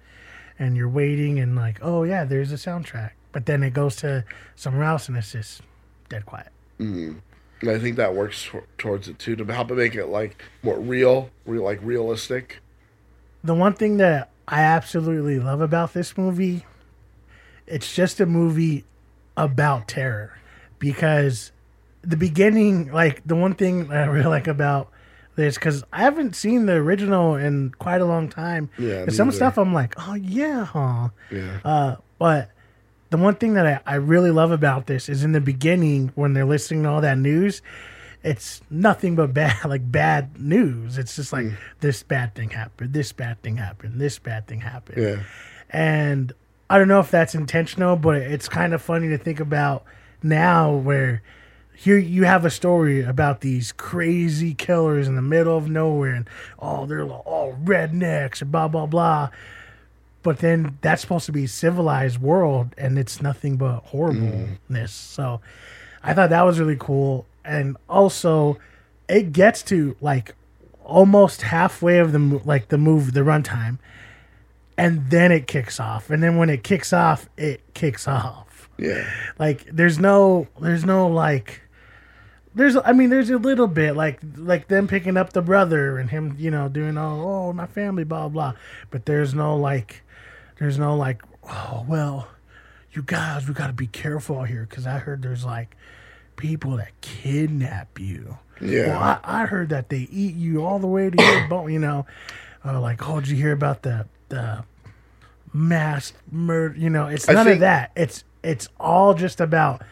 and 0.59 0.77
you're 0.77 0.89
waiting 0.89 1.39
and 1.39 1.55
like, 1.55 1.79
oh 1.81 2.03
yeah, 2.03 2.25
there's 2.25 2.51
a 2.51 2.57
soundtrack. 2.57 3.13
But 3.33 3.47
then 3.47 3.63
it 3.63 3.73
goes 3.73 3.97
to 3.97 4.25
somewhere 4.57 4.85
else 4.85 5.09
and 5.09 5.17
it's 5.17 5.33
just 5.33 5.63
dead 6.09 6.27
quiet. 6.27 6.49
and 6.79 7.23
i 7.71 7.79
think 7.79 7.97
that 7.97 8.15
works 8.15 8.51
towards 8.77 9.09
it 9.09 9.19
too 9.19 9.37
to 9.37 9.45
help 9.47 9.71
it 9.71 9.75
make 9.77 9.95
it 9.95 10.07
like 10.07 10.43
more 10.63 10.79
real 10.81 11.31
real 11.47 11.63
like 11.63 11.79
realistic 11.83 12.61
The 13.45 13.55
one 13.55 13.75
thing 13.75 13.97
that 13.99 14.31
I 14.49 14.61
absolutely 14.63 15.39
love 15.39 15.61
about 15.61 15.93
this 15.95 16.19
movie, 16.19 16.65
it's 17.67 17.95
just 17.95 18.21
a 18.21 18.27
movie 18.27 18.85
about 19.37 19.89
terror 19.89 20.39
because 20.79 21.53
the 22.03 22.17
beginning, 22.17 22.91
like 22.93 23.23
the 23.25 23.37
one 23.37 23.55
thing 23.55 23.91
I 23.93 24.05
really 24.07 24.27
like 24.29 24.47
about 24.49 24.91
this, 25.37 25.55
because 25.55 25.83
I 25.93 26.01
haven't 26.03 26.35
seen 26.37 26.67
the 26.67 26.75
original 26.75 27.37
in 27.37 27.73
quite 27.79 28.01
a 28.01 28.05
long 28.05 28.29
time. 28.29 28.69
Yeah, 28.79 29.09
some 29.09 29.31
stuff 29.33 29.57
I'm 29.59 29.73
like, 29.73 29.95
oh 29.99 30.15
yeah, 30.15 30.65
huh. 30.65 31.09
yeah 31.31 31.59
Uh, 31.65 31.97
but 32.19 32.51
the 33.13 33.19
one 33.19 33.35
thing 33.35 33.55
that 33.55 33.67
I, 33.67 33.81
I 33.87 33.95
really 33.97 34.31
love 34.31 34.51
about 34.51 34.87
this 34.87 35.09
is 35.09 35.23
in 35.23 35.33
the 35.33 35.41
beginning 35.41 36.13
when 36.15 36.33
they're 36.33 36.47
listening 36.47 36.83
to 36.85 36.89
all 36.89 37.03
that 37.03 37.19
news, 37.19 37.61
it's 38.25 38.63
nothing 38.71 39.17
but 39.17 39.35
bad, 39.35 39.65
like 39.67 39.91
bad 39.91 40.41
news. 40.41 40.99
It's 40.99 41.15
just 41.17 41.33
like 41.33 41.47
mm. 41.47 41.57
this 41.81 42.03
bad 42.03 42.35
thing 42.35 42.51
happened, 42.51 42.95
this 42.95 43.13
bad 43.13 43.43
thing 43.43 43.59
happened, 43.59 44.01
this 44.01 44.19
bad 44.19 44.47
thing 44.47 44.63
happened, 44.63 45.03
yeah. 45.03 45.23
And 45.69 46.33
I 46.69 46.79
don't 46.79 46.89
know 46.89 47.01
if 47.01 47.11
that's 47.11 47.35
intentional, 47.35 47.97
but 47.97 48.17
it's 48.17 48.49
kind 48.49 48.73
of 48.73 48.81
funny 48.81 49.09
to 49.09 49.19
think 49.19 49.41
about 49.41 49.85
now 50.23 50.73
where 50.75 51.23
here 51.75 51.99
you 51.99 52.25
have 52.25 52.45
a 52.45 52.51
story 52.51 53.03
about 53.03 53.43
these 53.43 53.73
crazy 53.73 54.55
killers 54.55 55.07
in 55.07 55.17
the 55.17 55.23
middle 55.23 55.57
of 55.57 55.69
nowhere 55.69 56.15
and 56.15 56.29
oh 56.59 56.87
they're 56.87 57.05
all 57.05 57.59
rednecks 57.65 58.41
and 58.41 58.53
blah 58.53 58.69
blah 58.69 58.87
blah 58.87 59.31
but 60.23 60.39
then 60.39 60.79
that's 60.81 61.03
supposed 61.03 61.27
to 61.27 61.33
be 61.33 61.47
civilized 61.47 62.19
world 62.21 62.75
and 62.79 62.99
it's 62.99 63.21
nothing 63.21 63.57
but 63.57 63.81
horribleness. 63.81 64.59
Mm. 64.69 64.89
So 64.89 65.41
i 66.03 66.15
thought 66.15 66.31
that 66.31 66.43
was 66.43 66.59
really 66.59 66.77
cool. 66.79 67.27
And 67.45 67.77
also 67.89 68.59
it 69.09 69.33
gets 69.33 69.63
to 69.65 69.97
like 70.01 70.35
almost 70.85 71.43
halfway 71.43 71.99
of 71.99 72.13
the 72.13 72.19
like 72.45 72.69
the 72.69 72.79
move 72.79 73.13
the 73.13 73.21
runtime 73.21 73.79
and 74.79 75.11
then 75.11 75.31
it 75.31 75.47
kicks 75.47 75.79
off. 75.79 76.11
And 76.11 76.23
then 76.23 76.37
when 76.37 76.51
it 76.51 76.63
kicks 76.63 76.93
off 76.93 77.29
it 77.37 77.75
kicks 77.75 78.07
off. 78.09 78.69
Yeah. 78.79 79.09
Like 79.39 79.65
there's 79.73 79.99
no 79.99 80.49
there's 80.61 80.85
no 80.85 81.09
like 81.09 81.63
there's 82.55 82.77
i 82.85 82.93
mean 82.93 83.09
there's 83.09 83.31
a 83.31 83.39
little 83.39 83.67
bit 83.67 83.97
like 83.97 84.21
like 84.37 84.69
them 84.69 84.87
picking 84.87 85.17
up 85.17 85.33
the 85.33 85.41
brother 85.41 85.97
and 85.97 86.11
him 86.11 86.37
you 86.39 86.51
know 86.51 86.69
doing 86.69 86.99
all 86.99 87.49
oh 87.49 87.53
my 87.53 87.67
family 87.67 88.05
blah 88.05 88.29
blah. 88.29 88.55
But 88.91 89.07
there's 89.07 89.35
no 89.35 89.57
like 89.57 90.02
there's 90.63 90.79
no 90.79 90.97
like 90.97 91.23
oh 91.51 91.85
well 91.89 92.29
you 92.93 93.03
guys 93.03 93.47
we 93.49 93.55
got 93.55 93.67
to 93.69 93.73
be 93.73 93.87
careful 93.87 94.43
here 94.45 94.67
because 94.69 94.87
i 94.87 94.99
heard 94.99 95.23
there's 95.23 95.45
like 95.45 95.77
people 96.37 96.77
that 96.79 96.99
kidnap 97.03 98.01
you. 98.01 98.39
Yeah. 98.61 98.87
well, 98.89 99.21
I, 99.23 99.43
I 99.43 99.47
heard 99.47 99.69
that 99.69 99.91
they 99.91 100.09
eat 100.11 100.35
you 100.35 100.65
all 100.65 100.79
the 100.79 100.87
way 100.87 101.11
to 101.11 101.23
your 101.23 101.49
bone 101.49 101.73
you 101.73 101.79
know? 101.79 102.07
Uh, 102.65 102.81
like 102.81 103.07
oh 103.09 103.21
did 103.21 103.29
you 103.29 103.37
hear 103.37 103.53
about 103.53 103.83
the 103.83 104.07
the 104.29 104.65
mass 105.53 106.13
murder 106.31 106.75
you 106.79 106.89
know 106.91 107.07
it's 107.09 107.29
I 107.29 107.33
none 107.35 107.45
think- 107.45 107.55
of 107.57 107.61
that. 107.61 107.93
It's 107.97 108.25
it's 108.43 108.69
all 108.81 109.15
just 109.15 109.41
about 109.41 109.83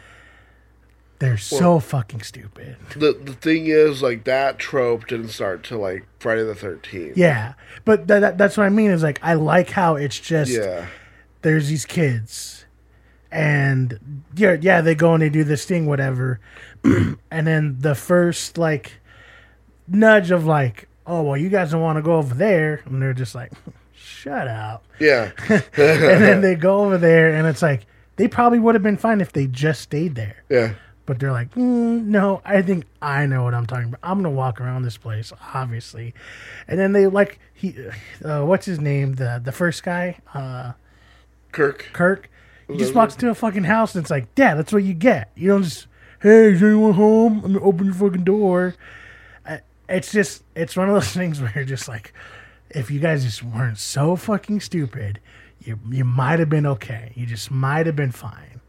they're 1.20 1.38
so 1.38 1.78
fucking 1.78 2.22
stupid. 2.22 2.76
the 2.96 3.12
the 3.12 3.35
thing 3.35 3.66
is 3.66 4.02
like 4.02 4.24
that 4.24 4.59
trope 4.59 5.06
didn't 5.06 5.28
start 5.28 5.62
till 5.62 5.78
like 5.78 6.04
friday 6.18 6.42
the 6.42 6.54
13th 6.54 7.16
yeah 7.16 7.54
but 7.85 8.08
tha- 8.08 8.21
that, 8.21 8.38
that's 8.38 8.56
what 8.56 8.64
i 8.64 8.68
mean 8.68 8.90
is 8.90 9.02
like 9.02 9.21
i 9.23 9.35
like 9.35 9.71
how 9.71 9.96
it's 9.96 10.18
just 10.18 10.50
yeah. 10.50 10.87
there's 11.42 11.68
these 11.68 11.85
kids 11.87 12.60
and 13.33 14.23
yeah 14.35 14.56
yeah 14.60 14.81
they 14.81 14.94
go 14.94 15.14
and 15.14 15.23
they 15.23 15.29
do 15.29 15.44
this 15.44 15.64
thing 15.64 15.87
whatever. 15.87 16.40
And 17.31 17.46
then 17.46 17.77
the 17.79 17.94
first 17.94 18.58
like 18.58 19.00
nudge 19.87 20.31
of 20.31 20.46
like 20.46 20.88
oh 21.06 21.23
well 21.23 21.37
you 21.37 21.48
guys 21.48 21.71
don't 21.71 21.83
want 21.83 21.96
to 21.96 22.02
go 22.02 22.16
over 22.16 22.35
there 22.35 22.83
and 22.87 23.00
they're 23.00 23.14
just 23.14 23.35
like 23.35 23.52
shut 23.92 24.48
up. 24.48 24.85
Yeah. 24.98 25.31
And 25.48 25.62
then 25.77 26.40
they 26.40 26.54
go 26.54 26.85
over 26.85 26.98
there 26.98 27.35
and 27.35 27.46
it's 27.46 27.62
like 27.62 27.87
they 28.16 28.27
probably 28.29 28.58
would 28.58 28.75
have 28.75 28.83
been 28.83 28.96
fine 28.96 29.21
if 29.21 29.33
they 29.33 29.46
just 29.46 29.83
stayed 29.83 30.14
there. 30.14 30.42
Yeah 30.48 30.75
but 31.11 31.19
they're 31.19 31.33
like 31.33 31.50
mm, 31.56 32.04
no 32.04 32.40
i 32.44 32.63
think 32.63 32.85
i 33.02 33.27
know 33.27 33.42
what 33.42 33.52
i'm 33.52 33.67
talking 33.67 33.88
about 33.88 33.98
i'm 34.04 34.19
gonna 34.19 34.31
walk 34.31 34.61
around 34.61 34.83
this 34.83 34.96
place 34.96 35.33
obviously 35.54 36.15
and 36.69 36.79
then 36.79 36.92
they 36.92 37.08
like 37.08 37.40
he 37.52 37.75
uh, 38.25 38.42
what's 38.44 38.65
his 38.65 38.79
name 38.79 39.15
the 39.15 39.40
the 39.44 39.50
first 39.50 39.83
guy 39.83 40.17
uh 40.35 40.71
kirk 41.50 41.88
kirk 41.92 42.31
He 42.69 42.77
just 42.77 42.94
walks 42.94 43.15
into 43.15 43.29
a 43.29 43.35
fucking 43.35 43.65
house 43.65 43.96
and 43.96 44.04
it's 44.04 44.11
like, 44.13 44.33
Dad, 44.37 44.54
that's 44.54 44.73
what 44.73 44.85
you 44.85 44.94
get. 44.94 45.33
You 45.35 45.48
don't 45.48 45.65
just, 45.65 45.88
hey, 46.23 46.52
is 46.52 46.63
anyone 46.63 46.94
home? 46.94 47.42
I'm 47.44 47.54
gonna 47.54 47.65
open 47.65 47.87
your 47.87 47.94
fucking 47.94 48.23
door. 48.23 48.77
It's 49.88 50.13
just, 50.13 50.44
it's 50.54 50.77
one 50.77 50.88
of 50.88 50.94
those 50.94 51.11
things 51.21 51.40
where 51.40 51.50
you're 51.52 51.65
just 51.65 51.88
like, 51.88 52.13
if 52.71 52.88
you 52.88 53.00
guys 53.00 53.25
just 53.25 53.42
weren't 53.42 53.79
so 53.79 54.15
fucking 54.15 54.61
stupid, 54.61 55.19
you 55.58 55.81
you 55.90 56.04
might 56.04 56.38
have 56.38 56.48
been 56.48 56.67
okay. 56.67 57.13
You 57.17 57.27
just 57.27 57.50
might 57.50 57.87
have 57.87 57.96
been 57.96 58.13
fine. 58.13 58.61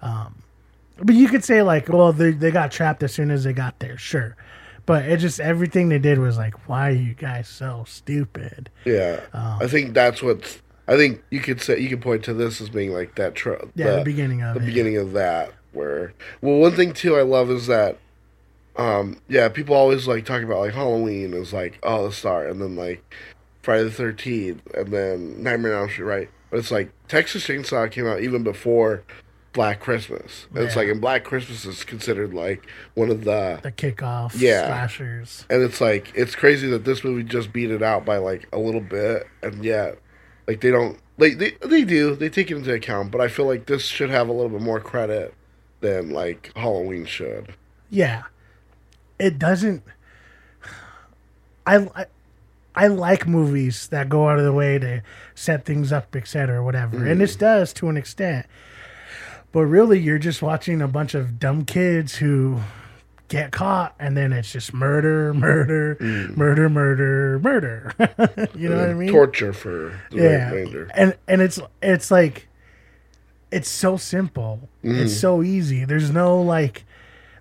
Um, 0.00 0.44
but 1.02 1.14
you 1.14 1.28
could 1.28 1.44
say 1.44 1.62
like, 1.62 1.88
well, 1.88 2.12
they 2.12 2.30
they 2.32 2.50
got 2.50 2.70
trapped 2.70 3.02
as 3.02 3.12
soon 3.12 3.30
as 3.30 3.44
they 3.44 3.52
got 3.52 3.78
there, 3.80 3.96
sure. 3.98 4.36
But 4.86 5.04
it 5.04 5.18
just 5.18 5.38
everything 5.40 5.88
they 5.88 5.98
did 5.98 6.18
was 6.18 6.36
like, 6.36 6.68
why 6.68 6.88
are 6.88 6.92
you 6.92 7.14
guys 7.14 7.48
so 7.48 7.84
stupid? 7.86 8.70
Yeah, 8.84 9.20
Oh. 9.34 9.58
I 9.60 9.66
think 9.66 9.94
that's 9.94 10.22
what's. 10.22 10.60
I 10.88 10.96
think 10.96 11.22
you 11.30 11.38
could 11.38 11.60
say 11.60 11.78
you 11.78 11.88
could 11.88 12.00
point 12.00 12.24
to 12.24 12.34
this 12.34 12.60
as 12.60 12.68
being 12.68 12.92
like 12.92 13.14
that. 13.14 13.34
Tr- 13.36 13.54
Yeah, 13.76 13.96
the 13.96 14.02
beginning 14.04 14.42
of 14.42 14.54
the 14.54 14.62
it. 14.62 14.66
beginning 14.66 14.96
of 14.96 15.12
that. 15.12 15.52
Where 15.72 16.12
well, 16.40 16.56
one 16.56 16.72
thing 16.74 16.92
too 16.92 17.14
I 17.16 17.22
love 17.22 17.48
is 17.50 17.68
that, 17.68 17.98
um, 18.76 19.20
yeah, 19.28 19.48
people 19.48 19.76
always 19.76 20.08
like 20.08 20.24
talking 20.24 20.44
about 20.44 20.58
like 20.60 20.74
Halloween 20.74 21.32
is 21.34 21.52
like 21.52 21.78
oh 21.84 22.06
the 22.06 22.12
start, 22.12 22.50
and 22.50 22.60
then 22.60 22.74
like 22.74 23.14
Friday 23.62 23.84
the 23.84 23.90
Thirteenth, 23.92 24.62
and 24.74 24.88
then 24.92 25.40
Nightmare 25.42 25.74
on 25.76 25.82
Elm 25.82 25.90
Street, 25.90 26.04
right? 26.04 26.30
But 26.50 26.58
it's 26.58 26.72
like 26.72 26.90
Texas 27.06 27.46
Chainsaw 27.46 27.88
came 27.90 28.06
out 28.08 28.20
even 28.22 28.42
before 28.42 29.04
Black 29.52 29.80
Christmas. 29.80 30.46
And 30.54 30.64
It's 30.64 30.76
like 30.76 30.88
and 30.88 31.00
Black 31.00 31.24
Christmas 31.24 31.64
is 31.64 31.84
considered 31.84 32.32
like 32.32 32.66
one 32.94 33.10
of 33.10 33.24
the 33.24 33.60
The 33.62 33.72
kickoff 33.72 34.32
Yeah. 34.40 34.66
slashers. 34.66 35.44
and 35.50 35.62
it's 35.62 35.80
like 35.80 36.12
it's 36.14 36.34
crazy 36.34 36.68
that 36.70 36.84
this 36.84 37.02
movie 37.02 37.24
just 37.24 37.52
beat 37.52 37.70
it 37.70 37.82
out 37.82 38.04
by 38.04 38.18
like 38.18 38.48
a 38.52 38.58
little 38.58 38.80
bit, 38.80 39.26
and 39.42 39.64
yet 39.64 39.98
like 40.46 40.60
they 40.60 40.70
don't 40.70 40.98
like 41.18 41.38
they 41.38 41.52
they 41.66 41.84
do 41.84 42.14
they 42.14 42.28
take 42.28 42.50
it 42.50 42.56
into 42.56 42.72
account, 42.72 43.10
but 43.10 43.20
I 43.20 43.28
feel 43.28 43.46
like 43.46 43.66
this 43.66 43.84
should 43.84 44.10
have 44.10 44.28
a 44.28 44.32
little 44.32 44.50
bit 44.50 44.62
more 44.62 44.80
credit 44.80 45.34
than 45.80 46.10
like 46.10 46.52
Halloween 46.56 47.04
should. 47.04 47.54
Yeah, 47.90 48.22
it 49.18 49.38
doesn't. 49.38 49.82
I, 51.66 51.88
I 51.94 52.06
I 52.74 52.86
like 52.86 53.26
movies 53.26 53.88
that 53.88 54.08
go 54.08 54.28
out 54.28 54.38
of 54.38 54.44
the 54.44 54.52
way 54.52 54.78
to 54.78 55.02
set 55.34 55.64
things 55.64 55.92
up, 55.92 56.14
etc., 56.14 56.58
or 56.58 56.62
whatever, 56.62 57.04
and 57.04 57.20
this 57.20 57.36
mm. 57.36 57.40
does 57.40 57.72
to 57.74 57.88
an 57.88 57.96
extent. 57.96 58.46
But 59.52 59.66
really, 59.66 59.98
you're 59.98 60.18
just 60.18 60.42
watching 60.42 60.80
a 60.80 60.88
bunch 60.88 61.14
of 61.14 61.38
dumb 61.38 61.64
kids 61.64 62.16
who 62.16 62.60
get 63.28 63.50
caught, 63.52 63.94
and 63.98 64.16
then 64.16 64.32
it's 64.32 64.52
just 64.52 64.72
murder, 64.72 65.34
murder, 65.34 65.96
murder, 66.36 66.68
murder, 66.68 67.38
murder. 67.42 67.92
you 68.54 68.68
know 68.68 68.76
what 68.78 68.90
I 68.90 68.94
mean? 68.94 69.10
Torture 69.10 69.52
for 69.52 70.00
the 70.10 70.16
yeah 70.22 70.50
remainder. 70.50 70.88
and 70.94 71.16
and 71.26 71.40
it's 71.42 71.58
it's 71.82 72.10
like 72.10 72.46
it's 73.50 73.68
so 73.68 73.96
simple 73.96 74.68
Mm-hmm. 74.84 75.02
it's 75.02 75.14
so 75.18 75.42
easy 75.42 75.84
there's 75.84 76.10
no 76.10 76.40
like 76.40 76.84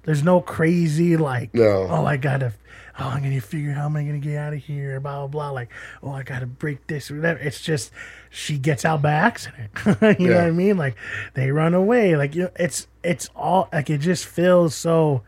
there's 0.04 0.24
no 0.24 0.42
crazy 0.42 1.16
like 1.16 1.54
No. 1.54 1.88
oh 1.90 2.06
i 2.06 2.18
gotta 2.18 2.52
oh 3.00 3.08
i'm 3.08 3.24
gonna 3.24 3.42
figure 3.42 3.72
how 3.72 3.86
am 3.86 3.96
i 3.96 4.04
gonna 4.04 4.20
get 4.20 4.38
out 4.38 4.54
of 4.54 4.60
here 4.60 5.00
blah 5.00 5.18
blah 5.20 5.28
blah 5.28 5.50
like 5.50 5.70
oh 6.04 6.12
i 6.12 6.24
gotta 6.24 6.46
break 6.46 6.86
this 6.88 7.10
or 7.10 7.16
whatever. 7.16 7.40
It's 7.40 7.62
just 7.62 7.92
she 8.30 8.58
gets 8.58 8.86
out 8.86 9.02
by 9.02 9.12
accident 9.12 9.72
you 10.20 10.30
know 10.30 10.36
what 10.36 10.46
i 10.46 10.52
mean? 10.52 10.78
Like 10.78 10.96
they 11.34 11.52
run 11.52 11.74
away 11.74 12.16
like 12.16 12.36
you 12.36 12.44
know 12.44 12.52
it's 12.56 12.88
it's 13.04 13.30
all 13.36 13.70
like 13.74 13.90
it 13.90 14.00
just 14.00 14.26
feels 14.26 14.76
so 14.76 15.24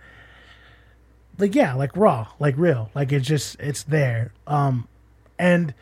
like 1.38 1.55
yeah 1.55 1.74
like 1.74 1.95
raw 1.95 2.28
like 2.39 2.55
real 2.57 2.89
like 2.93 3.11
it 3.11 3.22
just 3.22 3.59
it's 3.59 3.84
there. 3.84 4.34
Um 4.47 4.88
and 5.39 5.74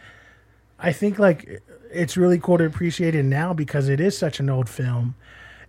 I 0.80 0.94
think 0.94 1.20
like 1.20 1.62
it's 1.92 2.16
really 2.16 2.40
cool 2.40 2.58
to 2.58 2.66
appreciate 2.66 3.16
it 3.16 3.24
now 3.24 3.54
because 3.54 3.90
it 3.90 4.00
is 4.00 4.18
such 4.18 4.40
an 4.40 4.50
old 4.50 4.70
film, 4.70 5.16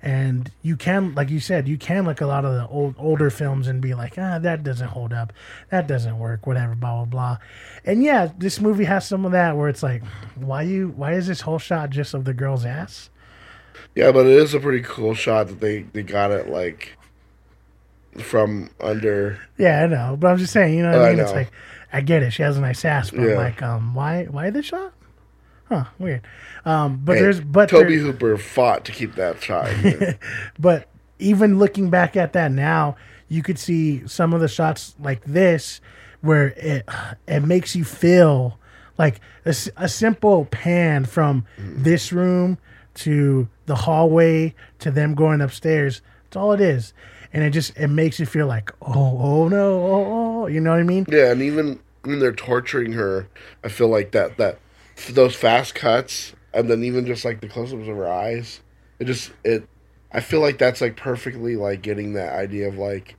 and 0.03 0.51
you 0.63 0.77
can, 0.77 1.15
like 1.15 1.29
you 1.31 1.41
said, 1.41 1.69
you 1.69 1.77
can 1.77 2.05
look 2.07 2.21
a 2.21 2.27
lot 2.27 2.45
of 2.45 2.55
the 2.55 2.67
old 2.69 2.95
older 2.99 3.31
films 3.31 3.69
and 3.69 3.81
be 3.81 3.95
like, 3.95 4.15
ah, 4.17 4.39
that 4.39 4.63
doesn't 4.63 4.89
hold 4.89 5.13
up, 5.13 5.33
that 5.71 5.87
doesn't 5.87 6.19
work, 6.19 6.47
whatever, 6.47 6.75
blah 6.75 6.97
blah 6.97 7.05
blah. 7.05 7.37
And 7.85 8.03
yeah, 8.03 8.31
this 8.39 8.61
movie 8.61 8.85
has 8.85 9.07
some 9.07 9.25
of 9.25 9.33
that 9.33 9.57
where 9.57 9.69
it's 9.69 9.83
like, 9.83 10.03
why 10.37 10.63
you, 10.63 10.89
why 10.97 11.13
is 11.13 11.27
this 11.27 11.43
whole 11.43 11.59
shot 11.59 11.91
just 11.91 12.15
of 12.15 12.25
the 12.25 12.35
girl's 12.35 12.65
ass? 12.65 13.11
Yeah, 13.95 14.13
but 14.13 14.27
it 14.27 14.33
is 14.33 14.55
a 14.55 14.61
pretty 14.61 14.83
cool 14.83 15.15
shot 15.15 15.49
that 15.49 15.61
they 15.61 15.83
they 15.83 16.03
got 16.03 16.31
it 16.31 16.49
like 16.49 16.97
from 18.19 18.71
under. 18.81 19.39
Yeah, 19.59 19.85
I 19.85 19.87
know, 19.87 20.17
but 20.19 20.29
I'm 20.29 20.39
just 20.39 20.53
saying, 20.53 20.77
you 20.77 20.83
know 20.83 20.93
what 20.93 21.03
I 21.03 21.09
I 21.09 21.11
mean? 21.11 21.21
It's 21.21 21.33
like, 21.33 21.51
I 21.93 22.01
get 22.01 22.23
it, 22.23 22.31
she 22.33 22.43
has 22.43 22.57
a 22.57 22.61
nice 22.61 22.85
ass, 22.85 23.11
but 23.11 23.21
Yeah. 23.21 23.37
like, 23.37 23.63
um, 23.63 23.95
why, 23.95 24.25
why 24.25 24.51
this 24.51 24.67
shot? 24.67 24.93
Huh, 25.71 25.85
weird. 25.99 26.23
Um, 26.65 27.01
but 27.05 27.15
there's, 27.15 27.41
but 27.41 27.69
Tobe 27.69 27.89
there- 27.89 27.99
Hooper 27.99 28.37
fought 28.37 28.85
to 28.87 28.93
keep 28.93 29.15
that 29.15 29.41
shot. 29.43 29.71
But 30.59 30.89
even 31.21 31.59
looking 31.59 31.91
back 31.91 32.17
at 32.17 32.33
that 32.33 32.51
now, 32.51 32.97
you 33.29 33.43
could 33.43 33.59
see 33.59 34.07
some 34.07 34.35
of 34.35 34.41
the 34.41 34.49
shots 34.49 34.95
like 34.99 35.25
this 35.25 35.81
where 36.23 36.49
it 36.57 36.87
it 37.29 37.41
makes 37.41 37.77
you 37.77 37.85
feel 37.85 38.59
like 38.99 39.21
a 39.47 39.89
simple 39.89 40.45
pan 40.47 41.05
from 41.05 41.47
this 41.59 42.13
room 42.13 42.59
to 42.93 43.49
the 43.67 43.75
hallway 43.77 44.55
to 44.81 44.91
them 44.91 45.15
going 45.15 45.41
upstairs. 45.41 46.03
That's 46.25 46.37
all 46.37 46.53
it 46.53 46.61
is. 46.61 46.93
And 47.33 47.45
it 47.45 47.51
just 47.51 47.77
it 47.79 47.89
makes 47.89 48.19
you 48.19 48.27
feel 48.27 48.47
like, 48.49 48.73
oh, 48.83 49.19
oh 49.21 49.49
no, 49.49 49.81
oh, 49.81 50.43
oh, 50.43 50.47
you 50.49 50.61
know 50.61 50.71
what 50.71 50.81
I 50.81 50.83
mean? 50.83 51.07
yeah, 51.09 51.31
and 51.31 51.41
even 51.41 51.79
when 52.03 52.19
they're 52.19 52.33
torturing 52.33 52.93
her, 52.93 53.29
I 53.63 53.69
feel 53.69 53.89
like 53.89 54.11
that 54.11 54.37
that 54.39 54.59
those 55.09 55.35
fast 55.35 55.75
cuts 55.75 56.35
and 56.53 56.69
then 56.69 56.83
even 56.85 57.07
just 57.07 57.25
like 57.25 57.41
the 57.41 57.49
close-ups 57.49 57.89
of 57.89 57.97
her 57.97 58.11
eyes, 58.11 58.61
it 58.99 59.05
just 59.05 59.33
it. 59.45 59.69
I 60.13 60.21
feel 60.21 60.41
like 60.41 60.59
that's 60.59 60.81
like 60.81 60.97
perfectly 60.97 61.57
like 61.57 61.83
getting 61.83 62.15
that 62.15 62.35
idea 62.35 62.69
of 62.69 62.77
like 62.77 63.17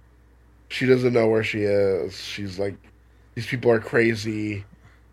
she 0.68 0.86
doesn't 0.86 1.14
know 1.14 1.28
where 1.28 1.44
she 1.44 1.64
is. 1.64 2.20
She's 2.20 2.60
like 2.60 2.76
these 3.36 3.46
people 3.46 3.72
are 3.72 3.80
crazy. 3.80 4.66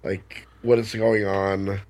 Like 0.02 0.46
what 0.62 0.78
is 0.78 0.94
going 0.94 1.26
on? 1.26 1.80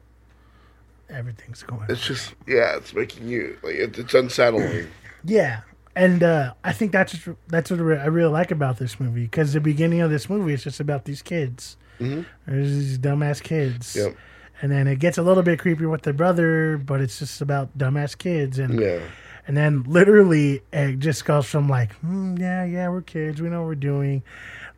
Everything's 1.09 1.63
going. 1.63 1.87
It's 1.89 2.07
just 2.07 2.35
yeah, 2.47 2.77
it's 2.77 2.95
making 2.95 3.29
you 3.29 3.59
like 3.63 3.77
it, 3.77 3.99
it's 3.99 4.15
unsettling. 4.15 4.89
Yeah, 5.25 5.63
and 5.97 6.23
uh, 6.23 6.55
I 6.63 6.73
think 6.73 6.93
that's 6.93 7.19
that's 7.49 7.73
what 7.73 7.81
I 7.81 8.07
really 8.07 8.31
like 8.31 8.53
about 8.53 8.79
this 8.79 9.01
movie 9.01 9.25
because 9.25 9.53
the 9.53 9.61
beginning 9.61 10.01
of 10.01 10.13
this 10.13 10.31
movie 10.31 10.55
is 10.55 10.63
just 10.63 10.79
about 10.79 11.07
these 11.07 11.23
kids. 11.23 11.77
Mm-hmm. 11.99 12.23
There's 12.47 12.71
these 12.71 12.99
dumbass 13.01 13.43
kids. 13.43 13.97
Yep. 13.97 14.17
And 14.61 14.73
then 14.73 14.87
it 14.89 14.99
gets 14.99 15.19
a 15.19 15.23
little 15.23 15.43
bit 15.43 15.59
creepy 15.61 15.87
with 15.87 16.03
the 16.03 16.13
brother, 16.13 16.79
but 16.79 17.01
it's 17.01 17.19
just 17.21 17.41
about 17.41 17.77
dumbass 17.79 18.17
kids, 18.19 18.59
and 18.59 18.81
Yeah. 18.81 19.01
and 19.47 19.57
then 19.57 19.85
literally 19.85 20.63
it 20.73 20.99
just 20.99 21.25
goes 21.25 21.47
from 21.47 21.69
like, 21.69 21.93
hmm, 21.97 22.37
yeah, 22.39 22.65
yeah, 22.65 22.89
we're 22.89 23.03
kids, 23.03 23.41
we 23.41 23.49
know 23.49 23.61
what 23.61 23.69
we're 23.69 23.75
doing, 23.77 24.23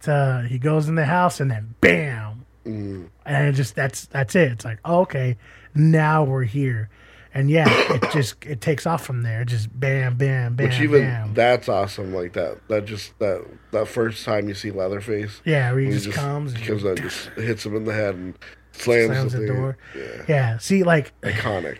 to 0.03 0.47
he 0.49 0.59
goes 0.59 0.89
in 0.89 0.95
the 0.97 1.07
house 1.07 1.41
and 1.41 1.51
then 1.51 1.75
bam, 1.81 2.45
Mm-hmm. 2.67 3.05
and 3.25 3.49
it 3.49 3.53
just 3.53 3.75
that's 3.75 4.05
that's 4.07 4.35
it. 4.37 4.53
It's 4.53 4.65
like, 4.67 4.87
okay, 4.87 5.39
now 5.75 6.25
we're 6.25 6.45
here, 6.45 6.91
and 7.33 7.49
yeah, 7.51 7.67
it 7.95 8.11
just 8.13 8.45
it 8.45 8.61
takes 8.61 8.87
off 8.87 9.05
from 9.05 9.23
there. 9.23 9.45
Just 9.45 9.69
bam, 9.79 10.17
bam, 10.17 10.57
bam, 10.57 10.67
Which 10.69 10.81
even 10.81 11.03
bam. 11.03 11.35
that's 11.35 11.69
awesome. 11.69 12.13
Like 12.15 12.33
that. 12.35 12.59
That 12.69 12.85
just 12.87 13.19
that 13.19 13.47
that 13.73 13.87
first 13.89 14.25
time 14.25 14.49
you 14.49 14.55
see 14.55 14.71
Leatherface. 14.71 15.41
Yeah, 15.45 15.71
where 15.73 15.81
he 15.81 15.93
He 15.93 15.99
just, 15.99 16.17
comes 16.17 16.55
and 16.55 16.63
that 16.81 16.99
just 17.03 17.29
hits 17.31 17.65
him 17.65 17.77
in 17.77 17.85
the 17.85 17.95
head 17.95 18.15
and 18.15 18.39
slams, 18.73 19.07
slams 19.09 19.33
the, 19.33 19.39
the 19.41 19.47
door. 19.47 19.79
Yeah, 19.97 20.23
Yeah, 20.29 20.59
see, 20.59 20.83
like, 20.83 21.13
iconic. 21.23 21.79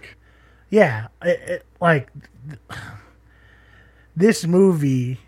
yeah, 0.71 1.09
it, 1.23 1.41
it, 1.49 1.67
like 1.81 2.11
this 4.17 4.47
movie 4.47 5.19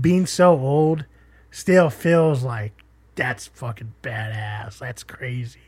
being 0.00 0.26
so 0.26 0.52
old 0.58 1.04
still 1.50 1.90
feels 1.90 2.42
like 2.42 2.72
that's 3.14 3.46
fucking 3.48 3.94
badass. 4.02 4.78
That's 4.78 5.02
crazy, 5.02 5.60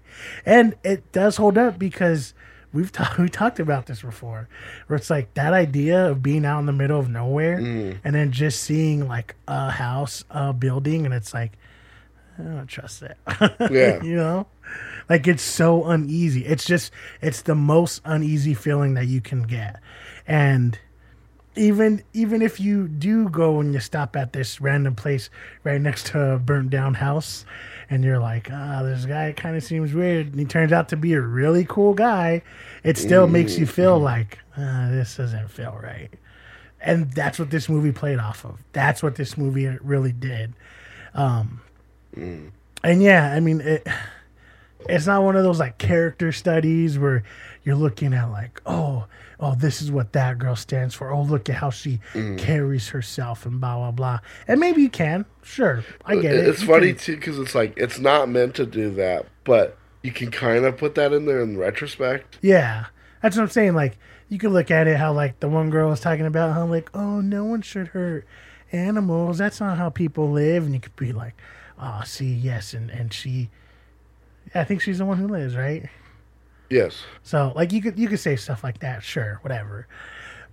and 0.45 0.75
it 0.85 1.11
does 1.13 1.37
hold 1.37 1.59
up 1.59 1.79
because 1.79 2.35
we've 2.73 2.93
talked 2.93 3.19
we 3.19 3.29
talked 3.29 3.61
about 3.61 3.87
this 3.87 4.03
before, 4.03 4.49
where 4.87 4.97
it's 4.97 5.11
like 5.11 5.35
that 5.35 5.53
idea 5.53 6.11
of 6.11 6.23
being 6.23 6.45
out 6.45 6.61
in 6.61 6.67
the 6.67 6.73
middle 6.73 6.99
of 6.99 7.09
nowhere 7.09 7.59
mm. 7.59 7.99
and 8.05 8.15
then 8.15 8.33
just 8.33 8.63
seeing 8.63 9.09
like 9.09 9.35
a 9.47 9.71
house, 9.71 10.25
a 10.31 10.53
building, 10.53 11.05
and 11.05 11.15
it's 11.15 11.35
like 11.35 11.53
I 12.39 12.43
don't 12.43 12.67
trust 12.67 13.01
that. 13.01 13.19
Yeah. 13.71 14.03
you 14.03 14.17
know, 14.17 14.47
like 15.09 15.27
it's 15.27 15.43
so 15.43 15.85
uneasy. 15.85 16.45
It's 16.45 16.65
just 16.65 16.93
it's 17.21 17.43
the 17.43 17.55
most 17.55 18.01
uneasy 18.05 18.55
feeling 18.55 18.95
that 18.95 19.07
you 19.07 19.21
can 19.21 19.43
get, 19.43 19.81
and 20.27 20.79
even 21.55 22.03
even 22.13 22.43
if 22.43 22.59
you 22.59 22.89
do 22.89 23.29
go 23.29 23.61
and 23.61 23.75
you 23.75 23.81
stop 23.81 24.17
at 24.17 24.33
this 24.33 24.61
random 24.61 24.95
place 24.95 25.29
right 25.65 25.81
next 25.81 26.07
to 26.07 26.21
a 26.21 26.39
burnt 26.39 26.71
down 26.71 26.95
house 26.95 27.45
and 27.91 28.05
you're 28.05 28.19
like 28.19 28.49
ah 28.51 28.83
this 28.83 29.05
guy 29.05 29.33
kind 29.33 29.57
of 29.57 29.63
seems 29.63 29.93
weird 29.93 30.29
and 30.29 30.39
he 30.39 30.47
turns 30.47 30.73
out 30.73 30.89
to 30.89 30.97
be 30.97 31.13
a 31.13 31.21
really 31.21 31.65
cool 31.67 31.93
guy 31.93 32.41
it 32.85 32.97
still 32.97 33.27
makes 33.27 33.59
you 33.59 33.67
feel 33.67 33.99
like 33.99 34.39
ah, 34.57 34.89
this 34.91 35.17
doesn't 35.17 35.49
feel 35.49 35.79
right. 35.83 36.11
And 36.81 37.13
that's 37.13 37.39
what 37.39 37.51
this 37.51 37.69
movie 37.69 37.93
played 37.93 38.19
off 38.19 38.45
of. 38.45 38.59
That's 38.73 39.05
what 39.05 39.15
this 39.15 39.39
movie 39.39 39.69
really 39.83 40.11
did. 40.11 40.53
Um 41.15 41.61
and 42.85 43.03
yeah 43.03 43.33
i 43.33 43.41
mean 43.41 43.61
it 43.61 43.87
it's 44.89 45.07
not 45.07 45.23
one 45.23 45.37
of 45.37 45.45
those 45.45 45.59
like 45.59 45.79
character 45.79 46.33
studies 46.33 46.99
where 46.99 47.23
you're 47.65 47.77
looking 47.77 48.13
at 48.13 48.31
like 48.31 48.61
oh 48.67 49.07
oh, 49.45 49.55
this 49.57 49.83
is 49.83 49.91
what 49.91 50.13
that 50.13 50.39
girl 50.39 50.55
stands 50.57 50.95
for. 50.95 51.11
Oh, 51.11 51.23
look 51.23 51.51
at 51.51 51.57
how 51.57 51.69
she 51.71 51.99
Mm. 52.15 52.39
carries 52.39 52.89
herself 52.91 53.45
and 53.45 53.61
blah 53.61 53.77
blah 53.77 53.91
blah. 53.91 54.19
And 54.49 54.61
maybe 54.61 54.81
you 54.83 54.89
can, 54.89 55.25
sure, 55.43 55.85
I 56.07 56.15
get 56.17 56.35
it. 56.35 56.47
It's 56.47 56.61
You 56.63 56.69
funny 56.69 56.87
can- 56.93 56.99
too 56.99 57.17
because 57.17 57.39
it's 57.39 57.55
like 57.55 57.75
it's 57.77 57.99
not 57.99 58.29
meant 58.29 58.55
to 58.55 58.65
do 58.67 58.91
that, 58.95 59.27
but 59.45 59.77
you 60.03 60.13
can 60.13 60.31
kind 60.31 60.65
of 60.65 60.79
put 60.79 60.95
that 60.95 61.13
in 61.13 61.27
there 61.27 61.41
in 61.43 61.59
retrospect. 61.59 62.39
Yeah, 62.41 62.87
that's 63.21 63.37
what 63.37 63.43
I'm 63.43 63.49
saying. 63.51 63.75
Like 63.75 63.99
you 64.29 64.39
could 64.39 64.53
look 64.53 64.71
at 64.71 64.87
it 64.87 64.97
how 64.97 65.13
like 65.13 65.41
the 65.41 65.49
one 65.49 65.71
girl 65.71 65.91
was 65.91 66.01
talking 66.01 66.25
about 66.27 66.55
how 66.55 66.65
like 66.67 66.89
oh 66.95 67.21
no 67.21 67.45
one 67.45 67.63
should 67.63 67.89
hurt 67.89 68.25
animals. 68.71 69.39
That's 69.39 69.61
not 69.61 69.77
how 69.77 69.91
people 69.91 70.31
live. 70.31 70.65
And 70.65 70.73
you 70.73 70.81
could 70.81 70.95
be 70.97 71.13
like, 71.13 71.35
oh 71.81 72.03
see 72.05 72.33
yes, 72.33 72.73
and 72.75 72.91
and 72.91 73.13
she, 73.13 73.51
I 74.55 74.65
think 74.65 74.81
she's 74.83 74.99
the 74.99 75.05
one 75.05 75.19
who 75.19 75.27
lives 75.29 75.57
right. 75.57 75.89
Yes. 76.73 77.05
So 77.23 77.53
like 77.55 77.71
you 77.71 77.83
could 77.83 77.99
you 77.99 78.09
could 78.09 78.19
say 78.19 78.35
stuff 78.37 78.65
like 78.65 78.79
that, 78.81 79.03
sure, 79.03 79.39
whatever. 79.43 79.87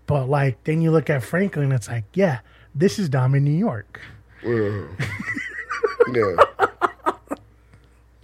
But 0.05 0.28
like 0.28 0.61
then 0.65 0.82
you 0.82 0.91
look 0.91 1.09
at 1.09 1.24
Franklin, 1.24 1.72
it's 1.72 1.88
like 1.88 2.03
yeah, 2.13 2.39
this 2.76 2.99
is 2.99 3.07
Dom 3.07 3.36
in 3.36 3.43
New 3.43 3.57
York. 3.57 4.01
Yeah. 6.11 6.38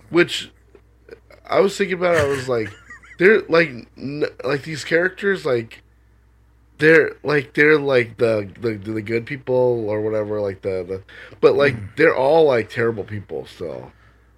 Which 0.10 0.50
I 1.48 1.60
was 1.60 1.78
thinking 1.78 1.98
about. 1.98 2.16
I 2.16 2.26
was 2.26 2.50
like, 2.50 2.74
they're 3.20 3.42
like, 3.44 3.70
n- 3.96 4.26
like 4.44 4.64
these 4.64 4.84
characters, 4.84 5.46
like 5.46 5.84
they're 6.80 7.12
like 7.22 7.54
they're 7.54 7.78
like 7.78 8.18
the 8.18 8.50
the 8.60 8.74
the 8.76 9.02
good 9.04 9.28
people 9.28 9.88
or 9.88 10.02
whatever, 10.02 10.42
like 10.42 10.62
the 10.62 10.84
the, 10.88 11.04
but 11.42 11.56
like 11.56 11.76
mm. 11.76 11.96
they're 11.96 12.16
all 12.16 12.46
like 12.46 12.70
terrible 12.70 13.04
people 13.04 13.46
still. 13.46 13.92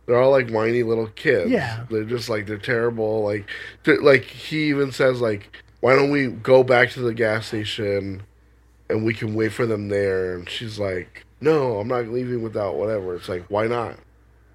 They're 0.07 0.19
all 0.19 0.31
like 0.31 0.49
whiny 0.49 0.81
little 0.83 1.07
kids. 1.07 1.51
Yeah. 1.51 1.85
They're 1.91 2.05
just 2.05 2.29
like 2.29 2.47
they're 2.47 2.57
terrible. 2.57 3.23
Like, 3.23 3.47
they're, 3.83 4.01
like 4.01 4.23
he 4.23 4.69
even 4.69 4.91
says 4.91 5.21
like, 5.21 5.63
why 5.81 5.95
don't 5.95 6.09
we 6.11 6.27
go 6.27 6.63
back 6.63 6.89
to 6.91 7.01
the 7.01 7.13
gas 7.13 7.47
station, 7.47 8.23
and 8.89 9.05
we 9.05 9.13
can 9.13 9.35
wait 9.35 9.51
for 9.53 9.65
them 9.65 9.89
there? 9.89 10.33
And 10.35 10.49
she's 10.49 10.79
like, 10.79 11.25
no, 11.41 11.77
I'm 11.79 11.87
not 11.89 12.07
leaving 12.07 12.41
without 12.41 12.75
whatever. 12.77 13.15
It's 13.15 13.29
like, 13.29 13.45
why 13.49 13.67
not? 13.67 13.97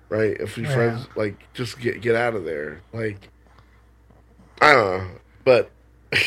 Right? 0.09 0.37
If 0.41 0.57
your 0.59 0.67
Yeah. 0.69 0.75
friends 0.75 1.07
like 1.17 1.37
just 1.55 1.79
get 1.79 2.01
get 2.01 2.15
out 2.17 2.35
of 2.35 2.45
there. 2.45 2.81
Like, 2.93 3.29
I 4.61 4.73
don't 4.73 4.99
know, 4.99 5.11
but. 5.45 5.71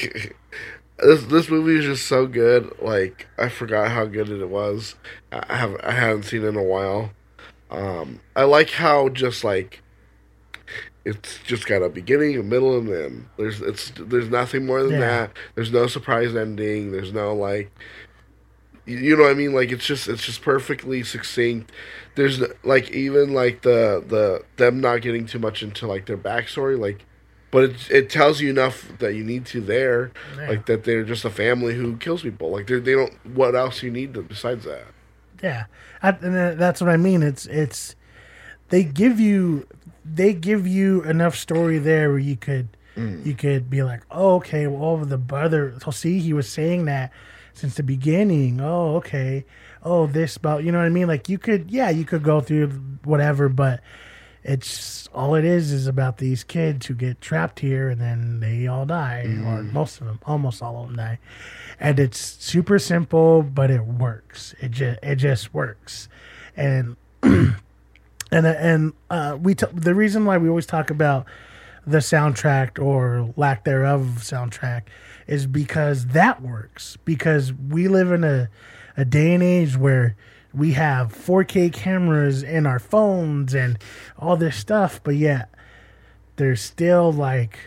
This 0.98 1.26
this 1.26 1.50
movie 1.50 1.78
is 1.78 1.84
just 1.84 2.08
so 2.08 2.26
good. 2.26 2.72
Like 2.82 3.28
I 3.38 3.50
forgot 3.50 3.92
how 3.92 4.06
good 4.06 4.30
it 4.30 4.48
was. 4.50 4.96
I 5.30 5.58
have 5.58 5.76
I 5.84 5.92
haven't 5.92 6.24
seen 6.24 6.42
it 6.44 6.48
in 6.48 6.56
a 6.56 6.64
while. 6.64 7.12
Um, 7.76 8.20
I 8.36 8.44
like 8.44 8.70
how 8.70 9.10
just 9.10 9.44
like 9.44 9.82
it's 11.04 11.38
just 11.46 11.68
got 11.68 11.84
a 11.84 11.90
beginning, 11.90 12.38
a 12.38 12.44
middle, 12.44 12.78
and 12.78 12.90
end. 12.90 13.28
There's 13.38 13.62
it's 13.62 13.92
there's 13.98 14.30
nothing 14.30 14.66
more 14.66 14.82
than 14.82 14.94
Yeah. 14.94 15.00
that. 15.00 15.32
There's 15.56 15.72
no 15.72 15.88
surprise 15.88 16.36
ending. 16.36 16.92
There's 16.92 17.12
no 17.14 17.36
like, 17.36 17.70
you, 18.86 19.16
know 19.16 19.24
what 19.24 19.32
I 19.32 19.36
mean? 19.36 19.54
Like 19.54 19.72
it's 19.72 19.86
just 19.86 20.08
it's 20.08 20.26
just 20.26 20.42
perfectly 20.42 21.04
succinct. 21.04 21.72
There's 22.16 22.42
like 22.64 22.90
even 22.92 23.34
like 23.34 23.62
the 23.62 24.04
the 24.08 24.44
them 24.58 24.80
not 24.80 25.02
getting 25.02 25.26
too 25.26 25.40
much 25.40 25.62
into 25.62 25.86
like 25.86 26.06
their 26.06 26.18
backstory, 26.18 26.80
like, 26.80 27.06
but 27.52 27.66
it 27.66 27.92
it 27.92 28.10
tells 28.10 28.42
you 28.42 28.50
enough 28.50 28.92
that 29.00 29.14
you 29.16 29.24
need 29.24 29.46
to 29.48 29.62
there, 29.62 30.12
Yeah. 30.38 30.48
like 30.50 30.66
that 30.68 30.86
they're 30.86 31.04
just 31.04 31.26
a 31.26 31.30
family 31.30 31.76
who 31.76 31.98
kills 31.98 32.22
people. 32.24 32.50
Like 32.52 32.68
they 32.68 32.80
they 32.80 32.94
don't. 32.94 33.14
What 33.36 33.54
else 33.54 33.84
you 33.84 33.92
need 33.92 34.14
to, 34.16 34.22
besides 34.24 34.64
that? 34.66 34.86
Yeah, 35.42 35.66
I, 36.02 36.10
and 36.10 36.60
that's 36.60 36.82
what 36.82 36.90
I 36.90 36.98
mean. 36.98 37.24
It's 37.24 37.46
it's 37.46 37.96
they 38.70 38.84
give 38.84 39.20
you 39.20 39.68
they 40.04 40.34
give 40.34 40.68
you 40.68 41.04
enough 41.04 41.36
story 41.36 41.80
there 41.80 42.10
where 42.10 42.20
you 42.20 42.36
could 42.36 42.70
mm. 42.96 43.26
you 43.26 43.34
could 43.34 43.70
be 43.70 43.84
like, 43.84 44.02
oh, 44.12 44.36
okay, 44.36 44.68
well, 44.68 44.98
the 44.98 45.18
brother. 45.18 45.76
So 45.84 45.92
see, 45.92 46.20
he 46.20 46.34
was 46.34 46.50
saying 46.50 46.86
that 46.86 47.12
since 47.54 47.76
the 47.76 47.84
beginning. 47.84 48.62
Oh, 48.62 48.98
okay. 48.98 49.46
Oh, 49.84 50.08
this 50.08 50.36
about 50.36 50.64
you 50.64 50.72
know 50.72 50.80
what 50.80 50.86
I 50.86 50.90
mean. 50.90 51.08
Like 51.08 51.30
you 51.30 51.38
could, 51.38 51.72
yeah, 51.72 51.90
you 51.90 52.06
could 52.06 52.24
go 52.24 52.42
through 52.42 52.70
whatever, 53.04 53.50
but 53.50 53.82
it's 54.48 55.10
all 55.12 55.34
it 55.34 55.44
is 55.44 55.72
is 55.72 55.88
about 55.88 56.18
these 56.18 56.44
kids 56.44 56.86
who 56.86 56.94
get 56.94 57.20
trapped 57.20 57.62
here 57.62 57.90
and 57.90 58.00
then 58.00 58.40
they 58.42 58.68
all 58.68 58.86
die, 58.86 59.24
or 59.44 59.64
most 59.64 60.00
of 60.00 60.06
them, 60.06 60.20
almost 60.24 60.62
all 60.62 60.84
of 60.84 60.88
them 60.88 60.98
die. 60.98 61.20
And 61.80 62.00
it's 62.00 62.20
super 62.20 62.78
simple, 62.78 63.42
but 63.42 63.72
it 63.72 63.84
works. 63.86 64.54
It 64.62 64.70
just 64.70 65.00
it 65.02 65.16
just 65.16 65.52
works, 65.54 66.10
and 66.56 66.96
and 67.24 67.56
and 68.32 68.94
uh, 69.10 69.36
we 69.42 69.56
t- 69.56 69.66
the 69.74 69.96
reason 69.96 70.26
why 70.26 70.38
we 70.38 70.48
always 70.48 70.68
talk 70.68 70.92
about 70.92 71.26
the 71.88 71.98
soundtrack 71.98 72.82
or 72.82 73.34
lack 73.36 73.64
thereof 73.64 74.20
soundtrack 74.20 74.84
is 75.26 75.48
because 75.48 76.08
that 76.08 76.42
works 76.42 76.98
because 77.04 77.52
we 77.52 77.88
live 77.88 78.12
in 78.12 78.24
a 78.24 78.50
a 78.96 79.06
day 79.06 79.34
and 79.34 79.42
age 79.42 79.76
where 79.76 80.16
we 80.56 80.72
have 80.74 81.14
4K 81.14 81.72
cameras 81.74 82.42
in 82.44 82.66
our 82.66 82.80
phones 82.80 83.54
and 83.54 83.78
all 84.18 84.38
this 84.38 84.56
stuff 84.56 85.02
but 85.04 85.16
yet 85.16 85.50
there's 86.38 86.62
still 86.62 87.12
like 87.12 87.60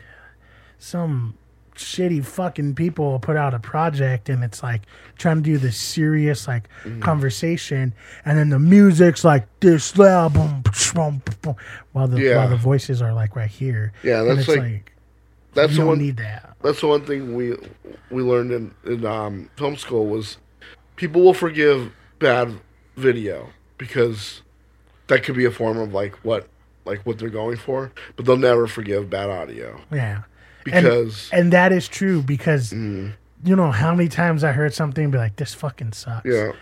some 0.79 1.35
shitty 1.75 2.25
fucking 2.25 2.75
people 2.75 3.19
put 3.21 3.37
out 3.37 3.55
a 3.55 3.59
project 3.61 4.29
and 4.29 4.43
it's 4.43 4.63
like 4.65 4.83
trying 5.17 5.37
to 5.37 5.43
do 5.43 5.59
this 5.59 5.77
serious 5.77 6.49
like 6.49 6.69
conversation 7.01 7.95
and 8.25 8.37
then 8.37 8.49
the 8.49 8.59
music's 8.59 9.25
like 9.25 9.47
this 9.61 9.97
loud 9.97 10.33
boom, 10.35 10.63
boom, 10.95 11.23
boom, 11.43 11.57
while 11.93 12.09
the 12.09 12.21
Yeah. 12.21 12.37
while 12.39 12.49
the 12.49 12.57
voices 12.57 13.01
are 13.01 13.13
like 13.13 13.37
right 13.37 13.51
here 13.51 13.93
Yeah, 14.03 14.23
that's 14.23 14.41
it's 14.41 14.49
like- 14.49 14.93
That's 15.55 15.73
the 15.73 15.79
don't 15.79 15.87
one. 15.89 15.99
need 15.99 16.17
that 16.19 16.57
That's 16.63 16.81
the 16.81 16.89
one 16.89 17.05
thing 17.05 17.35
we 17.37 17.55
we 18.11 18.23
learned 18.23 18.51
in, 18.53 18.75
in 18.85 19.07
um, 19.07 19.49
film 19.57 19.77
school 19.77 20.07
was 20.07 20.37
people 20.97 21.23
will 21.23 21.35
forgive 21.35 21.93
bad 22.19 22.59
video 22.99 23.51
because 23.79 24.43
that 25.07 25.23
could 25.25 25.37
be 25.37 25.45
a 25.45 25.51
form 25.51 25.79
of 25.79 25.93
like 25.95 26.15
what 26.25 26.49
like 26.85 27.05
what 27.07 27.19
they're 27.19 27.29
going 27.29 27.57
for, 27.57 27.93
but 28.17 28.25
they'll 28.25 28.37
never 28.37 28.67
forgive 28.67 29.11
bad 29.11 29.31
audio 29.31 29.81
yeah 29.93 30.23
because 30.65 31.31
and 31.33 31.53
that 31.53 31.73
is 31.73 31.89
true 31.89 32.23
because 32.23 32.73
you 32.73 33.13
know 33.45 33.71
how 33.71 33.95
many 33.95 34.09
times 34.09 34.45
I 34.45 34.53
heard 34.53 34.75
something 34.75 35.05
and 35.05 35.13
be 35.13 35.19
like 35.19 35.37
this 35.37 35.55
fucking 35.55 35.93
sucks 35.93 36.27
yeah, 36.27 36.53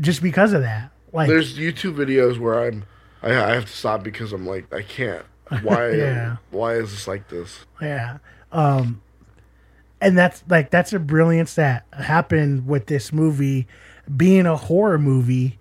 just 0.00 0.22
because 0.22 0.52
of 0.52 0.62
that 0.62 0.90
like 1.12 1.28
there's 1.28 1.58
YouTube 1.58 1.94
videos 1.94 2.38
where 2.38 2.60
I'm 2.66 2.84
I, 3.22 3.30
I 3.30 3.54
have 3.54 3.66
to 3.66 3.72
stop 3.72 4.02
because 4.02 4.32
I'm 4.32 4.46
like 4.46 4.72
I 4.72 4.82
can't. 4.82 5.24
Why 5.62 5.90
Yeah. 5.94 6.36
why 6.50 6.74
is 6.74 6.90
this 6.90 7.08
like 7.08 7.28
this? 7.28 7.64
Yeah. 7.80 8.18
Um 8.52 9.02
and 10.00 10.16
that's 10.16 10.42
like 10.48 10.70
that's 10.70 10.92
a 10.92 10.98
brilliance 10.98 11.54
that 11.54 11.84
happened 11.92 12.66
with 12.66 12.86
this 12.86 13.12
movie 13.12 13.66
being 14.16 14.46
a 14.46 14.56
horror 14.56 14.98
movie 14.98 15.58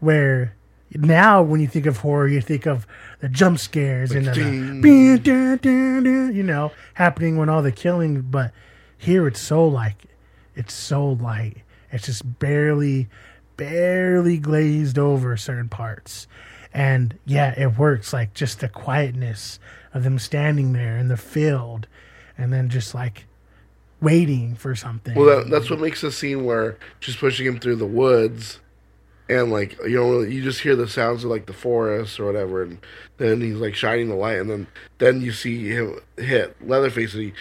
where 0.00 0.54
now 0.94 1.42
when 1.42 1.60
you 1.60 1.66
think 1.66 1.86
of 1.86 1.98
horror 1.98 2.28
you 2.28 2.40
think 2.40 2.66
of 2.66 2.86
the 3.20 3.28
jump 3.28 3.58
scares 3.58 4.10
and 4.10 4.26
the, 4.26 5.60
the 5.62 6.32
you 6.34 6.42
know 6.42 6.72
happening 6.94 7.36
when 7.36 7.48
all 7.48 7.62
the 7.62 7.72
killing 7.72 8.22
but 8.22 8.52
here 8.96 9.26
it's 9.26 9.40
so 9.40 9.66
like 9.66 10.06
it's 10.54 10.74
so 10.74 11.10
light. 11.10 11.58
It's 11.92 12.06
just 12.06 12.38
barely 12.40 13.08
barely 13.56 14.38
glazed 14.38 14.98
over 14.98 15.36
certain 15.36 15.68
parts. 15.68 16.26
And 16.74 17.18
yeah 17.24 17.54
it 17.58 17.78
works 17.78 18.12
like 18.12 18.34
just 18.34 18.60
the 18.60 18.68
quietness 18.68 19.58
of 19.94 20.04
them 20.04 20.18
standing 20.18 20.72
there 20.72 20.98
in 20.98 21.08
the 21.08 21.16
field 21.16 21.86
and 22.36 22.52
then 22.52 22.68
just 22.68 22.94
like 22.94 23.26
waiting 24.00 24.54
for 24.54 24.74
something. 24.74 25.14
Well, 25.14 25.26
that, 25.26 25.50
that's 25.50 25.70
what 25.70 25.80
makes 25.80 26.02
the 26.02 26.12
scene 26.12 26.44
where 26.44 26.78
she's 27.00 27.16
pushing 27.16 27.46
him 27.46 27.58
through 27.58 27.76
the 27.76 27.86
woods, 27.86 28.60
and 29.28 29.50
like 29.50 29.78
you 29.84 29.96
don't 29.96 30.30
you 30.30 30.42
just 30.42 30.60
hear 30.60 30.74
the 30.76 30.88
sounds 30.88 31.24
of 31.24 31.30
like 31.30 31.46
the 31.46 31.52
forest 31.52 32.18
or 32.18 32.24
whatever, 32.26 32.62
and 32.62 32.78
then 33.18 33.40
he's 33.40 33.56
like 33.56 33.74
shining 33.74 34.08
the 34.08 34.14
light, 34.14 34.38
and 34.38 34.48
then 34.50 34.66
then 34.98 35.20
you 35.20 35.32
see 35.32 35.68
him 35.68 35.98
hit 36.16 36.56
Leatherface, 36.66 37.14
and 37.14 37.22
he 37.22 37.32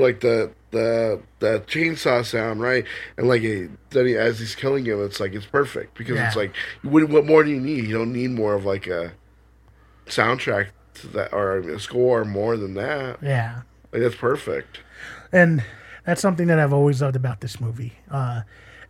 like 0.00 0.20
the 0.20 0.50
the 0.70 1.20
the 1.40 1.62
chainsaw 1.66 2.24
sound, 2.24 2.60
right? 2.60 2.84
And 3.16 3.28
like 3.28 3.42
a, 3.42 3.68
then 3.90 4.06
he, 4.06 4.16
as 4.16 4.38
he's 4.38 4.54
killing 4.54 4.84
him, 4.84 5.02
it's 5.04 5.18
like 5.20 5.32
it's 5.32 5.46
perfect 5.46 5.96
because 5.96 6.18
it's 6.18 6.36
like 6.36 6.54
what, 6.82 7.08
what 7.08 7.26
more 7.26 7.42
do 7.42 7.50
you 7.50 7.60
need? 7.60 7.84
You 7.86 7.98
don't 7.98 8.12
need 8.12 8.30
more 8.30 8.54
of 8.54 8.64
like 8.64 8.86
a 8.86 9.12
soundtrack 10.06 10.68
to 10.94 11.06
that 11.08 11.32
or 11.32 11.58
a 11.58 11.80
score 11.80 12.24
more 12.24 12.56
than 12.56 12.74
that. 12.74 13.18
yeah 13.22 13.62
Like 13.92 14.02
that's 14.02 14.14
perfect. 14.16 14.80
and 15.32 15.64
that's 16.04 16.20
something 16.20 16.46
that 16.48 16.58
I've 16.58 16.72
always 16.72 17.02
loved 17.02 17.14
about 17.16 17.40
this 17.40 17.60
movie. 17.60 17.92
Uh, 18.10 18.42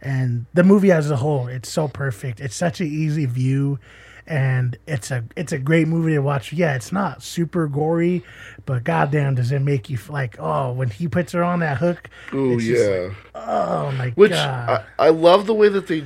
and 0.02 0.46
the 0.54 0.62
movie 0.64 0.92
as 0.92 1.10
a 1.10 1.16
whole, 1.16 1.46
it's 1.48 1.68
so 1.70 1.88
perfect. 1.88 2.40
It's 2.40 2.56
such 2.56 2.80
an 2.80 2.86
easy 2.86 3.26
view, 3.26 3.78
and 4.26 4.76
it's 4.86 5.10
a 5.10 5.24
it's 5.36 5.52
a 5.52 5.58
great 5.58 5.88
movie 5.88 6.12
to 6.12 6.20
watch. 6.20 6.52
Yeah, 6.52 6.74
it's 6.74 6.92
not 6.92 7.22
super 7.22 7.66
gory, 7.66 8.22
but 8.66 8.84
goddamn, 8.84 9.34
does 9.34 9.52
it 9.52 9.60
make 9.60 9.90
you 9.90 9.96
f- 9.96 10.08
like 10.10 10.36
oh 10.38 10.72
when 10.72 10.90
he 10.90 11.08
puts 11.08 11.32
her 11.32 11.42
on 11.44 11.60
that 11.60 11.78
hook? 11.78 12.08
Oh 12.32 12.58
yeah. 12.58 13.08
like, 13.08 13.16
oh 13.34 13.92
my 13.92 14.10
Which 14.10 14.30
god. 14.32 14.84
I, 14.98 15.06
I 15.06 15.08
love 15.10 15.46
the 15.46 15.54
way 15.54 15.68
that 15.68 15.86
they 15.86 16.04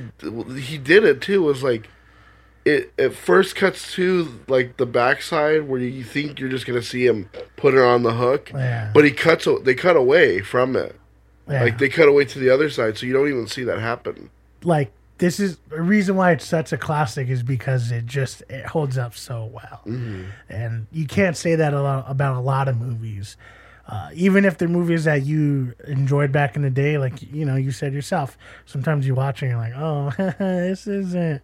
he 0.59 0.77
did 0.77 1.03
it 1.03 1.21
too. 1.21 1.41
Was 1.43 1.63
like 1.63 1.87
it 2.65 2.91
it 2.97 3.09
first 3.13 3.55
cuts 3.55 3.93
to 3.93 4.39
like 4.47 4.77
the 4.77 4.87
backside 4.87 5.67
where 5.69 5.79
you 5.79 6.03
think 6.03 6.39
you're 6.39 6.49
just 6.49 6.65
gonna 6.65 6.81
see 6.81 7.05
him 7.05 7.29
put 7.57 7.73
her 7.75 7.85
on 7.85 8.01
the 8.03 8.13
hook, 8.13 8.51
Yeah. 8.53 8.89
but 8.93 9.05
he 9.05 9.11
cuts. 9.11 9.47
They 9.63 9.75
cut 9.75 9.95
away 9.95 10.41
from 10.41 10.75
it. 10.75 10.95
Yeah. 11.49 11.63
Like 11.63 11.77
they 11.77 11.89
cut 11.89 12.07
away 12.07 12.25
to 12.25 12.39
the 12.39 12.49
other 12.49 12.69
side, 12.69 12.97
so 12.97 13.05
you 13.05 13.13
don't 13.13 13.27
even 13.29 13.47
see 13.47 13.63
that 13.65 13.79
happen. 13.79 14.29
like 14.63 14.91
this 15.17 15.39
is 15.39 15.57
the 15.69 15.81
reason 15.81 16.17
why 16.17 16.31
it's 16.31 16.45
such 16.45 16.73
a 16.73 16.77
classic 16.77 17.29
is 17.29 17.41
because 17.41 17.89
it 17.91 18.05
just 18.05 18.41
it 18.49 18.65
holds 18.65 18.97
up 18.97 19.15
so 19.15 19.45
well 19.45 19.81
and 20.49 20.87
you 20.91 21.07
can't 21.07 21.37
say 21.37 21.55
that 21.55 21.73
a 21.73 21.81
lot 21.81 22.03
about 22.09 22.35
a 22.35 22.41
lot 22.41 22.67
of 22.67 22.75
movies 22.77 23.37
uh, 23.87 24.09
even 24.13 24.43
if 24.43 24.57
they're 24.57 24.67
movies 24.67 25.05
that 25.05 25.23
you 25.23 25.73
enjoyed 25.87 26.33
back 26.33 26.57
in 26.57 26.63
the 26.63 26.69
day 26.69 26.97
like 26.97 27.21
you 27.31 27.45
know 27.45 27.55
you 27.55 27.71
said 27.71 27.93
yourself 27.93 28.37
sometimes 28.65 29.07
you 29.07 29.15
watch 29.15 29.41
and 29.41 29.51
you're 29.51 29.57
like 29.59 29.73
oh 29.77 30.11
this 30.39 30.85
isn't 30.85 31.41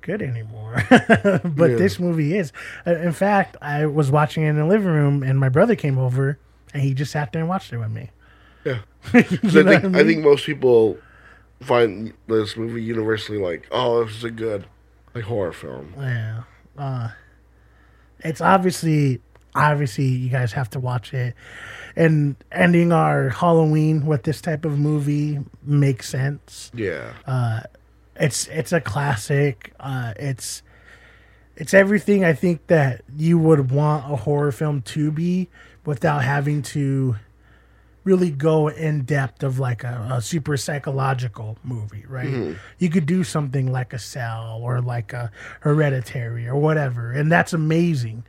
good 0.00 0.20
anymore 0.20 0.82
but 0.90 1.70
Yeah. 1.70 1.76
this 1.76 2.00
movie 2.00 2.36
is 2.36 2.50
Uh, 2.84 2.96
in 2.96 3.12
fact 3.12 3.56
i 3.62 3.86
was 3.86 4.10
watching 4.10 4.42
it 4.42 4.48
in 4.48 4.56
the 4.56 4.66
living 4.66 4.88
room 4.90 5.22
and 5.22 5.38
my 5.38 5.48
brother 5.50 5.76
came 5.76 5.98
over 5.98 6.36
and 6.74 6.82
he 6.82 6.94
just 6.94 7.12
sat 7.12 7.32
there 7.32 7.42
and 7.42 7.48
watched 7.48 7.72
it 7.72 7.78
with 7.78 7.92
me 7.92 8.10
Yeah. 8.68 8.78
You 9.30 9.38
'Cause 9.38 9.54
know 9.54 9.60
I 9.70 9.78
think 9.80 9.82
what 9.94 9.94
I 9.96 10.04
think 10.04 10.22
most 10.24 10.44
people 10.46 10.98
find 11.60 12.12
this 12.26 12.56
movie 12.56 12.82
universally 12.82 13.38
like, 13.38 13.66
oh, 13.70 14.04
this 14.04 14.16
is 14.16 14.24
a 14.24 14.30
good 14.30 14.66
like 15.14 15.24
horror 15.24 15.52
film. 15.52 15.94
Yeah. 15.98 16.42
Uh, 16.76 17.08
it's 18.20 18.40
obviously, 18.40 19.20
obviously, 19.54 20.04
you 20.04 20.28
guys 20.28 20.52
have 20.52 20.70
to 20.70 20.80
watch 20.80 21.14
it. 21.14 21.34
And 21.96 22.36
ending 22.52 22.92
our 22.92 23.28
Halloween 23.30 24.06
with 24.06 24.22
this 24.24 24.40
type 24.40 24.64
of 24.64 24.78
movie 24.78 25.38
makes 25.64 26.08
sense. 26.08 26.70
Yeah. 26.74 27.12
It's 28.20 28.48
it's 28.48 28.72
a 28.72 28.80
classic. 28.80 29.72
Uh, 29.80 30.12
it's 30.16 30.62
it's 31.56 31.72
everything 31.74 32.24
I 32.24 32.32
think 32.34 32.66
that 32.66 33.02
you 33.16 33.38
would 33.38 33.70
want 33.70 34.12
a 34.12 34.16
horror 34.16 34.52
film 34.52 34.82
to 34.82 35.10
be 35.12 35.48
without 35.84 36.22
having 36.24 36.62
to 36.62 37.16
really 38.08 38.30
go 38.30 38.68
in 38.68 39.02
depth 39.02 39.42
of 39.42 39.58
like 39.58 39.84
a, 39.84 40.08
a 40.12 40.22
super 40.22 40.56
psychological 40.56 41.58
movie, 41.62 42.06
right? 42.08 42.28
Mm-hmm. 42.28 42.52
You 42.78 42.88
could 42.88 43.04
do 43.04 43.22
something 43.22 43.70
like 43.70 43.92
a 43.92 43.98
Cell 43.98 44.60
or 44.62 44.80
like 44.80 45.12
a 45.12 45.30
Hereditary 45.60 46.48
or 46.48 46.56
whatever, 46.56 47.12
and 47.12 47.30
that's 47.30 47.52
amazing. 47.52 48.24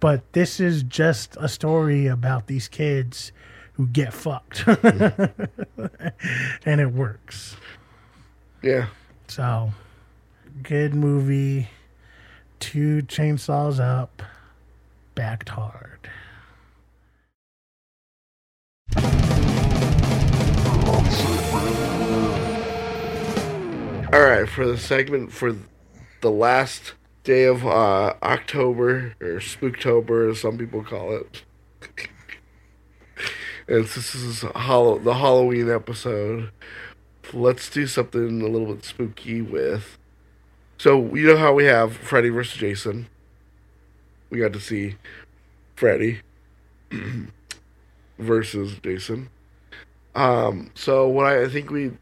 But 0.00 0.34
this 0.34 0.60
is 0.60 0.82
just 0.82 1.34
a 1.40 1.48
story 1.48 2.06
about 2.06 2.46
these 2.46 2.68
kids 2.68 3.32
who 3.72 3.86
get 3.86 4.12
fucked, 4.12 4.66
and 6.66 6.80
it 6.80 6.92
works. 6.92 7.56
yeah. 8.62 8.88
So, 9.28 9.72
good 10.62 10.94
movie. 10.94 11.68
Two 12.60 13.00
chainsaws 13.06 13.80
up, 13.80 14.22
backed 15.14 15.48
hard. 15.48 15.95
All 24.12 24.22
right, 24.22 24.48
for 24.48 24.66
the 24.66 24.78
segment 24.78 25.32
for 25.32 25.54
the 26.20 26.30
last 26.30 26.94
day 27.24 27.44
of 27.44 27.66
uh, 27.66 28.14
October 28.22 29.14
or 29.20 29.40
Spooktober, 29.40 30.30
as 30.30 30.40
some 30.40 30.56
people 30.56 30.82
call 30.84 31.12
it. 31.16 31.42
and 33.68 33.84
this 33.84 34.14
is 34.14 34.42
Hallow- 34.54 34.98
the 34.98 35.14
Halloween 35.14 35.68
episode. 35.70 36.50
Let's 37.32 37.68
do 37.68 37.86
something 37.86 38.40
a 38.40 38.46
little 38.46 38.72
bit 38.74 38.84
spooky 38.84 39.42
with. 39.42 39.98
So 40.78 41.14
you 41.14 41.26
know 41.26 41.36
how 41.36 41.52
we 41.52 41.64
have 41.64 41.96
Freddy 41.96 42.28
versus 42.28 42.58
Jason. 42.58 43.08
We 44.30 44.38
got 44.38 44.52
to 44.52 44.60
see 44.60 44.94
Freddy 45.74 46.20
versus 48.18 48.76
Jason. 48.82 49.30
Um, 50.16 50.70
so 50.74 51.06
what 51.06 51.26
I, 51.26 51.42
I 51.42 51.48
think 51.48 51.70
we 51.70 51.92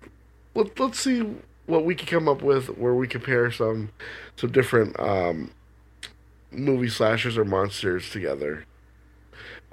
let, 0.55 0.79
let's 0.79 1.01
see 1.01 1.29
what 1.67 1.85
we 1.85 1.97
can 1.97 2.07
come 2.07 2.29
up 2.29 2.43
with 2.43 2.69
where 2.79 2.95
we 2.95 3.09
compare 3.09 3.51
some 3.51 3.91
some 4.37 4.53
different 4.53 4.99
um, 5.01 5.51
movie 6.53 6.89
slashers 6.89 7.37
or 7.37 7.45
monsters 7.45 8.09
together. 8.11 8.65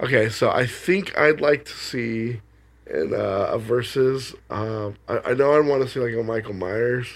Okay, 0.00 0.28
so 0.28 0.50
I 0.50 0.66
think 0.66 1.16
I'd 1.16 1.40
like 1.40 1.64
to 1.66 1.72
see 1.72 2.40
in 2.90 3.14
uh, 3.14 3.50
a 3.52 3.58
versus. 3.58 4.34
Um, 4.50 4.96
I, 5.08 5.20
I 5.26 5.34
know 5.34 5.52
I 5.52 5.60
want 5.60 5.82
to 5.84 5.88
see 5.88 6.00
like 6.00 6.14
a 6.14 6.22
Michael 6.24 6.54
Myers, 6.54 7.06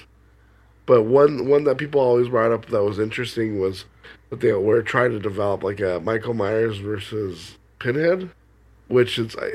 but 0.87 1.03
one 1.03 1.49
one 1.49 1.64
that 1.64 1.77
people 1.77 2.01
always 2.01 2.29
brought 2.29 2.53
up 2.53 2.66
that 2.66 2.85
was 2.85 3.01
interesting 3.01 3.59
was 3.59 3.85
that 4.31 4.39
they 4.41 4.53
were 4.53 4.83
trying 4.83 5.11
to 5.11 5.18
develop 5.18 5.64
like 5.64 5.81
a 5.81 5.99
Michael 5.99 6.35
Myers 6.35 6.79
versus 6.79 7.59
Pinhead, 7.81 8.31
which 8.87 9.18
is 9.18 9.35
I 9.35 9.55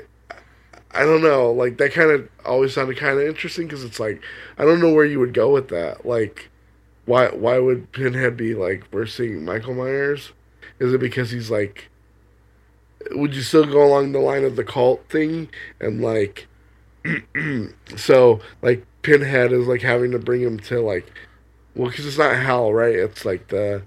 I 0.93 1.03
don't 1.03 1.21
know. 1.21 1.51
Like 1.51 1.77
that 1.77 1.93
kind 1.93 2.11
of 2.11 2.29
always 2.45 2.73
sounded 2.73 2.97
kind 2.97 3.19
of 3.19 3.25
interesting 3.25 3.67
because 3.67 3.83
it's 3.83 3.99
like 3.99 4.21
I 4.57 4.65
don't 4.65 4.81
know 4.81 4.93
where 4.93 5.05
you 5.05 5.19
would 5.19 5.33
go 5.33 5.51
with 5.51 5.69
that. 5.69 6.05
Like, 6.05 6.49
why 7.05 7.27
why 7.29 7.59
would 7.59 7.91
Pinhead 7.91 8.37
be 8.37 8.53
like 8.55 8.89
versing 8.91 9.45
Michael 9.45 9.73
Myers? 9.73 10.33
Is 10.79 10.93
it 10.93 10.99
because 10.99 11.31
he's 11.31 11.49
like? 11.49 11.89
Would 13.11 13.35
you 13.35 13.41
still 13.41 13.65
go 13.65 13.83
along 13.83 14.11
the 14.11 14.19
line 14.19 14.43
of 14.43 14.55
the 14.55 14.63
cult 14.63 15.07
thing 15.09 15.49
and 15.79 16.01
like? 16.01 16.47
so 17.95 18.41
like 18.61 18.85
Pinhead 19.01 19.51
is 19.51 19.67
like 19.67 19.81
having 19.81 20.11
to 20.11 20.19
bring 20.19 20.41
him 20.41 20.59
to 20.59 20.81
like, 20.81 21.11
well, 21.75 21.89
because 21.89 22.05
it's 22.05 22.17
not 22.17 22.35
hell, 22.35 22.73
right? 22.73 22.95
It's 22.95 23.25
like 23.25 23.47
the. 23.47 23.83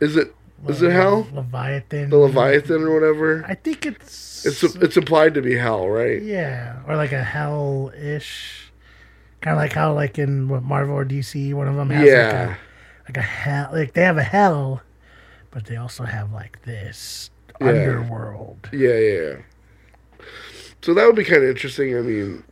Is 0.00 0.16
it 0.16 0.34
is 0.68 0.82
it 0.82 0.92
hell? 0.92 1.26
Leviathan. 1.32 2.10
The 2.10 2.16
Leviathan 2.18 2.82
or 2.82 2.92
whatever. 2.94 3.44
I 3.46 3.54
think 3.54 3.84
it's 3.86 4.44
It's 4.46 4.62
it's 4.62 4.96
implied 4.96 5.34
to 5.34 5.42
be 5.42 5.56
hell, 5.56 5.88
right? 5.88 6.22
yeah, 6.22 6.80
or 6.86 6.96
like 6.96 7.12
a 7.12 7.22
hell 7.22 7.92
ish, 7.96 8.72
kind 9.40 9.54
of 9.56 9.58
like 9.60 9.72
how 9.72 9.92
like 9.94 10.18
in 10.18 10.48
what 10.48 10.62
Marvel 10.62 10.94
or 10.94 11.04
DC, 11.04 11.52
one 11.54 11.68
of 11.68 11.76
them 11.76 11.90
has 11.90 12.06
Yeah. 12.08 12.24
like 12.24 12.34
a 12.34 12.58
like 13.08 13.16
a 13.16 13.22
hell, 13.22 13.70
like 13.72 13.92
they 13.94 14.02
have 14.02 14.18
a 14.18 14.22
hell, 14.22 14.82
but 15.50 15.66
they 15.66 15.76
also 15.76 16.04
have 16.04 16.32
like 16.32 16.62
this 16.62 17.30
Yeah. 17.60 17.68
underworld. 17.68 18.68
Yeah, 18.72 18.98
yeah, 18.98 19.20
yeah. 19.20 19.36
So 20.82 20.94
that 20.94 21.06
would 21.06 21.16
be 21.16 21.24
kind 21.24 21.42
of 21.42 21.48
interesting. 21.48 21.96
I 21.96 22.00
mean, 22.00 22.42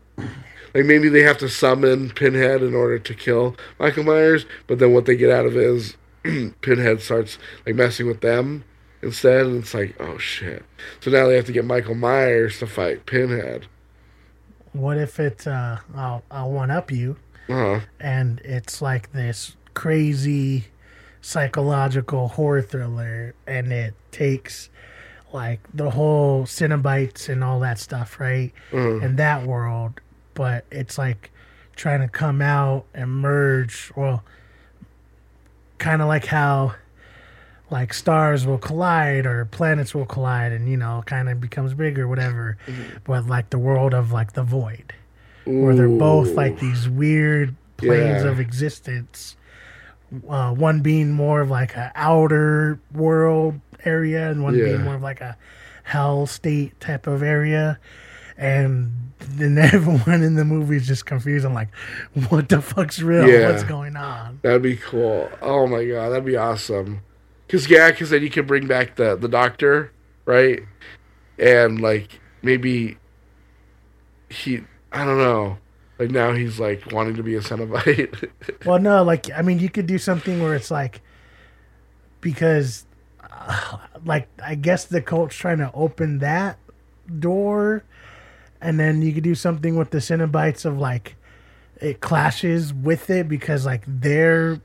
like 0.75 0.85
maybe 0.85 1.09
they 1.09 1.23
have 1.23 1.39
to 1.39 1.49
summon 1.49 2.11
Pinhead 2.11 2.63
in 2.63 2.75
order 2.75 2.99
to 2.99 3.15
kill 3.15 3.57
Michael 3.79 4.05
Myers, 4.05 4.47
but 4.67 4.79
then 4.79 4.93
what 4.93 5.07
they 5.07 5.17
get 5.17 5.31
out 5.31 5.47
of 5.47 5.57
it 5.57 5.63
is 5.65 5.97
Pinhead 6.61 7.01
starts 7.01 7.39
like 7.67 7.75
messing 7.75 8.07
with 8.07 8.21
them 8.21 8.65
instead, 9.03 9.47
and 9.47 9.63
it's 9.63 9.75
like, 9.75 9.97
oh 10.01 10.19
shit. 10.19 10.65
So 11.01 11.11
now 11.11 11.27
they 11.27 11.37
have 11.37 11.47
to 11.47 11.53
get 11.53 11.65
Michael 11.65 11.95
Myers 11.95 12.59
to 12.59 12.67
fight 12.67 13.07
Pinhead. 13.07 13.67
What 14.73 14.99
if 14.99 15.19
it's 15.19 15.47
uh, 15.47 15.79
I'll 15.95 16.23
I'll 16.31 16.51
one 16.51 16.71
up 16.71 16.91
you, 16.93 17.17
Uh 17.49 17.55
huh. 17.55 17.81
and 17.99 18.41
it's 18.45 18.81
like 18.81 19.13
this 19.13 19.57
crazy 19.75 20.67
psychological 21.21 22.29
horror 22.29 22.63
thriller, 22.63 23.35
and 23.47 23.73
it 23.73 23.95
takes 24.11 24.69
like 25.33 25.61
the 25.73 25.91
whole 25.91 26.45
Cenobites 26.45 27.29
and 27.29 27.43
all 27.45 27.61
that 27.61 27.79
stuff, 27.79 28.19
right? 28.21 28.53
In 28.73 29.17
that 29.17 29.47
world, 29.47 30.01
but 30.35 30.65
it's 30.71 30.99
like 30.99 31.31
trying 31.77 32.01
to 32.01 32.09
come 32.09 32.43
out 32.43 32.85
and 32.95 33.11
merge. 33.11 33.93
Well, 33.97 34.25
kind 35.81 36.01
of 36.01 36.07
like 36.09 36.27
how 36.27 36.75
like 37.71 37.95
stars 37.95 38.47
will 38.47 38.59
collide 38.59 39.27
or 39.27 39.45
planets 39.47 39.95
will 39.95 40.07
collide, 40.07 40.53
and 40.53 40.69
you 40.69 40.77
know, 40.77 41.03
kind 41.07 41.29
of 41.29 41.41
becomes 41.41 41.75
bigger, 41.75 42.07
whatever. 42.07 42.57
But 43.05 43.27
like 43.27 43.51
the 43.51 43.59
world 43.59 43.95
of 43.95 44.13
like 44.13 44.33
the 44.35 44.43
void 44.45 44.93
where 45.45 45.75
they're 45.75 45.89
both 45.89 46.35
like 46.35 46.61
these 46.61 46.89
weird 46.89 47.55
planes 47.77 48.23
Yeah. 48.25 48.31
of 48.31 48.39
existence. 48.41 49.37
Uh, 50.29 50.53
one 50.53 50.81
being 50.81 51.13
more 51.13 51.41
of 51.41 51.51
like 51.51 51.77
a 51.77 51.93
outer 51.95 52.79
world 52.93 53.61
area, 53.85 54.31
and 54.31 54.43
one 54.43 54.55
Yeah. 54.57 54.65
being 54.65 54.83
more 54.83 54.97
of 54.97 55.03
like 55.03 55.21
a 55.21 55.37
hell 55.85 56.27
state 56.27 56.79
type 56.81 57.07
of 57.07 57.23
area. 57.23 57.79
And 58.41 58.91
then 59.19 59.59
everyone 59.59 60.23
in 60.23 60.35
the 60.35 60.45
movie 60.45 60.77
is 60.77 60.87
just 60.87 61.07
confused. 61.07 61.45
I'm 61.45 61.55
like, 61.55 61.69
what 62.31 62.49
the 62.49 62.61
fuck's 62.61 63.01
real? 63.01 63.29
Yeah. 63.29 63.51
What's 63.51 63.63
going 63.63 63.95
on? 63.95 64.41
That'd 64.43 64.63
be 64.63 64.77
cool. 64.77 65.31
Oh 65.43 65.67
my 65.67 65.85
god, 65.85 66.09
that'd 66.09 66.25
be 66.25 66.37
awesome. 66.37 67.03
Cause 67.49 67.69
yeah, 67.69 67.91
cause 67.93 68.11
then 68.11 68.23
you 68.23 68.31
can 68.31 68.47
bring 68.47 68.67
back 68.67 68.97
the 68.97 69.17
the 69.17 69.29
doctor, 69.29 69.93
right? 70.25 70.63
And 71.39 71.81
like 71.81 72.19
maybe 72.43 72.97
he, 74.31 74.63
I 74.93 75.05
don't 75.05 75.19
know. 75.19 75.59
Like 75.99 76.11
now 76.11 76.33
he's 76.33 76.59
like 76.59 76.91
wanting 76.93 77.17
to 77.17 77.23
be 77.23 77.35
a 77.35 77.41
Cenobite. 77.41 78.31
Well, 78.65 78.79
no, 78.79 79.03
like 79.03 79.27
I 79.37 79.43
mean, 79.43 79.59
you 79.59 79.69
could 79.69 79.87
do 79.87 79.99
something 79.99 80.43
where 80.43 80.55
it's 80.55 80.71
like 80.71 81.03
because, 82.21 82.87
uh, 83.23 83.79
like 84.05 84.29
I 84.43 84.55
guess 84.55 84.85
the 84.85 85.03
cult's 85.03 85.37
trying 85.37 85.59
to 85.59 85.71
open 85.73 86.19
that 86.21 86.59
door, 87.19 87.85
and 88.61 88.79
then 88.79 89.03
you 89.03 89.13
could 89.13 89.25
do 89.25 89.35
something 89.35 89.77
with 89.77 89.91
the 89.91 89.99
Cenobites 89.99 90.65
of 90.65 90.79
like 90.79 91.17
it 91.81 92.01
clashes 92.01 92.75
with 92.75 93.09
it 93.11 93.29
because 93.29 93.65
like 93.65 93.83
their 93.87 94.61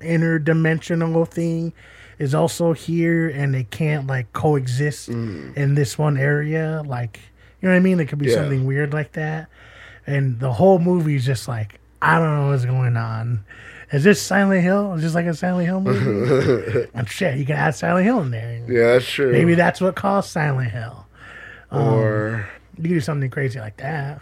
interdimensional 0.00 1.26
thing 1.26 1.72
is 2.18 2.34
also 2.34 2.72
here 2.72 3.28
and 3.28 3.54
they 3.54 3.64
can't 3.64 4.06
like 4.06 4.32
coexist 4.32 5.10
mm. 5.10 5.54
in 5.56 5.74
this 5.74 5.98
one 5.98 6.16
area. 6.16 6.82
Like 6.86 7.20
you 7.60 7.68
know 7.68 7.74
what 7.74 7.78
i 7.78 7.82
mean? 7.82 8.00
It 8.00 8.06
could 8.08 8.18
be 8.18 8.26
Yeah. 8.28 8.36
something 8.36 8.64
weird 8.64 8.92
like 8.92 9.12
that. 9.12 9.48
And 10.06 10.38
the 10.38 10.52
whole 10.52 10.78
movie 10.78 11.16
is 11.16 11.24
just 11.24 11.48
like 11.48 11.80
i 12.00 12.18
don't 12.18 12.36
know 12.36 12.50
what's 12.50 12.64
going 12.64 12.96
on. 12.96 13.44
Is 13.92 14.02
this 14.04 14.20
silent 14.20 14.62
hill? 14.62 14.94
Is 14.94 15.02
this 15.02 15.14
like 15.14 15.26
a 15.26 15.34
silent 15.34 15.66
hill 15.66 15.80
movie? 15.80 16.88
And 16.94 17.08
shit 17.08 17.38
you 17.38 17.44
can 17.44 17.56
add 17.56 17.74
silent 17.74 18.04
hill 18.04 18.20
in 18.20 18.30
there. 18.30 18.64
Yeah, 18.68 18.92
that's 18.94 19.08
true. 19.08 19.32
maybe 19.32 19.54
that's 19.54 19.80
what 19.80 19.96
caused 19.96 20.30
silent 20.30 20.70
hill. 20.70 21.06
Or 21.70 22.48
um, 22.48 22.55
you 22.78 22.88
do 22.88 23.00
something 23.00 23.30
crazy 23.30 23.58
like 23.58 23.76
that. 23.78 24.20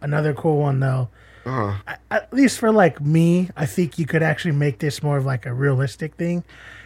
Another 0.00 0.34
cool 0.34 0.58
one 0.58 0.80
though. 0.80 1.08
Uh 1.44 1.76
at 2.10 2.32
least 2.32 2.58
for 2.58 2.70
like 2.72 3.00
me, 3.00 3.50
I 3.56 3.66
think 3.66 3.98
you 3.98 4.06
could 4.06 4.22
actually 4.22 4.52
make 4.52 4.78
this 4.78 5.02
more 5.02 5.16
of 5.16 5.24
like 5.24 5.46
a 5.46 5.52
realistic 5.52 6.14
thing. 6.14 6.44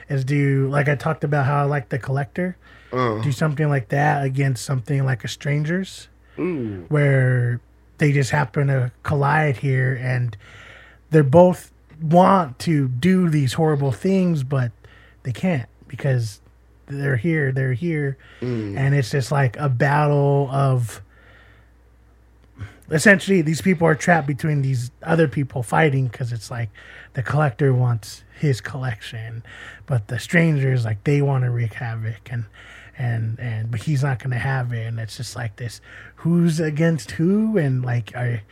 Is 0.09 0.25
do 0.25 0.69
like 0.69 0.89
I 0.89 0.95
talked 0.95 1.25
about 1.25 1.47
how 1.47 1.63
I 1.63 1.65
like 1.65 1.89
the 1.89 1.99
collector, 1.99 2.57
uh, 2.93 3.21
do 3.23 3.33
something 3.33 3.69
like 3.69 3.89
that 3.89 4.25
against 4.25 4.65
something 4.65 5.05
like 5.05 5.25
a 5.25 5.29
strangers, 5.29 6.09
ooh, 6.39 6.85
where 6.89 7.61
they 7.99 8.13
just 8.13 8.31
happen 8.31 8.69
to 8.69 8.93
collide 9.03 9.57
here 9.57 9.99
and 10.01 10.37
they're 11.11 11.25
both 11.25 11.73
want 12.01 12.59
to 12.61 12.89
do 12.89 13.29
these 13.29 13.55
horrible 13.55 13.91
things, 13.93 14.43
but 14.45 14.71
they 15.25 15.33
can't 15.33 15.69
because 15.89 16.41
they're 16.87 17.17
here, 17.17 17.53
they're 17.53 17.73
here, 17.75 18.17
and 18.41 18.95
it's 18.95 19.11
just 19.11 19.31
like 19.33 19.57
a 19.59 19.69
battle 19.69 20.49
of 20.53 21.03
essentially 22.91 23.43
these 23.43 23.61
people 23.61 23.87
are 23.87 23.95
trapped 23.97 24.27
between 24.27 24.63
these 24.63 24.91
other 25.03 25.27
people 25.27 25.63
fighting 25.63 26.07
because 26.07 26.33
it's 26.33 26.51
like 26.51 26.71
the 27.15 27.23
collector 27.23 27.75
wants 27.75 28.23
his 28.39 28.61
collection 28.61 29.43
but 29.87 30.07
the 30.07 30.19
strangers 30.21 30.85
like 30.85 31.03
they 31.03 31.21
want 31.21 31.43
to 31.43 31.51
wreak 31.51 31.75
havoc 31.75 32.31
and 32.31 32.45
and 32.99 33.39
and 33.41 33.71
but 33.71 33.83
he's 33.83 34.03
not 34.03 34.19
gonna 34.23 34.39
have 34.39 34.73
it. 34.73 34.87
And 34.87 34.99
it's 34.99 35.17
just 35.17 35.37
like 35.37 35.57
this 35.57 35.81
who's 36.17 36.61
against 36.61 37.13
who? 37.13 37.59
And 37.59 37.85
like 37.85 38.13
are 38.15 38.43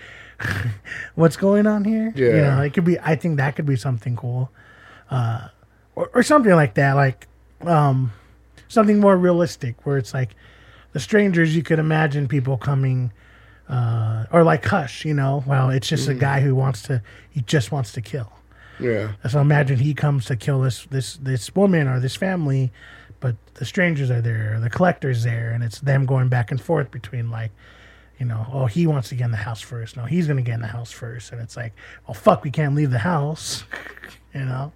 what's 1.15 1.37
going 1.37 1.67
on 1.67 1.85
here? 1.85 2.13
Yeah. 2.15 2.27
you 2.27 2.37
know 2.43 2.61
it 2.63 2.75
could 2.75 2.85
be 2.85 2.99
i 3.01 3.17
think 3.17 3.37
that 3.39 3.57
could 3.57 3.67
be 3.67 3.77
something 3.77 4.17
cool. 4.17 4.51
Uh 5.11 5.49
or, 5.95 6.11
or 6.15 6.23
something 6.23 6.53
like 6.53 6.75
that 6.75 6.95
like 6.95 7.27
um 7.63 8.13
something 8.75 9.01
more 9.01 9.17
realistic 9.17 9.87
where 9.87 9.97
it's 9.97 10.13
like 10.13 10.35
the 10.93 11.01
strangers 11.01 11.57
you 11.57 11.63
could 11.63 11.79
imagine 11.79 12.29
people 12.29 12.57
coming 12.59 13.13
uh, 13.69 14.27
or 14.31 14.43
like 14.43 14.65
Hush, 14.65 15.05
you 15.05 15.15
know. 15.15 15.43
Well, 15.47 15.71
it's 15.71 15.89
just 15.89 16.09
a 16.09 16.15
guy 16.15 16.41
who 16.41 16.55
wants 16.55 16.83
to. 16.83 17.03
He 17.31 17.41
just 17.41 17.73
wants 17.73 17.93
to 17.93 18.03
kill. 18.03 18.31
yeah, 18.79 19.13
So 19.29 19.41
imagine 19.41 19.79
he 19.79 19.95
comes 19.95 20.27
to 20.27 20.37
kill 20.37 20.61
this 20.61 20.85
this 20.91 21.17
this 21.17 21.55
woman 21.55 21.89
or 21.89 21.99
this 22.01 22.15
family, 22.17 22.73
but 23.21 23.37
the 23.55 23.65
strangers 23.65 24.11
are 24.11 24.21
there, 24.21 24.59
the 24.61 24.69
collector's 24.69 25.25
there, 25.25 25.51
and 25.53 25.65
it's 25.65 25.81
them 25.81 26.05
going 26.05 26.29
back 26.29 26.51
and 26.51 26.61
forth 26.61 26.91
between 26.91 27.31
like, 27.31 27.53
you 28.19 28.27
know, 28.27 28.47
oh 28.53 28.67
he 28.67 28.87
wants 28.87 29.09
to 29.09 29.15
get 29.15 29.25
in 29.27 29.31
the 29.31 29.39
house 29.39 29.63
first. 29.63 29.97
No, 29.97 30.05
he's 30.05 30.27
gonna 30.27 30.43
get 30.43 30.55
in 30.57 30.61
the 30.61 30.67
house 30.67 30.91
first, 30.93 31.33
and 31.33 31.41
it's 31.41 31.57
like, 31.57 31.73
well, 32.07 32.15
fuck, 32.15 32.45
we 32.45 32.51
can't 32.51 32.75
leave 32.75 32.91
the 32.91 32.99
house, 32.99 33.65
you 34.35 34.45
know. 34.45 34.73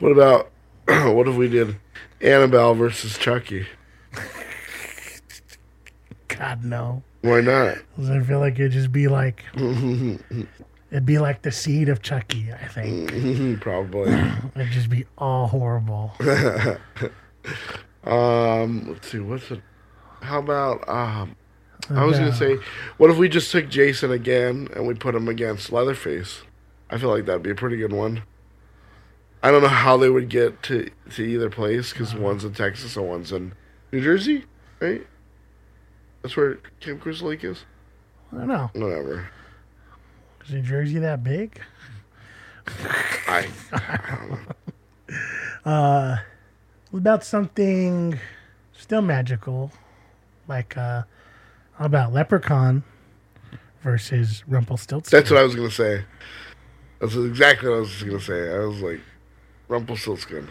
What 0.00 0.12
about 0.12 0.50
what 1.14 1.28
if 1.28 1.34
we 1.36 1.48
did 1.48 1.76
Annabelle 2.20 2.74
versus 2.74 3.18
Chucky? 3.18 3.66
God 6.28 6.64
no. 6.64 7.02
Why 7.22 7.40
not? 7.40 7.78
'Cause 7.96 8.10
I 8.10 8.20
feel 8.20 8.38
like 8.38 8.54
it'd 8.54 8.72
just 8.72 8.92
be 8.92 9.08
like, 9.08 9.42
it'd 9.54 11.04
be 11.04 11.18
like 11.18 11.42
the 11.42 11.50
seed 11.52 11.88
of 11.88 12.00
Chucky. 12.02 12.52
I 12.52 12.66
think 12.68 13.60
Probably. 13.60 14.12
it'd 14.54 14.70
just 14.72 14.90
be 14.90 15.04
all 15.16 15.46
horrible. 15.48 16.12
Um, 18.04 18.88
let's 18.90 19.08
see. 19.10 19.18
What's 19.18 19.50
it? 19.50 19.60
How 20.22 20.38
about 20.38 20.86
um? 20.88 21.34
I 21.90 22.04
was 22.04 22.18
gonna 22.18 22.34
say, 22.34 22.56
what 22.98 23.10
if 23.10 23.16
we 23.16 23.28
just 23.28 23.50
took 23.50 23.68
Jason 23.68 24.10
again 24.12 24.68
and 24.74 24.86
we 24.86 24.94
put 24.94 25.14
him 25.14 25.28
against 25.28 25.72
Leatherface? 25.72 26.42
I 26.90 26.98
feel 26.98 27.08
like 27.10 27.24
that'd 27.26 27.42
be 27.42 27.50
a 27.50 27.54
pretty 27.54 27.76
good 27.76 27.92
one. 27.92 28.22
I 29.42 29.50
don't 29.50 29.62
know 29.62 29.68
how 29.68 29.96
they 29.96 30.10
would 30.10 30.28
get 30.28 30.62
to 30.64 30.90
to 31.14 31.22
either 31.22 31.48
place 31.50 31.92
because 31.92 32.14
one's 32.14 32.44
in 32.44 32.54
Texas 32.54 32.96
and 32.96 33.08
one's 33.08 33.32
in 33.32 33.52
New 33.92 34.02
Jersey, 34.02 34.44
right? 34.80 35.06
That's 36.22 36.36
where 36.36 36.58
Camp 36.80 37.00
Crystal 37.00 37.28
Lake 37.28 37.44
is. 37.44 37.64
I 38.32 38.38
don't 38.38 38.48
know. 38.48 38.70
Whatever. 38.74 39.28
Is 40.44 40.52
New 40.52 40.62
Jersey 40.62 40.98
that 40.98 41.22
big? 41.22 41.60
I 43.28 43.46
don't 45.64 46.18
What 46.90 46.98
about 46.98 47.24
something 47.24 48.18
still 48.72 49.02
magical, 49.02 49.70
like 50.48 50.76
uh, 50.76 51.02
about 51.78 52.12
Leprechaun 52.12 52.82
versus 53.82 54.42
Rumpelstiltskin? 54.48 55.16
that's 55.16 55.30
what 55.30 55.40
I 55.40 55.44
was 55.44 55.54
gonna 55.54 55.70
say. 55.70 56.04
That's 57.00 57.14
exactly 57.14 57.68
what 57.68 57.76
I 57.76 57.80
was 57.80 58.02
gonna 58.02 58.20
say. 58.20 58.52
I 58.54 58.58
was 58.58 58.80
like, 58.80 59.00
Rumpelstiltskin. 59.68 60.48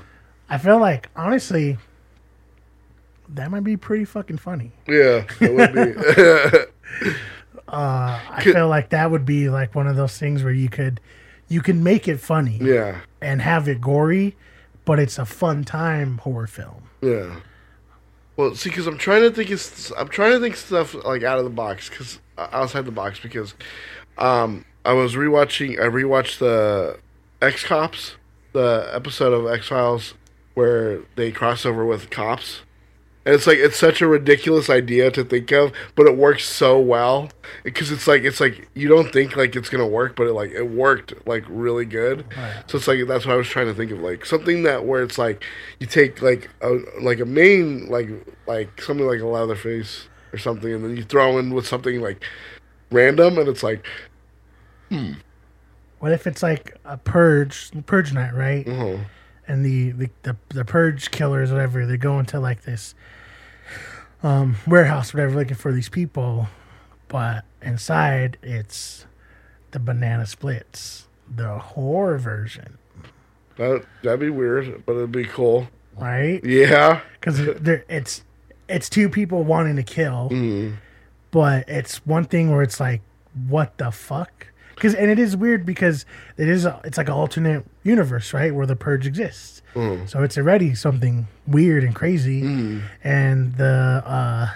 I 0.49 0.57
feel 0.57 0.79
like 0.79 1.09
honestly, 1.15 1.77
that 3.29 3.51
might 3.51 3.63
be 3.63 3.77
pretty 3.77 4.05
fucking 4.05 4.37
funny. 4.37 4.71
Yeah, 4.87 5.25
that 5.39 5.53
would 5.53 6.69
be. 6.87 7.13
I 7.67 8.41
feel 8.43 8.67
like 8.69 8.89
that 8.89 9.11
would 9.11 9.25
be 9.25 9.49
like 9.49 9.75
one 9.75 9.87
of 9.87 9.95
those 9.95 10.17
things 10.17 10.43
where 10.43 10.53
you 10.53 10.69
could, 10.69 11.01
you 11.49 11.61
can 11.61 11.83
make 11.83 12.07
it 12.07 12.19
funny 12.19 12.57
yeah, 12.61 13.01
and 13.21 13.41
have 13.41 13.67
it 13.67 13.81
gory, 13.81 14.35
but 14.85 14.99
it's 14.99 15.17
a 15.17 15.25
fun 15.25 15.63
time 15.63 16.19
horror 16.19 16.47
film. 16.47 16.89
yeah. 17.01 17.41
Well, 18.37 18.53
see, 18.53 18.69
because 18.69 18.85
I'm 18.85 18.99
trying 18.99 19.23
to 19.23 19.31
think, 19.31 19.49
of, 19.49 19.93
I'm 19.97 20.09
trying 20.09 20.33
to 20.33 20.39
think 20.39 20.55
stuff 20.55 20.93
like 20.93 21.23
out 21.23 21.39
of 21.39 21.43
the 21.43 21.49
box, 21.49 21.89
because 21.89 22.19
outside 22.37 22.85
the 22.85 22.91
box, 22.91 23.19
because 23.19 23.55
um, 24.19 24.63
I 24.85 24.93
was 24.93 25.15
rewatching, 25.15 25.79
I 25.79 25.87
rewatched 25.87 26.37
the 26.37 26.99
X 27.41 27.63
Cops, 27.63 28.15
the 28.53 28.89
episode 28.93 29.33
of 29.33 29.47
X 29.47 29.67
Files 29.67 30.13
where 30.53 31.01
they 31.15 31.31
cross 31.31 31.65
over 31.65 31.85
with 31.85 32.09
cops. 32.09 32.61
And 33.25 33.35
it's 33.35 33.45
like 33.45 33.57
it's 33.57 33.77
such 33.77 34.01
a 34.01 34.07
ridiculous 34.07 34.69
idea 34.69 35.11
to 35.11 35.23
think 35.23 35.51
of, 35.51 35.73
but 35.95 36.07
it 36.07 36.17
works 36.17 36.45
so 36.45 36.79
well 36.79 37.29
because 37.63 37.91
it's 37.91 38.07
like 38.07 38.23
it's 38.23 38.39
like 38.39 38.69
you 38.73 38.87
don't 38.87 39.11
think 39.11 39.35
like 39.35 39.55
it's 39.55 39.69
gonna 39.69 39.85
work, 39.85 40.15
but 40.15 40.27
it 40.27 40.33
like 40.33 40.51
it 40.51 40.63
worked 40.63 41.13
like 41.27 41.43
really 41.47 41.85
good. 41.85 42.25
So 42.67 42.77
it's 42.77 42.87
like 42.87 43.05
that's 43.05 43.25
what 43.25 43.33
I 43.33 43.35
was 43.35 43.47
trying 43.47 43.67
to 43.67 43.73
think 43.73 43.91
of, 43.91 43.99
like 43.99 44.25
something 44.25 44.63
that 44.63 44.85
where 44.85 45.03
it's 45.03 45.17
like 45.17 45.43
you 45.79 45.87
take 45.87 46.21
like 46.21 46.49
a 46.61 46.79
like 47.01 47.19
a 47.19 47.25
main 47.25 47.87
like 47.89 48.09
like 48.47 48.81
something 48.81 49.05
like 49.05 49.19
a 49.19 49.27
Leatherface 49.27 50.07
or 50.31 50.39
something, 50.39 50.73
and 50.73 50.83
then 50.83 50.95
you 50.95 51.03
throw 51.03 51.37
in 51.37 51.53
with 51.53 51.67
something 51.67 52.01
like 52.01 52.23
random, 52.91 53.37
and 53.37 53.49
it's 53.49 53.61
like 53.61 53.85
hmm. 54.89 55.11
What 55.99 56.11
if 56.11 56.27
it's 56.27 56.43
like 56.43 56.75
a 56.85 56.97
purge, 56.97 57.71
purge 57.85 58.13
night, 58.13 58.33
right? 58.33 58.67
oh 58.67 58.99
and 59.47 59.65
the, 59.65 59.91
the 59.91 60.09
the 60.23 60.35
the 60.49 60.65
purge 60.65 61.09
killers, 61.11 61.51
whatever, 61.51 61.85
they 61.85 61.97
go 61.97 62.19
into 62.19 62.39
like 62.39 62.63
this 62.63 62.93
um, 64.23 64.57
warehouse, 64.67 65.13
whatever, 65.13 65.35
looking 65.35 65.55
for 65.55 65.71
these 65.71 65.89
people, 65.89 66.47
but 67.07 67.45
inside 67.61 68.37
it's 68.43 69.05
the 69.71 69.79
banana 69.79 70.25
splits, 70.25 71.07
the 71.33 71.57
horror 71.59 72.17
version, 72.17 72.77
that 73.57 73.85
that'd 74.03 74.19
be 74.19 74.29
weird, 74.29 74.85
but 74.85 74.93
it'd 74.97 75.11
be 75.11 75.25
cool. 75.25 75.69
right? 75.97 76.43
Yeah, 76.43 77.01
Because 77.19 77.39
it's 77.39 78.23
it's 78.67 78.89
two 78.89 79.07
people 79.09 79.43
wanting 79.43 79.77
to 79.77 79.83
kill, 79.83 80.29
but 81.31 81.67
it's 81.69 82.05
one 82.05 82.25
thing 82.25 82.51
where 82.51 82.63
it's 82.63 82.79
like, 82.81 83.01
what 83.47 83.77
the 83.77 83.91
fuck? 83.91 84.47
Because 84.77 84.93
and 84.93 85.09
it 85.09 85.17
is 85.17 85.35
weird 85.35 85.65
because 85.65 86.05
it 86.37 86.47
is 86.47 86.63
a, 86.65 86.79
it's 86.83 86.97
like 86.99 87.07
an 87.07 87.13
alternate 87.15 87.65
universe, 87.83 88.31
right, 88.31 88.53
where 88.53 88.67
the 88.67 88.75
purge 88.75 89.07
exists. 89.07 89.61
So 90.07 90.23
it's 90.23 90.37
already 90.37 90.73
something 90.75 91.27
weird 91.45 91.83
and 91.83 91.93
crazy, 91.93 92.41
and 93.03 93.53
the 93.57 94.01
uh, 94.05 94.49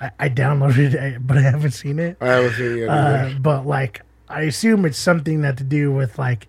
I, 0.00 0.10
I 0.18 0.28
downloaded 0.28 0.94
it, 0.94 1.26
but 1.26 1.38
I 1.38 1.42
haven't 1.42 1.70
seen 1.70 1.98
it. 1.98 2.16
I 2.20 2.26
haven't 2.28 2.54
seen 2.54 2.78
it. 2.78 2.88
Uh, 2.88 3.28
but 3.40 3.66
like, 3.66 4.02
I 4.28 4.42
assume 4.42 4.84
it's 4.84 4.98
something 4.98 5.42
that 5.42 5.56
to 5.58 5.64
do 5.64 5.92
with 5.92 6.18
like, 6.18 6.48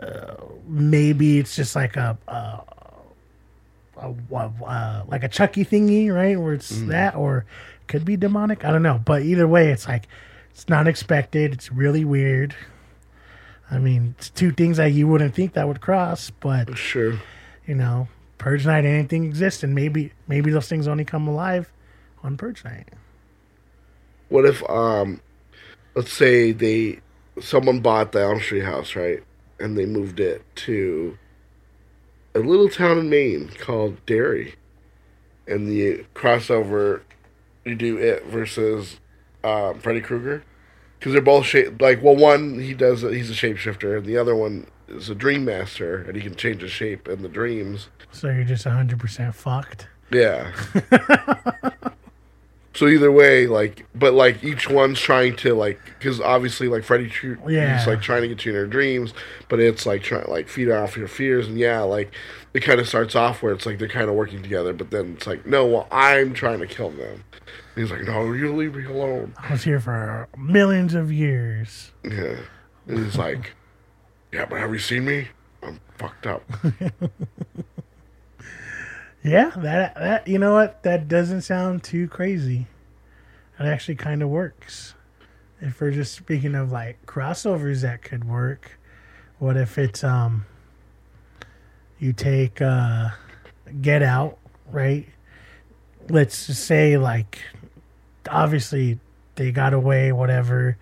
uh, 0.00 0.34
maybe 0.68 1.38
it's 1.38 1.56
just 1.56 1.74
like 1.74 1.96
a, 1.96 2.18
a, 2.28 2.60
a, 3.96 4.14
uh, 4.64 5.04
like 5.08 5.24
a 5.24 5.28
Chucky 5.28 5.64
thingy, 5.64 6.12
right? 6.14 6.38
Where 6.38 6.52
it's 6.52 6.70
that, 6.88 7.14
or 7.16 7.46
could 7.88 8.04
be 8.04 8.16
demonic. 8.16 8.64
I 8.64 8.70
don't 8.70 8.82
know. 8.82 9.00
But 9.04 9.22
either 9.22 9.48
way, 9.48 9.70
it's 9.70 9.88
like 9.88 10.06
it's 10.56 10.70
not 10.70 10.88
expected. 10.88 11.52
It's 11.52 11.70
really 11.70 12.02
weird. 12.02 12.56
I 13.70 13.76
mean, 13.78 14.14
it's 14.16 14.30
two 14.30 14.52
things 14.52 14.78
that 14.78 14.92
you 14.92 15.06
wouldn't 15.06 15.34
think 15.34 15.52
that 15.52 15.68
would 15.68 15.82
cross, 15.82 16.30
but 16.30 16.78
Sure. 16.78 17.20
you 17.66 17.74
know, 17.74 18.08
Purge 18.38 18.64
Night, 18.64 18.86
anything 18.86 19.24
exists, 19.24 19.62
and 19.62 19.74
maybe 19.74 20.12
maybe 20.26 20.50
those 20.50 20.66
things 20.66 20.88
only 20.88 21.04
come 21.04 21.28
alive 21.28 21.70
on 22.24 22.38
Purge 22.38 22.64
Night. 22.64 22.88
What 24.30 24.46
if 24.46 24.62
um 24.70 25.20
let's 25.94 26.10
say 26.12 26.52
they 26.52 27.00
someone 27.38 27.80
bought 27.80 28.12
the 28.12 28.22
Elm 28.22 28.40
Street 28.40 28.64
house, 28.64 28.96
right? 28.96 29.22
and 29.58 29.76
they 29.76 29.86
moved 29.86 30.20
it 30.20 30.42
to 30.54 31.16
a 32.34 32.38
little 32.40 32.68
town 32.68 32.98
in 32.98 33.08
Maine 33.08 33.50
called 33.58 34.04
Derry. 34.06 34.54
And 35.46 35.68
the 35.68 36.04
crossover, 36.14 37.02
you 37.64 37.74
do 37.74 37.96
it 37.96 38.26
versus 38.26 39.00
um, 39.46 39.78
Freddy 39.80 40.00
Krueger. 40.00 40.42
Because 40.98 41.12
they're 41.12 41.20
both 41.22 41.44
shape 41.46 41.80
like 41.80 42.02
well, 42.02 42.16
one 42.16 42.58
he 42.58 42.72
does 42.74 43.02
he's 43.02 43.30
a 43.30 43.34
shapeshifter, 43.34 43.98
and 43.98 44.06
the 44.06 44.16
other 44.16 44.34
one 44.34 44.66
is 44.88 45.10
a 45.10 45.14
dream 45.14 45.44
master, 45.44 45.98
and 46.02 46.16
he 46.16 46.22
can 46.22 46.34
change 46.34 46.62
his 46.62 46.70
shape 46.72 47.06
in 47.06 47.22
the 47.22 47.28
dreams. 47.28 47.88
So 48.12 48.30
you're 48.30 48.44
just 48.44 48.64
100% 48.64 49.34
fucked. 49.34 49.88
Yeah. 50.10 50.52
so 52.74 52.86
either 52.88 53.10
way, 53.12 53.46
like, 53.46 53.86
but 53.94 54.14
like 54.14 54.42
each 54.44 54.68
one's 54.70 55.00
trying 55.00 55.36
to 55.36 55.54
like, 55.54 55.80
because 55.98 56.20
obviously 56.20 56.68
like 56.68 56.84
Freddy, 56.84 57.10
Yeah. 57.46 57.76
he's 57.78 57.86
like 57.86 58.00
trying 58.00 58.22
to 58.22 58.28
get 58.28 58.44
you 58.44 58.52
in 58.52 58.56
your 58.56 58.66
dreams, 58.66 59.12
but 59.48 59.60
it's 59.60 59.84
like 59.86 60.02
trying 60.02 60.26
like 60.28 60.48
feed 60.48 60.70
off 60.70 60.96
your 60.96 61.08
fears, 61.08 61.46
and 61.48 61.58
yeah, 61.58 61.80
like 61.80 62.12
it 62.54 62.60
kind 62.60 62.80
of 62.80 62.88
starts 62.88 63.14
off 63.14 63.42
where 63.42 63.52
it's 63.52 63.66
like 63.66 63.78
they're 63.78 63.88
kind 63.88 64.08
of 64.08 64.14
working 64.14 64.42
together, 64.42 64.72
but 64.72 64.90
then 64.90 65.14
it's 65.16 65.26
like, 65.26 65.44
no, 65.46 65.66
well, 65.66 65.88
I'm 65.90 66.32
trying 66.32 66.60
to 66.60 66.66
kill 66.66 66.90
them. 66.90 67.24
He's 67.76 67.90
like, 67.90 68.02
no, 68.02 68.32
you 68.32 68.52
leave 68.54 68.74
me 68.74 68.84
alone. 68.86 69.34
I 69.38 69.52
was 69.52 69.62
here 69.62 69.78
for 69.78 70.28
millions 70.36 70.94
of 70.94 71.12
years. 71.12 71.92
Yeah. 72.02 72.38
And 72.88 72.98
he's 73.04 73.16
like, 73.16 73.52
yeah, 74.32 74.46
but 74.46 74.58
have 74.58 74.72
you 74.72 74.78
seen 74.78 75.04
me? 75.04 75.28
I'm 75.62 75.78
fucked 75.98 76.26
up. 76.26 76.42
Yeah, 79.26 79.50
that 79.56 79.96
that 79.96 80.28
you 80.28 80.38
know 80.38 80.52
what? 80.54 80.84
That 80.84 81.08
doesn't 81.08 81.42
sound 81.42 81.82
too 81.82 82.06
crazy. 82.06 82.68
It 83.58 83.64
actually 83.64 83.96
kind 83.96 84.22
of 84.22 84.28
works. 84.28 84.94
If 85.60 85.80
we're 85.80 85.90
just 85.90 86.14
speaking 86.14 86.54
of 86.54 86.70
like 86.70 87.04
crossovers 87.06 87.80
that 87.82 88.02
could 88.02 88.22
work, 88.22 88.78
what 89.40 89.56
if 89.56 89.78
it's 89.78 90.04
um 90.04 90.46
you 91.98 92.12
take 92.12 92.62
uh 92.62 93.08
Get 93.80 94.00
Out, 94.00 94.38
right? 94.70 95.08
Let's 96.08 96.46
just 96.46 96.64
say 96.64 96.96
like 96.96 97.40
obviously 98.30 98.98
they 99.36 99.52
got 99.52 99.74
away 99.74 100.12
whatever. 100.12 100.76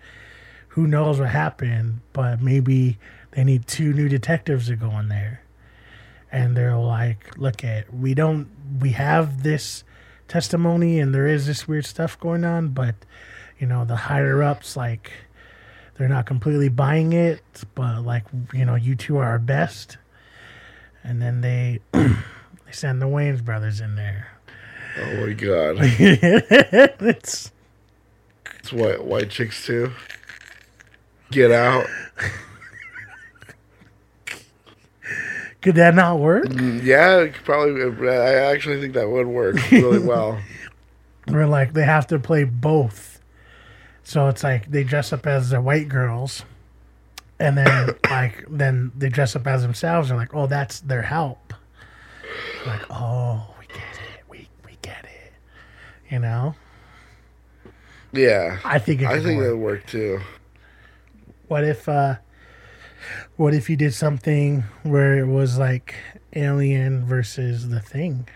Who 0.69 0.87
knows 0.87 1.19
what 1.19 1.29
happened, 1.29 2.01
but 2.13 2.41
maybe 2.41 2.97
they 3.31 3.43
need 3.43 3.67
two 3.67 3.93
new 3.93 4.09
detectives 4.09 4.67
to 4.67 4.75
go 4.75 4.97
in 4.99 5.09
there 5.09 5.41
and 6.35 6.57
they're 6.57 6.75
like, 6.75 7.37
"Look 7.37 7.63
at 7.63 7.93
we 7.93 8.13
don't 8.13 8.49
we 8.81 8.91
have 8.91 9.43
this 9.43 9.85
testimony, 10.27 10.99
and 10.99 11.15
there 11.15 11.27
is 11.27 11.47
this 11.47 11.65
weird 11.65 11.85
stuff 11.85 12.19
going 12.19 12.43
on, 12.43 12.69
but 12.69 12.95
you 13.57 13.65
know 13.65 13.85
the 13.85 13.95
higher 13.95 14.43
ups 14.43 14.75
like 14.75 15.13
they're 15.97 16.09
not 16.09 16.25
completely 16.25 16.67
buying 16.67 17.13
it, 17.13 17.41
but 17.73 18.01
like 18.01 18.25
you 18.53 18.65
know 18.65 18.75
you 18.75 18.95
two 18.95 19.15
are 19.17 19.25
our 19.25 19.39
best." 19.39 19.97
And 21.05 21.21
then 21.21 21.39
they 21.39 21.79
they 21.93 22.71
send 22.71 23.01
the 23.01 23.05
Wayans 23.05 23.43
brothers 23.43 23.79
in 23.79 23.95
there. 23.95 24.34
Oh 24.97 25.27
my 25.27 25.33
god. 25.33 25.77
it's 25.79 27.51
It's 28.59 28.73
white 28.73 29.03
white 29.03 29.29
chicks 29.29 29.65
too. 29.65 29.91
Get 31.31 31.51
out. 31.51 31.87
could 35.61 35.75
that 35.75 35.95
not 35.95 36.19
work? 36.19 36.45
Mm, 36.45 36.83
yeah, 36.83 37.17
it 37.21 37.33
could 37.33 37.43
probably. 37.43 38.07
I 38.07 38.33
actually 38.51 38.79
think 38.79 38.93
that 38.93 39.09
would 39.09 39.27
work 39.27 39.71
really 39.71 39.99
well. 40.05 40.39
Where 41.27 41.47
like 41.47 41.73
they 41.73 41.83
have 41.83 42.07
to 42.07 42.19
play 42.19 42.43
both. 42.43 43.19
So 44.03 44.27
it's 44.27 44.43
like 44.43 44.69
they 44.69 44.83
dress 44.83 45.11
up 45.11 45.25
as 45.25 45.49
the 45.49 45.59
white 45.59 45.89
girls, 45.89 46.43
and 47.39 47.57
then 47.57 47.95
like 48.09 48.45
then 48.47 48.91
they 48.95 49.09
dress 49.09 49.35
up 49.35 49.47
as 49.47 49.63
themselves. 49.63 50.11
And 50.11 50.19
like, 50.19 50.35
oh, 50.35 50.45
that's 50.45 50.79
their 50.81 51.01
help. 51.01 51.53
Like, 52.67 52.83
oh, 52.91 53.55
we 53.59 53.65
get 53.65 53.77
it. 53.77 54.23
We 54.29 54.47
we 54.65 54.77
get 54.83 55.05
it. 55.05 55.33
You 56.09 56.19
know. 56.19 56.55
Yeah, 58.11 58.59
I 58.63 58.79
think 58.79 59.01
it 59.01 59.07
I 59.07 59.21
think 59.21 59.39
work. 59.39 59.47
that 59.47 59.55
would 59.57 59.63
work 59.63 59.85
too. 59.87 60.19
What 61.47 61.63
if 61.63 61.87
uh 61.89 62.15
what 63.35 63.53
if 63.53 63.69
you 63.69 63.75
did 63.75 63.93
something 63.93 64.63
where 64.83 65.17
it 65.17 65.27
was 65.27 65.57
like 65.57 65.95
Alien 66.33 67.05
versus 67.05 67.69
the 67.69 67.79
Thing? 67.79 68.27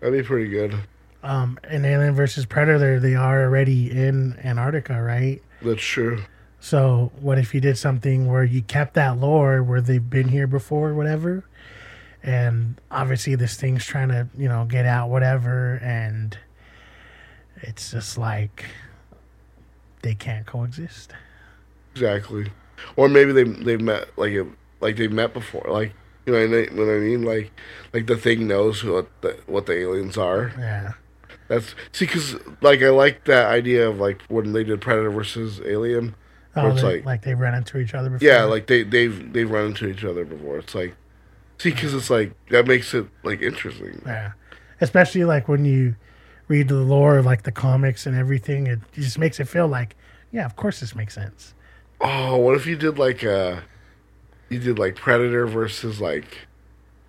That'd 0.00 0.20
be 0.22 0.26
pretty 0.26 0.48
good. 0.48 0.74
Um, 1.22 1.58
in 1.68 1.84
Alien 1.84 2.14
versus 2.14 2.46
Predator, 2.46 3.00
they 3.00 3.16
are 3.16 3.42
already 3.42 3.90
in 3.90 4.38
Antarctica, 4.44 5.02
right? 5.02 5.42
That's 5.62 5.82
true. 5.82 6.22
So 6.60 7.10
what 7.20 7.38
if 7.38 7.54
you 7.54 7.60
did 7.60 7.78
something 7.78 8.26
where 8.28 8.44
you 8.44 8.62
kept 8.62 8.94
that 8.94 9.18
lore 9.18 9.62
where 9.62 9.80
they've 9.80 10.08
been 10.08 10.28
here 10.28 10.46
before, 10.46 10.94
whatever, 10.94 11.44
and 12.22 12.80
obviously 12.90 13.34
this 13.34 13.56
thing's 13.56 13.84
trying 13.84 14.08
to, 14.08 14.28
you 14.36 14.48
know, 14.48 14.64
get 14.64 14.86
out, 14.86 15.08
whatever, 15.08 15.76
and 15.82 16.38
it's 17.62 17.90
just 17.90 18.18
like 18.18 18.64
they 20.02 20.14
can't 20.14 20.46
coexist. 20.46 21.12
Exactly. 21.94 22.50
Or 22.96 23.08
maybe 23.08 23.32
they 23.32 23.44
they 23.44 23.76
met 23.76 24.16
like 24.16 24.32
it, 24.32 24.46
like 24.80 24.96
they 24.96 25.08
met 25.08 25.34
before. 25.34 25.66
Like 25.68 25.92
you 26.26 26.32
know 26.32 26.40
what 26.46 26.58
I 26.70 26.74
what 26.74 26.88
I 26.94 26.98
mean? 26.98 27.22
Like 27.22 27.50
like 27.92 28.06
the 28.06 28.16
thing 28.16 28.46
knows 28.46 28.84
what 28.84 29.08
the 29.22 29.38
what 29.46 29.66
the 29.66 29.72
aliens 29.72 30.16
are. 30.16 30.52
Yeah. 30.58 30.92
That's 31.48 31.74
see 31.92 32.04
because 32.06 32.36
like 32.60 32.82
I 32.82 32.90
like 32.90 33.24
that 33.24 33.46
idea 33.46 33.88
of 33.88 33.98
like 33.98 34.22
when 34.28 34.52
they 34.52 34.64
did 34.64 34.80
Predator 34.80 35.10
versus 35.10 35.60
Alien. 35.64 36.14
Oh, 36.56 36.68
it's 36.68 36.82
they- 36.82 36.96
like- 36.96 37.04
like 37.04 37.22
they 37.22 37.34
ran 37.34 37.54
into 37.54 37.78
each 37.78 37.94
other 37.94 38.10
before. 38.10 38.26
Yeah, 38.26 38.44
like 38.44 38.66
they 38.66 38.82
they've 38.82 39.32
they've 39.32 39.50
run 39.50 39.66
into 39.66 39.88
each 39.88 40.04
other 40.04 40.24
before. 40.24 40.58
It's 40.58 40.74
like 40.74 40.94
see 41.58 41.70
because 41.70 41.94
it's 41.94 42.10
like 42.10 42.32
that 42.50 42.66
makes 42.66 42.92
it 42.94 43.06
like 43.24 43.40
interesting. 43.42 44.02
Yeah. 44.06 44.32
Especially 44.80 45.24
like 45.24 45.48
when 45.48 45.64
you 45.64 45.96
read 46.48 46.68
the 46.68 46.74
lore 46.74 47.18
of 47.18 47.26
like 47.26 47.42
the 47.42 47.52
comics 47.52 48.06
and 48.06 48.16
everything, 48.16 48.66
it 48.66 48.80
just 48.92 49.18
makes 49.18 49.38
it 49.38 49.46
feel 49.46 49.68
like, 49.68 49.96
yeah, 50.32 50.44
of 50.44 50.56
course 50.56 50.80
this 50.80 50.94
makes 50.94 51.14
sense. 51.14 51.54
Oh, 52.00 52.36
what 52.36 52.56
if 52.56 52.66
you 52.66 52.76
did 52.76 52.98
like 52.98 53.24
uh 53.24 53.60
you 54.48 54.58
did 54.58 54.78
like 54.78 54.96
Predator 54.96 55.46
versus 55.46 56.00
like 56.00 56.46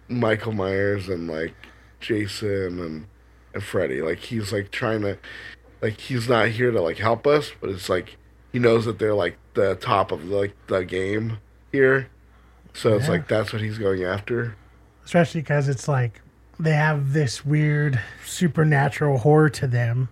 Michael 0.08 0.52
Myers 0.52 1.08
and 1.08 1.30
like 1.30 1.54
Jason 2.00 2.80
and 2.80 3.08
and 3.54 3.64
Freddy. 3.64 4.02
Like 4.02 4.20
he's 4.20 4.52
like 4.52 4.72
trying 4.72 5.02
to 5.02 5.18
like 5.82 6.00
he's 6.00 6.28
not 6.28 6.50
here 6.50 6.72
to 6.72 6.82
like 6.82 6.98
help 6.98 7.26
us, 7.26 7.52
but 7.62 7.70
it's 7.70 7.90
like 7.90 8.18
he 8.52 8.60
knows 8.60 8.86
that 8.86 9.00
they're 9.00 9.16
like 9.16 9.38
the 9.54 9.76
top 9.76 10.12
of 10.12 10.26
like 10.26 10.56
the 10.68 10.84
game 10.84 11.38
here. 11.72 12.10
So 12.74 12.96
it's 12.96 13.10
like 13.10 13.28
that's 13.28 13.52
what 13.52 13.62
he's 13.62 13.78
going 13.78 14.04
after. 14.04 14.56
Especially 15.04 15.42
because 15.42 15.68
it's 15.68 15.88
like 15.88 16.22
they 16.60 16.74
have 16.74 17.14
this 17.14 17.46
weird 17.46 18.00
supernatural 18.26 19.20
horror 19.20 19.50
to 19.50 19.68
them, 19.68 20.10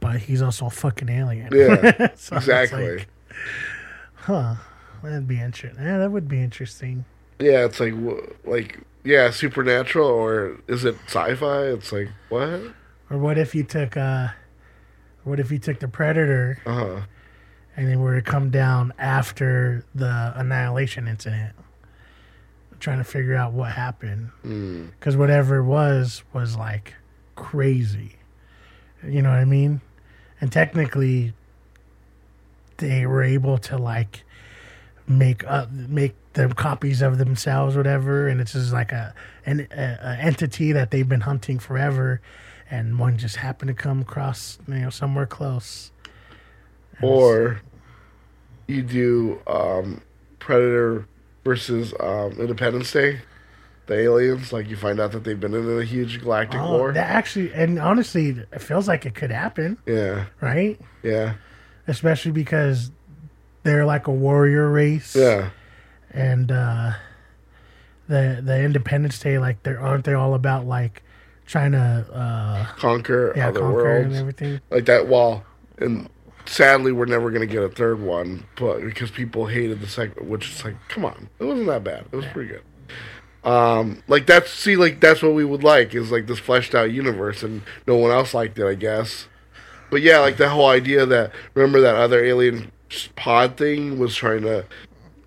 but 0.00 0.16
he's 0.20 0.42
also 0.42 0.66
a 0.66 0.70
fucking 0.70 1.08
alien. 1.08 1.48
Yeah. 1.52 2.08
So 2.16 2.36
exactly. 2.36 2.96
like, 2.96 3.08
huh. 4.14 4.54
That'd 5.02 5.26
be 5.26 5.40
interesting. 5.40 5.84
Yeah, 5.84 5.98
that 5.98 6.12
would 6.12 6.28
be 6.28 6.40
interesting. 6.40 7.04
yeah, 7.40 7.64
it's 7.64 7.80
like 7.80 7.94
like 8.44 8.78
yeah, 9.04 9.30
supernatural 9.30 10.06
or 10.06 10.60
is 10.68 10.84
it 10.84 10.94
sci-fi? 11.06 11.62
It's 11.64 11.90
like 11.90 12.08
what? 12.28 12.60
Or 13.10 13.18
what 13.18 13.36
if 13.36 13.52
you 13.54 13.64
took 13.64 13.96
uh 13.96 14.28
what 15.24 15.40
if 15.40 15.50
you 15.50 15.58
took 15.58 15.80
the 15.80 15.88
predator 15.88 16.58
Uh-huh. 16.66 17.00
and 17.76 17.88
they 17.88 17.96
were 17.96 18.14
to 18.14 18.22
come 18.22 18.50
down 18.50 18.92
after 18.98 19.84
the 19.94 20.32
annihilation 20.36 21.08
incident 21.08 21.54
trying 22.82 22.98
to 22.98 23.04
figure 23.04 23.34
out 23.34 23.52
what 23.52 23.72
happened. 23.72 24.30
Because 24.90 25.16
whatever 25.16 25.56
it 25.58 25.64
was 25.64 26.22
was 26.32 26.56
like 26.56 26.94
crazy. 27.36 28.16
You 29.06 29.22
know 29.22 29.30
what 29.30 29.38
i 29.38 29.44
mean? 29.44 29.80
And 30.40 30.52
technically 30.52 31.32
they 32.78 33.06
were 33.06 33.22
able 33.22 33.58
to 33.58 33.78
like 33.78 34.24
make 35.06 35.44
uh, 35.46 35.66
make 35.70 36.14
them 36.32 36.52
copies 36.52 37.02
of 37.02 37.18
themselves 37.18 37.76
whatever 37.76 38.26
and 38.26 38.40
it's 38.40 38.52
just 38.52 38.72
like 38.72 38.92
a 38.92 39.14
an 39.44 39.68
a, 39.70 39.98
a 40.00 40.16
entity 40.20 40.72
that 40.72 40.90
they've 40.90 41.08
been 41.08 41.20
hunting 41.20 41.58
forever 41.58 42.20
and 42.72 42.98
one 42.98 43.18
just 43.18 43.36
happened 43.36 43.68
to 43.68 43.74
come 43.74 44.00
across 44.00 44.58
you 44.66 44.74
know 44.74 44.90
somewhere 44.90 45.26
close. 45.26 45.92
Or 47.02 47.60
you 48.66 48.82
do 48.82 49.40
um, 49.46 50.00
Predator 50.38 51.06
versus 51.44 51.92
um, 52.00 52.32
Independence 52.32 52.92
Day. 52.92 53.20
The 53.86 53.98
aliens, 53.98 54.52
like 54.52 54.68
you 54.70 54.76
find 54.76 55.00
out 55.00 55.10
that 55.12 55.24
they've 55.24 55.38
been 55.38 55.54
in 55.54 55.78
a 55.78 55.84
huge 55.84 56.20
galactic 56.22 56.60
Oh, 56.60 56.78
war. 56.78 56.92
that 56.92 57.10
actually, 57.10 57.52
and 57.52 57.80
honestly, 57.80 58.28
it 58.52 58.60
feels 58.62 58.86
like 58.86 59.04
it 59.06 59.14
could 59.16 59.32
happen, 59.32 59.76
yeah, 59.86 60.26
right? 60.40 60.80
yeah, 61.02 61.34
Especially 61.88 62.30
because 62.30 62.92
they're 63.64 63.84
like 63.84 64.06
a 64.06 64.12
warrior 64.12 64.70
race, 64.70 65.16
yeah. 65.16 65.50
and 66.12 66.52
uh, 66.52 66.92
the 68.06 68.40
the 68.42 68.62
Independence 68.62 69.18
Day, 69.18 69.38
like, 69.38 69.62
they 69.64 69.74
aren't 69.74 70.04
they 70.04 70.14
all 70.14 70.34
about 70.34 70.64
like 70.64 71.02
trying 71.44 71.72
to, 71.72 71.78
uh, 72.14 72.64
Conquer 72.76 73.32
yeah, 73.36 73.48
other 73.48 73.60
conquer 73.60 73.96
and 73.96 74.14
everything? 74.14 74.60
like 74.70 74.84
that. 74.86 75.08
While 75.08 75.44
in 75.78 76.08
sadly, 76.46 76.92
we're 76.92 77.06
never 77.06 77.30
gonna 77.30 77.46
get 77.46 77.62
a 77.62 77.68
third 77.68 78.00
one, 78.00 78.44
but 78.56 78.80
because 78.80 79.10
people 79.10 79.46
hated 79.46 79.80
the 79.80 79.86
second, 79.88 80.28
which 80.28 80.50
is 80.50 80.64
like, 80.64 80.76
come 80.88 81.04
on, 81.04 81.28
it 81.38 81.44
wasn't 81.44 81.66
that 81.68 81.84
bad. 81.84 82.04
It 82.12 82.16
was 82.16 82.26
pretty 82.26 82.50
good. 82.50 82.62
Um, 83.44 84.02
like 84.06 84.26
that's 84.26 84.50
see, 84.52 84.76
like 84.76 85.00
that's 85.00 85.22
what 85.22 85.34
we 85.34 85.44
would 85.44 85.64
like 85.64 85.94
is 85.94 86.12
like 86.12 86.26
this 86.26 86.38
fleshed 86.38 86.74
out 86.74 86.92
universe, 86.92 87.42
and 87.42 87.62
no 87.86 87.96
one 87.96 88.10
else 88.12 88.34
liked 88.34 88.58
it, 88.58 88.66
I 88.66 88.74
guess. 88.74 89.26
But 89.90 90.00
yeah, 90.02 90.18
like 90.20 90.36
the 90.36 90.48
whole 90.48 90.68
idea 90.68 91.04
that 91.06 91.32
remember 91.54 91.80
that 91.80 91.96
other 91.96 92.24
alien 92.24 92.70
pod 93.16 93.56
thing 93.56 93.98
was 93.98 94.14
trying 94.14 94.42
to 94.42 94.64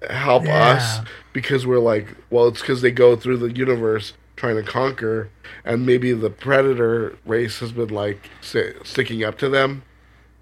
help 0.09 0.45
Yeah. 0.45 0.69
us 0.69 0.99
because 1.33 1.65
we're 1.67 1.79
like, 1.79 2.07
well, 2.29 2.47
it's 2.47 2.61
because 2.61 2.81
they 2.81 2.91
go 2.91 3.15
through 3.15 3.37
the 3.37 3.51
universe 3.51 4.13
trying 4.37 4.55
to 4.55 4.63
conquer, 4.63 5.29
and 5.65 5.85
maybe 5.85 6.11
the 6.13 6.29
predator 6.29 7.17
race 7.25 7.59
has 7.59 7.71
been 7.73 7.89
like 7.89 8.29
sticking 8.41 9.23
up 9.23 9.37
to 9.39 9.49
them, 9.49 9.83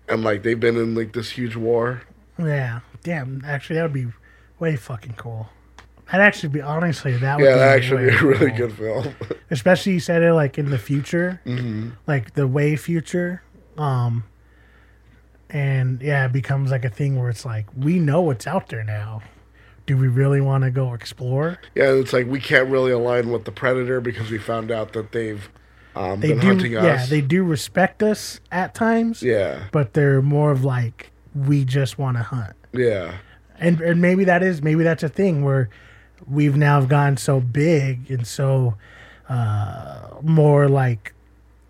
and 0.09 0.23
like 0.23 0.43
they've 0.43 0.59
been 0.59 0.77
in 0.77 0.95
like 0.95 1.13
this 1.13 1.31
huge 1.31 1.55
war. 1.55 2.01
Yeah. 2.37 2.79
Damn. 3.03 3.43
Actually, 3.45 3.75
that 3.77 3.83
would 3.83 3.93
be 3.93 4.07
way 4.59 4.75
fucking 4.75 5.13
cool. 5.17 5.49
That'd 6.11 6.21
actually 6.25 6.49
be 6.49 6.61
honestly 6.61 7.15
that 7.17 7.37
would 7.39 7.45
Yeah, 7.45 7.53
be 7.53 7.59
that 7.59 7.75
actually 7.77 8.05
be 8.09 8.15
a 8.15 8.21
really 8.23 8.49
cool. 8.49 8.57
good 8.67 8.73
film. 8.73 9.15
Especially 9.51 9.93
you 9.93 9.99
said 9.99 10.21
it 10.21 10.33
like 10.33 10.57
in 10.57 10.69
the 10.69 10.77
future, 10.77 11.41
hmm 11.45 11.89
like 12.07 12.33
the 12.33 12.47
way 12.47 12.75
future. 12.75 13.41
Um. 13.77 14.23
And 15.49 16.01
yeah, 16.01 16.25
it 16.25 16.31
becomes 16.33 16.71
like 16.71 16.83
a 16.85 16.89
thing 16.89 17.19
where 17.19 17.29
it's 17.29 17.45
like 17.45 17.67
we 17.77 17.99
know 17.99 18.21
what's 18.21 18.47
out 18.47 18.69
there 18.69 18.83
now. 18.83 19.21
Do 19.85 19.97
we 19.97 20.07
really 20.07 20.41
want 20.41 20.63
to 20.63 20.71
go 20.71 20.93
explore? 20.93 21.59
Yeah, 21.75 21.91
it's 21.91 22.13
like 22.13 22.25
we 22.27 22.39
can't 22.39 22.69
really 22.69 22.91
align 22.91 23.31
with 23.31 23.43
the 23.45 23.51
predator 23.51 23.99
because 24.01 24.31
we 24.31 24.37
found 24.37 24.71
out 24.71 24.93
that 24.93 25.11
they've 25.11 25.49
um, 25.95 26.19
They 26.19 26.33
do. 26.33 26.55
Yeah, 26.67 27.05
they 27.05 27.21
do 27.21 27.43
respect 27.43 28.01
us 28.03 28.39
at 28.51 28.73
times. 28.73 29.21
yeah, 29.21 29.65
but 29.71 29.93
they're 29.93 30.21
more 30.21 30.51
of 30.51 30.63
like 30.63 31.11
we 31.35 31.65
just 31.65 31.97
want 31.97 32.15
to 32.17 32.23
hunt 32.23 32.53
yeah, 32.73 33.15
and, 33.59 33.81
and 33.81 33.99
maybe 34.01 34.23
that 34.25 34.43
is 34.43 34.61
maybe 34.61 34.83
that's 34.83 35.01
a 35.03 35.09
thing 35.09 35.43
where 35.43 35.67
we've 36.27 36.55
now 36.55 36.81
gone 36.81 37.17
so 37.17 37.39
big 37.39 38.09
and 38.11 38.25
so 38.27 38.75
uh 39.29 40.09
more 40.21 40.69
like 40.69 41.13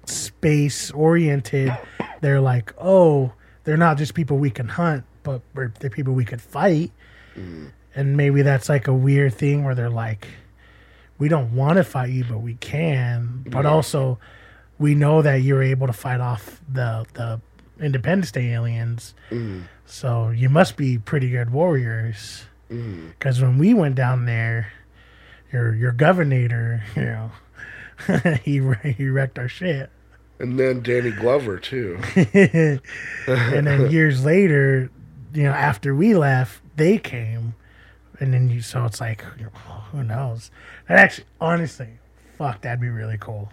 space 0.06 0.92
oriented 0.92 1.76
they're 2.22 2.42
like 2.42 2.74
oh 2.78 3.32
they're 3.64 3.78
not 3.78 3.98
just 3.98 4.14
people 4.14 4.38
we 4.38 4.50
can 4.50 4.68
hunt 4.68 5.04
but 5.24 5.42
they're 5.56 5.90
people 5.90 6.14
we 6.14 6.26
could 6.26 6.42
fight 6.42 6.92
and 7.96 8.18
maybe 8.18 8.42
that's 8.42 8.68
like 8.70 8.88
a 8.88 8.94
weird 8.94 9.34
thing 9.34 9.64
where 9.64 9.74
they're 9.76 9.90
like 9.90 10.28
we 11.24 11.30
don't 11.30 11.56
want 11.56 11.78
to 11.78 11.86
fight 11.86 12.10
you 12.10 12.26
but 12.26 12.40
we 12.40 12.56
can. 12.56 13.46
But 13.48 13.66
also 13.66 14.20
we 14.78 14.94
know 14.94 15.22
that 15.22 15.36
you're 15.36 15.64
able 15.64 15.88
to 15.88 15.94
fight 15.94 16.20
off 16.20 16.60
the 16.68 17.06
the 17.14 17.40
independence 17.80 18.32
day 18.34 18.52
aliens. 18.52 19.14
Mm. 19.32 19.64
So 19.86 20.32
you 20.32 20.50
must 20.50 20.76
be 20.76 20.98
pretty 20.98 21.30
good 21.30 21.52
warriors. 21.52 22.44
Mm. 22.70 23.12
Because 23.12 23.42
when 23.42 23.58
we 23.58 23.74
went 23.74 23.96
down 23.96 24.26
there 24.26 24.74
your 25.54 25.74
your 25.74 25.94
governor 25.94 26.84
you 26.96 27.02
know 27.02 27.32
he 28.44 28.62
he 28.92 29.08
wrecked 29.08 29.40
our 29.40 29.48
shit 29.48 29.90
and 30.40 30.60
then 30.60 30.82
Danny 30.82 31.12
Glover 31.12 31.58
too. 31.58 32.00
and 32.16 33.68
then 33.68 33.90
years 33.90 34.26
later, 34.26 34.90
you 35.34 35.44
know, 35.44 35.54
after 35.54 35.96
we 35.96 36.16
left, 36.16 36.62
they 36.76 36.98
came, 36.98 37.56
and 38.20 38.34
then 38.34 38.50
you. 38.50 38.62
So 38.62 38.86
it's 38.86 39.02
like, 39.02 39.22
who 39.92 40.04
knows? 40.04 40.52
That 40.88 41.00
actually, 41.00 41.26
honestly, 41.42 41.90
fuck, 42.38 42.62
that'd 42.62 42.82
be 42.82 42.90
really 42.90 43.18
cool. 43.20 43.50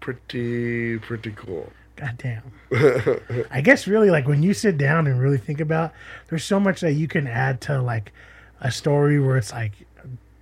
pretty 0.00 0.98
pretty 0.98 1.32
cool. 1.32 1.72
God 1.96 2.18
damn. 2.18 2.52
I 3.50 3.60
guess 3.62 3.86
really, 3.86 4.10
like 4.10 4.28
when 4.28 4.42
you 4.42 4.52
sit 4.52 4.76
down 4.76 5.06
and 5.06 5.20
really 5.20 5.38
think 5.38 5.60
about, 5.60 5.92
there's 6.28 6.44
so 6.44 6.60
much 6.60 6.80
that 6.80 6.92
you 6.92 7.08
can 7.08 7.26
add 7.26 7.60
to 7.62 7.80
like 7.80 8.12
a 8.60 8.70
story 8.70 9.18
where 9.18 9.36
it's 9.38 9.52
like 9.52 9.72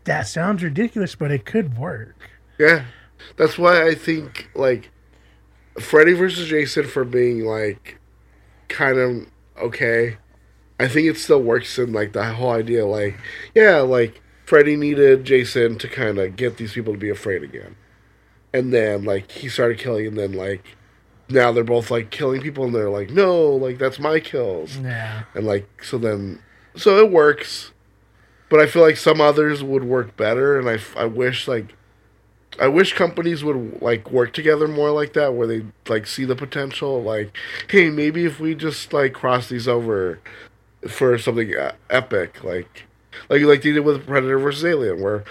that 0.04 0.26
sounds 0.26 0.62
ridiculous, 0.62 1.14
but 1.14 1.30
it 1.30 1.44
could 1.44 1.78
work. 1.78 2.30
Yeah, 2.58 2.84
that's 3.36 3.56
why 3.56 3.86
I 3.86 3.94
think 3.94 4.50
like 4.54 4.90
Freddy 5.80 6.12
versus 6.12 6.48
Jason 6.48 6.86
for 6.86 7.04
being 7.04 7.44
like 7.44 7.98
kind 8.68 8.98
of 8.98 9.26
okay. 9.62 10.16
I 10.78 10.88
think 10.88 11.08
it 11.08 11.16
still 11.16 11.42
works 11.42 11.78
in 11.78 11.92
like 11.92 12.12
the 12.12 12.24
whole 12.24 12.50
idea. 12.50 12.84
Like, 12.86 13.16
yeah, 13.54 13.78
like 13.80 14.20
Freddy 14.44 14.76
needed 14.76 15.24
Jason 15.24 15.78
to 15.78 15.88
kind 15.88 16.18
of 16.18 16.36
get 16.36 16.56
these 16.56 16.72
people 16.72 16.92
to 16.92 16.98
be 16.98 17.10
afraid 17.10 17.42
again, 17.42 17.76
and 18.52 18.72
then 18.72 19.04
like 19.04 19.30
he 19.30 19.48
started 19.48 19.78
killing, 19.78 20.06
and 20.06 20.18
then 20.18 20.32
like 20.32 20.64
now 21.28 21.52
they're 21.52 21.64
both 21.64 21.90
like 21.90 22.10
killing 22.10 22.40
people, 22.42 22.64
and 22.64 22.74
they're 22.74 22.90
like, 22.90 23.10
no, 23.10 23.48
like 23.50 23.78
that's 23.78 23.98
my 23.98 24.20
kills. 24.20 24.76
Yeah. 24.78 25.22
and 25.34 25.46
like 25.46 25.82
so 25.82 25.96
then 25.98 26.40
so 26.76 26.98
it 26.98 27.10
works 27.12 27.70
but 28.50 28.58
i 28.60 28.66
feel 28.66 28.82
like 28.82 28.96
some 28.96 29.20
others 29.20 29.62
would 29.62 29.84
work 29.84 30.16
better 30.16 30.58
and 30.58 30.68
I 30.68 30.78
I 31.00 31.04
wish 31.06 31.46
like 31.48 31.74
i 32.60 32.66
wish 32.68 32.92
companies 32.94 33.42
would 33.44 33.80
like 33.80 34.10
work 34.10 34.32
together 34.32 34.66
more 34.68 34.90
like 34.90 35.12
that 35.14 35.34
where 35.34 35.46
they 35.46 35.64
like 35.88 36.06
see 36.06 36.24
the 36.24 36.34
potential 36.36 37.00
like 37.02 37.36
hey 37.70 37.90
maybe 37.90 38.24
if 38.24 38.40
we 38.40 38.54
just 38.56 38.92
like 38.92 39.12
cross 39.12 39.48
these 39.48 39.66
over 39.68 40.20
for 40.88 41.18
something 41.18 41.50
e- 41.50 41.70
epic 41.90 42.42
like 42.44 42.84
like 43.28 43.42
like 43.42 43.62
they 43.62 43.72
did 43.72 43.80
with 43.80 44.06
predator 44.06 44.38
versus 44.38 44.64
alien 44.64 45.00
where 45.00 45.24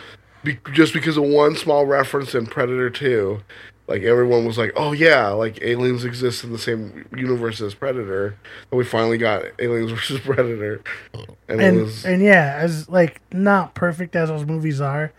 be- 0.44 0.60
just 0.72 0.94
because 0.94 1.18
of 1.18 1.24
one 1.24 1.56
small 1.56 1.86
reference 1.86 2.34
in 2.36 2.46
predator 2.46 2.90
2 2.90 3.42
like 3.88 4.04
everyone 4.04 4.46
was 4.46 4.58
like, 4.58 4.72
"Oh 4.76 4.94
yeah, 4.94 5.28
like 5.30 5.62
aliens 5.62 6.06
exist 6.06 6.44
in 6.44 6.52
the 6.52 6.58
same 6.58 7.06
universe 7.16 7.60
as 7.60 7.74
Predator." 7.74 8.38
And 8.72 8.78
we 8.78 8.86
finally 8.86 9.18
got 9.18 9.44
Aliens 9.60 9.92
versus 9.96 10.22
Predator, 10.22 10.82
and, 11.14 11.62
it 11.62 11.68
and 11.68 11.82
was 11.82 12.06
and 12.06 12.22
yeah, 12.22 12.56
as 12.58 12.88
like 12.88 13.22
not 13.34 13.76
perfect 13.76 14.16
as 14.16 14.30
those 14.30 14.46
movies 14.46 14.80
are, 14.80 15.12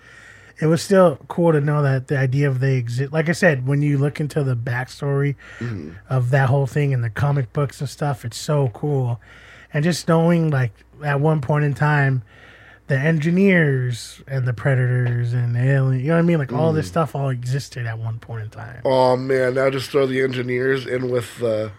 it 0.63 0.67
was 0.67 0.83
still 0.83 1.19
cool 1.29 1.53
to 1.53 1.61
know 1.61 1.83
that 1.83 2.09
the 2.09 2.17
idea 2.17 2.49
of 2.49 2.61
they 2.61 2.77
exist. 2.77 3.13
Like 3.13 3.29
I 3.29 3.33
said, 3.33 3.67
when 3.67 3.83
you 3.83 3.99
look 3.99 4.19
into 4.19 4.43
the 4.43 4.57
backstory 4.57 5.37
mm-hmm. 5.59 5.93
of 6.09 6.31
that 6.31 6.49
whole 6.49 6.67
thing 6.67 6.95
and 6.95 7.05
the 7.05 7.11
comic 7.11 7.53
books 7.53 7.81
and 7.81 7.89
stuff, 7.89 8.25
it's 8.25 8.39
so 8.39 8.71
cool. 8.73 9.21
And 9.75 9.85
just 9.85 10.09
knowing, 10.09 10.51
like 10.51 10.73
at 11.05 11.21
one 11.21 11.41
point 11.41 11.65
in 11.65 11.75
time, 11.75 12.23
the 12.87 12.99
engineers 12.99 14.23
and 14.27 14.47
the 14.47 14.53
predators 14.53 15.33
and 15.33 15.55
the 15.55 15.61
alien, 15.61 16.01
you 16.01 16.09
know 16.09 16.15
what 16.15 16.21
I 16.21 16.23
mean? 16.23 16.39
Like 16.39 16.53
all 16.53 16.73
this 16.73 16.87
mm. 16.87 16.91
stuff 16.91 17.15
all 17.15 17.29
existed 17.29 17.87
at 17.87 17.99
one 17.99 18.19
point 18.19 18.45
in 18.45 18.51
time. 18.51 18.83
oh 18.85 19.17
man, 19.17 19.55
now 19.55 19.71
just 19.71 19.91
throw 19.91 20.07
the 20.07 20.23
engineers 20.23 20.87
in 20.87 21.11
with 21.11 21.39
the 21.39 21.73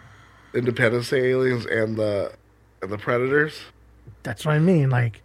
Independence 0.54 1.12
aliens 1.12 1.66
and 1.66 1.96
the 1.96 2.32
and 2.82 2.90
the 2.90 2.98
Predators. 2.98 3.60
That's 4.22 4.44
what 4.44 4.54
I 4.54 4.58
mean. 4.58 4.90
Like, 4.90 5.22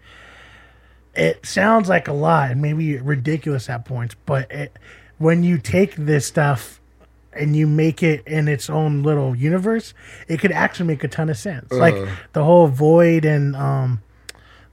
it 1.15 1.45
sounds 1.45 1.89
like 1.89 2.07
a 2.07 2.13
lot 2.13 2.51
and 2.51 2.61
maybe 2.61 2.97
ridiculous 2.97 3.69
at 3.69 3.86
points, 3.86 4.15
but 4.26 4.51
it, 4.51 4.78
when 5.17 5.43
you 5.43 5.57
take 5.57 5.95
this 5.95 6.26
stuff 6.26 6.81
and 7.34 7.56
you 7.56 7.66
make 7.68 8.04
it 8.04 8.26
in 8.28 8.48
its 8.48 8.70
own 8.70 9.04
little 9.04 9.36
universe, 9.36 9.94
it 10.28 10.40
could 10.40 10.52
actually 10.52 10.88
make 10.88 11.04
a 11.04 11.08
ton 11.08 11.30
of 11.30 11.38
sense. 11.38 11.72
Like 11.72 11.96
the 12.34 12.44
whole 12.44 12.68
void 12.68 13.26
and 13.26 13.56
um 13.56 14.02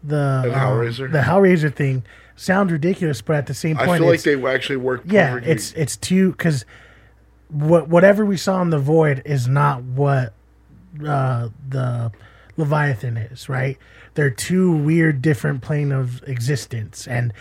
the 0.03 0.43
And 0.45 0.53
um, 0.55 0.61
Hellraiser? 0.61 1.13
the 1.13 1.19
Hellraiser 1.21 1.75
thing 1.75 2.05
sounds 2.37 2.71
ridiculous, 2.73 3.21
but 3.21 3.37
at 3.37 3.47
the 3.47 3.55
same 3.55 3.77
point, 3.77 3.91
I 3.91 3.99
feel 3.99 4.07
like 4.07 4.23
they 4.23 4.45
actually 4.47 4.77
work. 4.77 5.03
yeah, 5.07 5.31
perfectly. 5.31 5.53
it's 5.53 5.73
it's 5.73 5.97
too 5.97 6.33
because 6.33 6.65
what 7.49 7.89
whatever 7.89 8.25
we 8.25 8.37
saw 8.37 8.61
in 8.63 8.71
the 8.71 8.79
void 8.79 9.23
is 9.25 9.49
not 9.49 9.83
what 9.83 10.35
uh, 11.07 11.49
the 11.69 12.13
Leviathan 12.57 13.17
is, 13.17 13.49
right? 13.49 13.79
They're 14.15 14.31
two 14.31 14.73
weird, 14.73 15.23
different 15.23 15.63
plane 15.63 15.93
of 15.93 16.23
existence, 16.29 17.07
and 17.07 17.33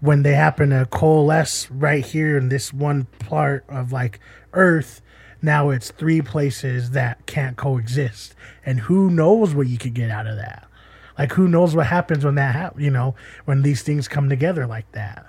when 0.00 0.22
they 0.22 0.34
happen 0.34 0.70
to 0.70 0.86
coalesce 0.90 1.70
right 1.70 2.04
here 2.04 2.36
in 2.36 2.48
this 2.50 2.72
one 2.72 3.04
part 3.20 3.64
of 3.68 3.92
like 3.92 4.20
Earth, 4.54 5.00
now 5.42 5.70
it's 5.70 5.90
three 5.90 6.22
places 6.22 6.92
that 6.92 7.26
can't 7.26 7.56
coexist, 7.56 8.34
and 8.64 8.80
who 8.80 9.10
knows 9.10 9.54
what 9.54 9.66
you 9.66 9.78
could 9.78 9.94
get 9.94 10.10
out 10.10 10.26
of 10.26 10.36
that? 10.36 10.66
Like, 11.18 11.32
who 11.32 11.48
knows 11.48 11.74
what 11.76 11.86
happens 11.86 12.24
when 12.24 12.34
that 12.36 12.54
happens? 12.54 12.82
You 12.82 12.90
know, 12.90 13.14
when 13.44 13.62
these 13.62 13.82
things 13.82 14.08
come 14.08 14.28
together 14.28 14.66
like 14.66 14.90
that. 14.92 15.26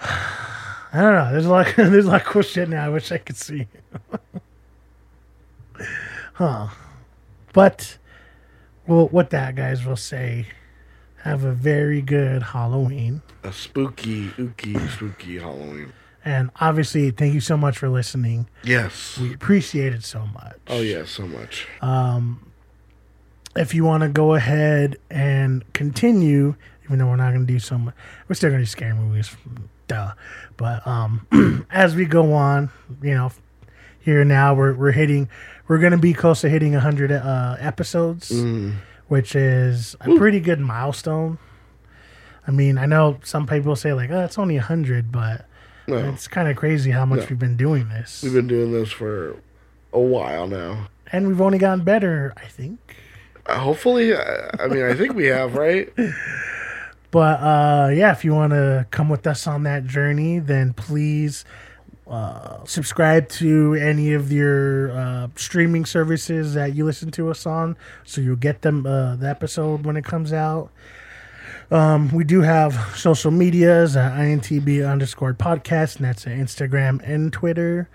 I 0.00 1.00
don't 1.00 1.14
know. 1.14 1.32
There's 1.32 1.46
a 1.46 1.50
lot. 1.50 1.66
There's 1.76 2.04
a 2.04 2.08
lot 2.08 2.20
of 2.20 2.26
cool 2.26 2.42
shit 2.42 2.68
now. 2.68 2.84
I 2.84 2.88
wish 2.88 3.10
I 3.10 3.18
could 3.18 3.36
see. 3.36 3.68
huh. 6.34 6.68
But, 7.52 7.98
well, 8.86 9.08
what 9.08 9.30
that 9.30 9.54
guys 9.54 9.84
will 9.84 9.96
say. 9.96 10.46
Have 11.22 11.42
a 11.42 11.52
very 11.52 12.02
good 12.02 12.42
Halloween, 12.42 13.20
a 13.42 13.52
spooky, 13.52 14.28
ooky, 14.38 14.88
spooky 14.90 15.38
Halloween. 15.38 15.92
And 16.26 16.50
obviously, 16.60 17.10
thank 17.10 17.32
you 17.32 17.40
so 17.40 17.56
much 17.56 17.78
for 17.78 17.88
listening. 17.88 18.48
Yes. 18.64 19.16
We 19.16 19.32
appreciate 19.32 19.94
it 19.94 20.04
so 20.04 20.26
much. 20.26 20.56
Oh 20.66 20.80
yeah, 20.80 21.04
so 21.06 21.26
much. 21.26 21.66
Um, 21.80 22.50
if 23.54 23.74
you 23.74 23.84
want 23.84 24.02
to 24.02 24.08
go 24.08 24.34
ahead 24.34 24.96
and 25.08 25.64
continue, 25.72 26.56
even 26.84 26.98
though 26.98 27.06
we're 27.06 27.16
not 27.16 27.32
going 27.32 27.46
to 27.46 27.52
do 27.52 27.58
so 27.58 27.78
much, 27.78 27.94
we're 28.28 28.34
still 28.34 28.50
going 28.50 28.60
to 28.60 28.64
do 28.64 28.70
scary 28.70 28.92
movies, 28.92 29.34
duh. 29.88 30.12
But 30.56 30.86
um, 30.86 31.64
as 31.70 31.94
we 31.94 32.04
go 32.04 32.32
on, 32.32 32.70
you 33.00 33.14
know, 33.14 33.30
here 34.06 34.24
now. 34.24 34.54
We're 34.54 34.72
we're 34.72 34.92
hitting. 34.92 35.28
We're 35.68 35.78
gonna 35.78 35.98
be 35.98 36.14
close 36.14 36.40
to 36.42 36.48
hitting 36.48 36.72
hundred 36.72 37.10
uh, 37.10 37.56
episodes, 37.58 38.32
which 39.08 39.34
is 39.34 39.96
a 40.00 40.16
pretty 40.16 40.40
good 40.40 40.60
milestone. 40.60 41.38
I 42.46 42.52
mean, 42.52 42.78
I 42.78 42.86
know 42.86 43.18
some 43.24 43.46
people 43.46 43.74
say 43.74 43.92
like, 43.92 44.10
"Oh, 44.10 44.20
it's 44.24 44.38
only 44.38 44.56
hundred," 44.56 45.10
but 45.10 45.46
No, 45.88 45.96
it's 46.10 46.26
kind 46.28 46.48
of 46.48 46.56
crazy 46.56 46.90
how 46.90 47.04
much 47.06 47.20
Yeah. 47.20 47.26
we've 47.30 47.38
been 47.38 47.56
doing 47.56 47.88
this, 47.88 48.22
we've 48.22 48.32
been 48.32 48.48
doing 48.48 48.72
this 48.72 48.90
for 48.90 49.36
a 49.92 50.00
while 50.00 50.46
now. 50.46 50.88
and 51.12 51.28
we've 51.28 51.40
only 51.40 51.58
gotten 51.58 51.84
better. 51.84 52.32
I 52.36 52.46
think. 52.46 52.78
Uh, 53.46 53.58
hopefully, 53.60 54.14
I, 54.16 54.50
I 54.58 54.66
mean, 54.66 54.82
I 54.84 54.94
think 54.94 55.14
we 55.14 55.26
have, 55.26 55.54
right? 55.54 55.92
But 57.12 57.40
uh, 57.40 57.90
yeah, 57.94 58.12
if 58.12 58.24
you 58.24 58.34
want 58.34 58.52
to 58.52 58.86
come 58.90 59.08
with 59.08 59.26
us 59.26 59.46
on 59.46 59.62
that 59.62 59.86
journey, 59.86 60.38
then 60.38 60.74
please 60.74 61.44
uh, 62.06 62.62
subscribe 62.64 63.28
to 63.30 63.74
any 63.74 64.12
of 64.12 64.30
your 64.30 64.90
uh, 64.90 65.28
streaming 65.36 65.86
services 65.86 66.54
that 66.54 66.74
you 66.74 66.84
listen 66.84 67.10
to 67.12 67.30
us 67.30 67.46
on, 67.46 67.76
so 68.04 68.20
you'll 68.20 68.36
get 68.36 68.62
them 68.62 68.84
uh, 68.86 69.16
the 69.16 69.28
episode 69.30 69.86
when 69.86 69.96
it 69.96 70.04
comes 70.04 70.32
out. 70.32 70.70
Um, 71.70 72.10
we 72.12 72.24
do 72.24 72.42
have 72.42 72.74
social 72.96 73.30
medias 73.30 73.96
at 73.96 74.12
INTB 74.12 74.88
underscore 74.88 75.34
podcast, 75.34 75.96
and 75.96 76.04
that's 76.04 76.26
at 76.26 76.32
Instagram 76.32 77.00
and 77.02 77.32
Twitter. 77.32 77.88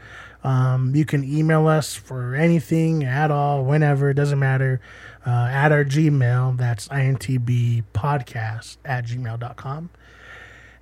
Um, 0.44 0.96
you 0.96 1.06
can 1.06 1.24
email 1.24 1.68
us 1.68 1.96
for 1.96 2.36
anything 2.36 3.04
at 3.04 3.32
all, 3.32 3.64
whenever, 3.64 4.10
it 4.10 4.16
doesn't 4.16 4.40
matter. 4.40 4.82
Uh, 5.26 5.48
at 5.52 5.72
our 5.72 5.86
Gmail, 5.86 6.58
that's 6.58 6.88
INTB 6.88 7.84
podcast 7.94 8.78
at 8.84 9.06
gmail.com. 9.06 9.90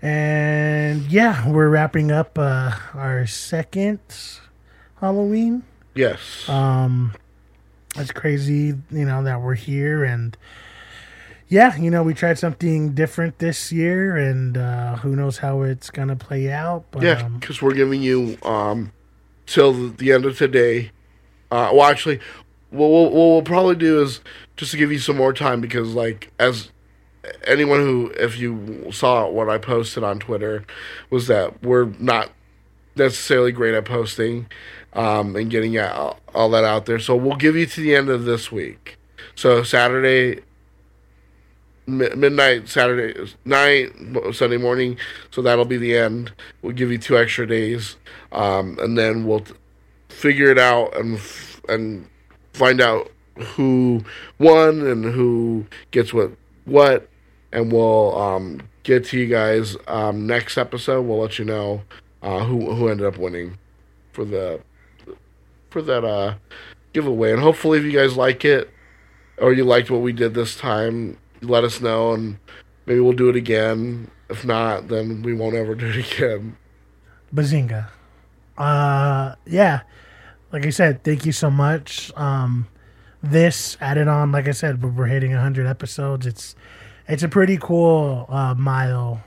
And 0.02 1.02
yeah, 1.12 1.48
we're 1.50 1.68
wrapping 1.68 2.10
up 2.10 2.40
uh, 2.40 2.72
our 2.94 3.28
second 3.28 4.00
Halloween. 5.02 5.64
Yes. 5.94 6.48
Um, 6.48 7.14
it's 7.98 8.12
crazy, 8.14 8.76
you 8.92 9.06
know, 9.06 9.24
that 9.24 9.42
we're 9.42 9.56
here 9.56 10.06
and 10.06 10.38
yeah, 11.50 11.76
you 11.76 11.90
know, 11.90 12.04
we 12.04 12.14
tried 12.14 12.38
something 12.38 12.94
different 12.94 13.40
this 13.40 13.72
year 13.72 14.16
and 14.16 14.56
uh, 14.56 14.96
who 14.98 15.16
knows 15.16 15.40
how 15.40 15.64
it's 15.64 15.90
gonna 15.90 16.16
play 16.16 16.52
out. 16.52 16.86
But 16.92 17.04
yeah, 17.04 17.26
um, 17.26 17.40
because 17.40 17.62
we're 17.62 17.74
giving 17.74 18.02
you 18.02 18.38
um 18.44 18.92
till 19.50 19.90
the, 19.90 20.12
end 20.12 20.26
of 20.26 20.38
today. 20.38 20.92
Uh, 21.52 21.72
well, 21.74 21.90
actually, 21.90 22.20
what 22.70 22.88
we'll, 22.90 23.06
what 23.06 23.14
we'll 23.14 23.42
probably 23.42 23.76
do 23.76 24.02
is 24.02 24.22
just 24.56 24.72
to 24.72 24.78
give 24.78 24.92
you 24.92 25.00
some 25.00 25.18
more 25.18 25.34
time 25.34 25.60
because, 25.60 25.96
like, 25.96 26.32
as 26.38 26.70
anyone 27.46 27.80
who, 27.80 28.12
if 28.16 28.38
you 28.38 28.92
saw 28.92 29.28
what 29.28 29.50
I 29.50 29.58
posted 29.58 30.04
on 30.04 30.20
Twitter, 30.20 30.66
was 31.10 31.28
that 31.28 31.64
we're 31.64 31.86
not 32.00 32.30
necessarily 32.96 33.52
great 33.52 33.74
at 33.74 33.86
posting 33.86 34.48
um, 34.94 35.36
and 35.36 35.50
getting 35.50 35.78
out, 35.78 36.20
all 36.36 36.50
that 36.52 36.64
out 36.64 36.86
there. 36.86 37.00
So 37.00 37.16
we'll 37.16 37.38
give 37.38 37.56
you 37.56 37.66
to 37.66 37.82
the 37.82 37.96
end 37.96 38.10
of 38.10 38.26
this 38.26 38.52
week. 38.52 38.98
So 39.34 39.64
Saturday 39.64 40.42
midnight 41.98 42.70
Saturday 42.70 43.32
night, 43.46 43.92
Sunday 44.34 44.58
morning. 44.58 44.98
So 45.32 45.42
that'll 45.42 45.66
be 45.66 45.78
the 45.78 45.98
end. 45.98 46.32
We'll 46.62 46.74
give 46.74 46.92
you 46.92 46.98
two 46.98 47.18
extra 47.18 47.48
days, 47.48 47.98
um, 48.32 48.78
and 48.80 48.98
then 48.98 49.26
we'll 49.26 49.46
figure 50.10 50.52
it 50.52 50.60
out 50.60 50.96
and 50.96 51.18
f- 51.18 51.62
and 51.68 52.08
find 52.54 52.82
out 52.82 53.12
who 53.38 54.04
won 54.38 54.86
and 54.86 55.06
who 55.06 55.66
gets 55.92 56.14
what 56.14 56.32
what, 56.66 57.10
and 57.52 57.72
we'll 57.72 58.18
um, 58.20 58.62
get 58.84 59.06
to 59.06 59.20
you 59.20 59.28
guys 59.28 59.78
um, 59.88 60.28
next 60.28 60.58
episode. 60.58 61.02
We'll 61.04 61.20
let 61.20 61.40
you 61.40 61.46
know 61.46 61.84
uh, 62.22 62.44
who 62.44 62.74
who 62.74 62.90
ended 62.90 63.08
up 63.08 63.18
winning 63.18 63.58
for 64.12 64.26
the 64.26 64.62
for 65.70 65.82
that 65.82 66.04
uh, 66.04 66.36
giveaway, 66.94 67.32
and 67.32 67.42
hopefully, 67.42 67.80
if 67.80 67.86
you 67.86 67.92
guys 67.92 68.18
like 68.18 68.44
it 68.44 68.70
or 69.38 69.54
you 69.54 69.64
liked 69.64 69.90
what 69.90 70.02
we 70.02 70.12
did 70.12 70.34
this 70.34 70.56
time, 70.58 71.18
let 71.42 71.64
us 71.64 71.82
know 71.82 72.14
and 72.14 72.38
maybe 72.86 73.00
we'll 73.00 73.14
do 73.14 73.30
it 73.30 73.36
again. 73.36 74.10
If 74.30 74.46
not, 74.46 74.88
then 74.88 75.22
we 75.24 75.34
won't 75.34 75.56
ever 75.56 75.76
do 75.76 75.88
it 75.88 76.14
again. 76.14 76.58
Bazinga. 77.34 77.88
Uh, 78.58 79.36
yeah. 79.46 79.82
Like 80.52 80.66
I 80.66 80.70
said, 80.72 81.04
thank 81.04 81.26
you 81.26 81.32
so 81.32 81.50
much. 81.50 82.12
Um, 82.16 82.68
this 83.22 83.78
added 83.82 84.08
on, 84.08 84.32
like 84.32 84.48
I 84.48 84.52
said, 84.52 84.82
we're- 84.84 85.10
hitting 85.10 85.32
100 85.32 85.68
episodes. 85.68 86.26
It's 86.26 86.56
it's 87.08 87.24
a 87.24 87.28
pretty 87.28 87.58
cool 87.58 88.26
uh, 88.30 88.54
mile 88.54 89.24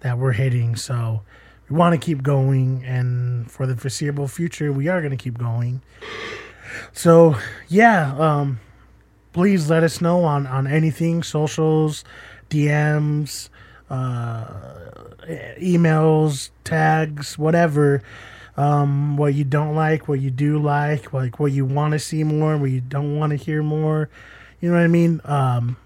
that 0.00 0.18
we're 0.18 0.32
hitting. 0.32 0.76
So 0.76 1.22
we 1.68 1.76
want 1.76 1.92
to 1.92 1.98
keep 2.04 2.22
going, 2.22 2.82
and 2.84 3.50
for 3.50 3.66
the 3.66 3.76
foreseeable 3.76 4.28
future, 4.28 4.72
we 4.72 4.88
are 4.88 5.00
going 5.00 5.10
to 5.10 5.22
keep 5.22 5.38
going. 5.38 5.82
So 6.92 7.36
yeah, 7.68 8.14
um, 8.16 8.60
please 9.32 9.70
let 9.70 9.82
us 9.82 10.00
know 10.00 10.24
on 10.24 10.46
on 10.46 10.66
anything, 10.66 11.22
socials, 11.22 12.04
DMs, 12.50 13.48
uh, 13.90 14.44
emails, 15.60 16.50
tags, 16.64 17.38
whatever. 17.38 18.02
Um, 18.54 19.16
what 19.16 19.32
you 19.32 19.44
don't 19.44 19.74
like, 19.74 20.08
what 20.08 20.20
you 20.20 20.30
do 20.30 20.58
like, 20.58 21.14
like 21.14 21.40
what 21.40 21.52
you 21.52 21.64
want 21.64 21.92
to 21.92 21.98
see 21.98 22.22
more, 22.22 22.58
what 22.58 22.70
you 22.70 22.82
don't 22.82 23.16
want 23.16 23.30
to 23.30 23.36
hear 23.36 23.62
more. 23.62 24.10
You 24.60 24.68
know 24.70 24.76
what 24.76 24.84
I 24.84 24.88
mean? 24.88 25.22
Um, 25.24 25.76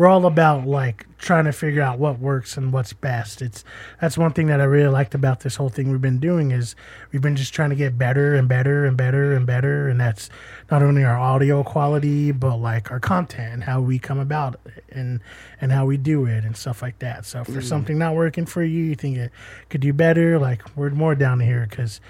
we're 0.00 0.08
all 0.08 0.24
about 0.24 0.66
like 0.66 1.04
trying 1.18 1.44
to 1.44 1.52
figure 1.52 1.82
out 1.82 1.98
what 1.98 2.18
works 2.18 2.56
and 2.56 2.72
what's 2.72 2.94
best. 2.94 3.42
It's 3.42 3.64
that's 4.00 4.16
one 4.16 4.32
thing 4.32 4.46
that 4.46 4.58
I 4.58 4.64
really 4.64 4.88
liked 4.88 5.14
about 5.14 5.40
this 5.40 5.56
whole 5.56 5.68
thing 5.68 5.90
we've 5.90 6.00
been 6.00 6.18
doing 6.18 6.52
is 6.52 6.74
we've 7.12 7.20
been 7.20 7.36
just 7.36 7.52
trying 7.52 7.68
to 7.68 7.76
get 7.76 7.98
better 7.98 8.34
and 8.34 8.48
better 8.48 8.86
and 8.86 8.96
better 8.96 9.36
and 9.36 9.46
better, 9.46 9.90
and 9.90 10.00
that's 10.00 10.30
not 10.70 10.82
only 10.82 11.04
our 11.04 11.18
audio 11.18 11.62
quality 11.62 12.32
but 12.32 12.56
like 12.56 12.90
our 12.90 12.98
content 12.98 13.52
and 13.52 13.64
how 13.64 13.82
we 13.82 13.98
come 13.98 14.18
about 14.18 14.58
it 14.64 14.84
and 14.88 15.20
and 15.60 15.70
how 15.70 15.84
we 15.84 15.98
do 15.98 16.24
it 16.24 16.44
and 16.44 16.56
stuff 16.56 16.80
like 16.80 16.98
that. 17.00 17.26
So 17.26 17.44
for 17.44 17.60
mm. 17.60 17.62
something 17.62 17.98
not 17.98 18.14
working 18.14 18.46
for 18.46 18.64
you, 18.64 18.82
you 18.82 18.94
think 18.94 19.18
it 19.18 19.30
could 19.68 19.82
do 19.82 19.92
better, 19.92 20.38
like 20.38 20.62
we're 20.78 20.88
more 20.88 21.14
down 21.14 21.40
here 21.40 21.66
because 21.68 22.00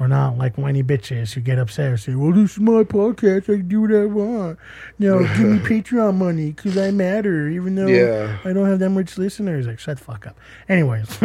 we're 0.00 0.08
not 0.08 0.36
like 0.36 0.56
whiny 0.58 0.82
bitches 0.82 1.32
who 1.34 1.40
get 1.40 1.58
upset 1.58 1.86
and 1.90 2.00
say, 2.00 2.14
"Well, 2.14 2.32
this 2.32 2.52
is 2.52 2.58
my 2.58 2.82
podcast. 2.82 3.44
I 3.44 3.58
can 3.58 3.68
do 3.68 3.82
what 3.82 3.92
I 3.94 4.04
want. 4.06 4.58
Now 4.98 5.18
give 5.36 5.38
me 5.40 5.58
Patreon 5.58 6.16
money 6.16 6.50
because 6.52 6.76
I 6.76 6.90
matter, 6.90 7.48
even 7.48 7.74
though 7.76 7.86
Yeah. 7.86 8.38
I 8.44 8.52
don't 8.52 8.66
have 8.68 8.80
that 8.80 8.90
much 8.90 9.16
listeners." 9.18 9.66
Like, 9.66 9.78
shut 9.78 9.98
the 9.98 10.04
fuck 10.04 10.26
up. 10.26 10.36
Anyways, 10.68 11.18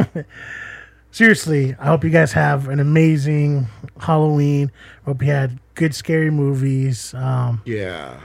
seriously, 1.11 1.75
I 1.79 1.87
hope 1.87 2.03
you 2.03 2.09
guys 2.11 2.31
have 2.33 2.67
an 2.67 2.79
amazing 2.79 3.67
Halloween. 3.99 4.71
Hope 5.05 5.21
you 5.23 5.29
had 5.31 5.59
good 5.73 5.95
scary 5.95 6.29
movies. 6.29 7.13
Um, 7.15 7.61
Yeah. 7.65 8.19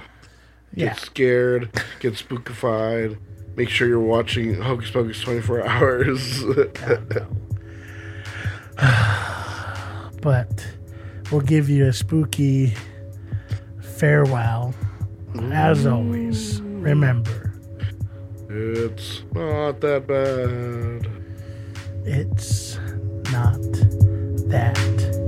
yeah, 0.74 0.88
Get 0.95 0.99
scared, 0.99 1.82
get 2.01 2.14
spookified. 2.14 3.16
Make 3.57 3.68
sure 3.70 3.86
you're 3.88 4.01
watching 4.01 4.61
Hocus 4.61 4.90
Pocus 4.90 5.20
24 5.20 5.66
hours. 5.68 6.42
but 10.25 10.66
we'll 11.31 11.43
give 11.43 11.68
you 11.68 11.87
a 11.87 11.93
spooky 11.93 12.72
farewell. 13.83 14.75
As 15.53 15.85
mm. 15.85 15.93
always, 15.93 16.62
remember. 16.62 17.53
it's 18.49 19.22
not 19.34 19.83
that 19.83 20.07
bad. 20.07 21.07
It's 22.07 22.79
not 23.30 23.61
that 24.49 25.24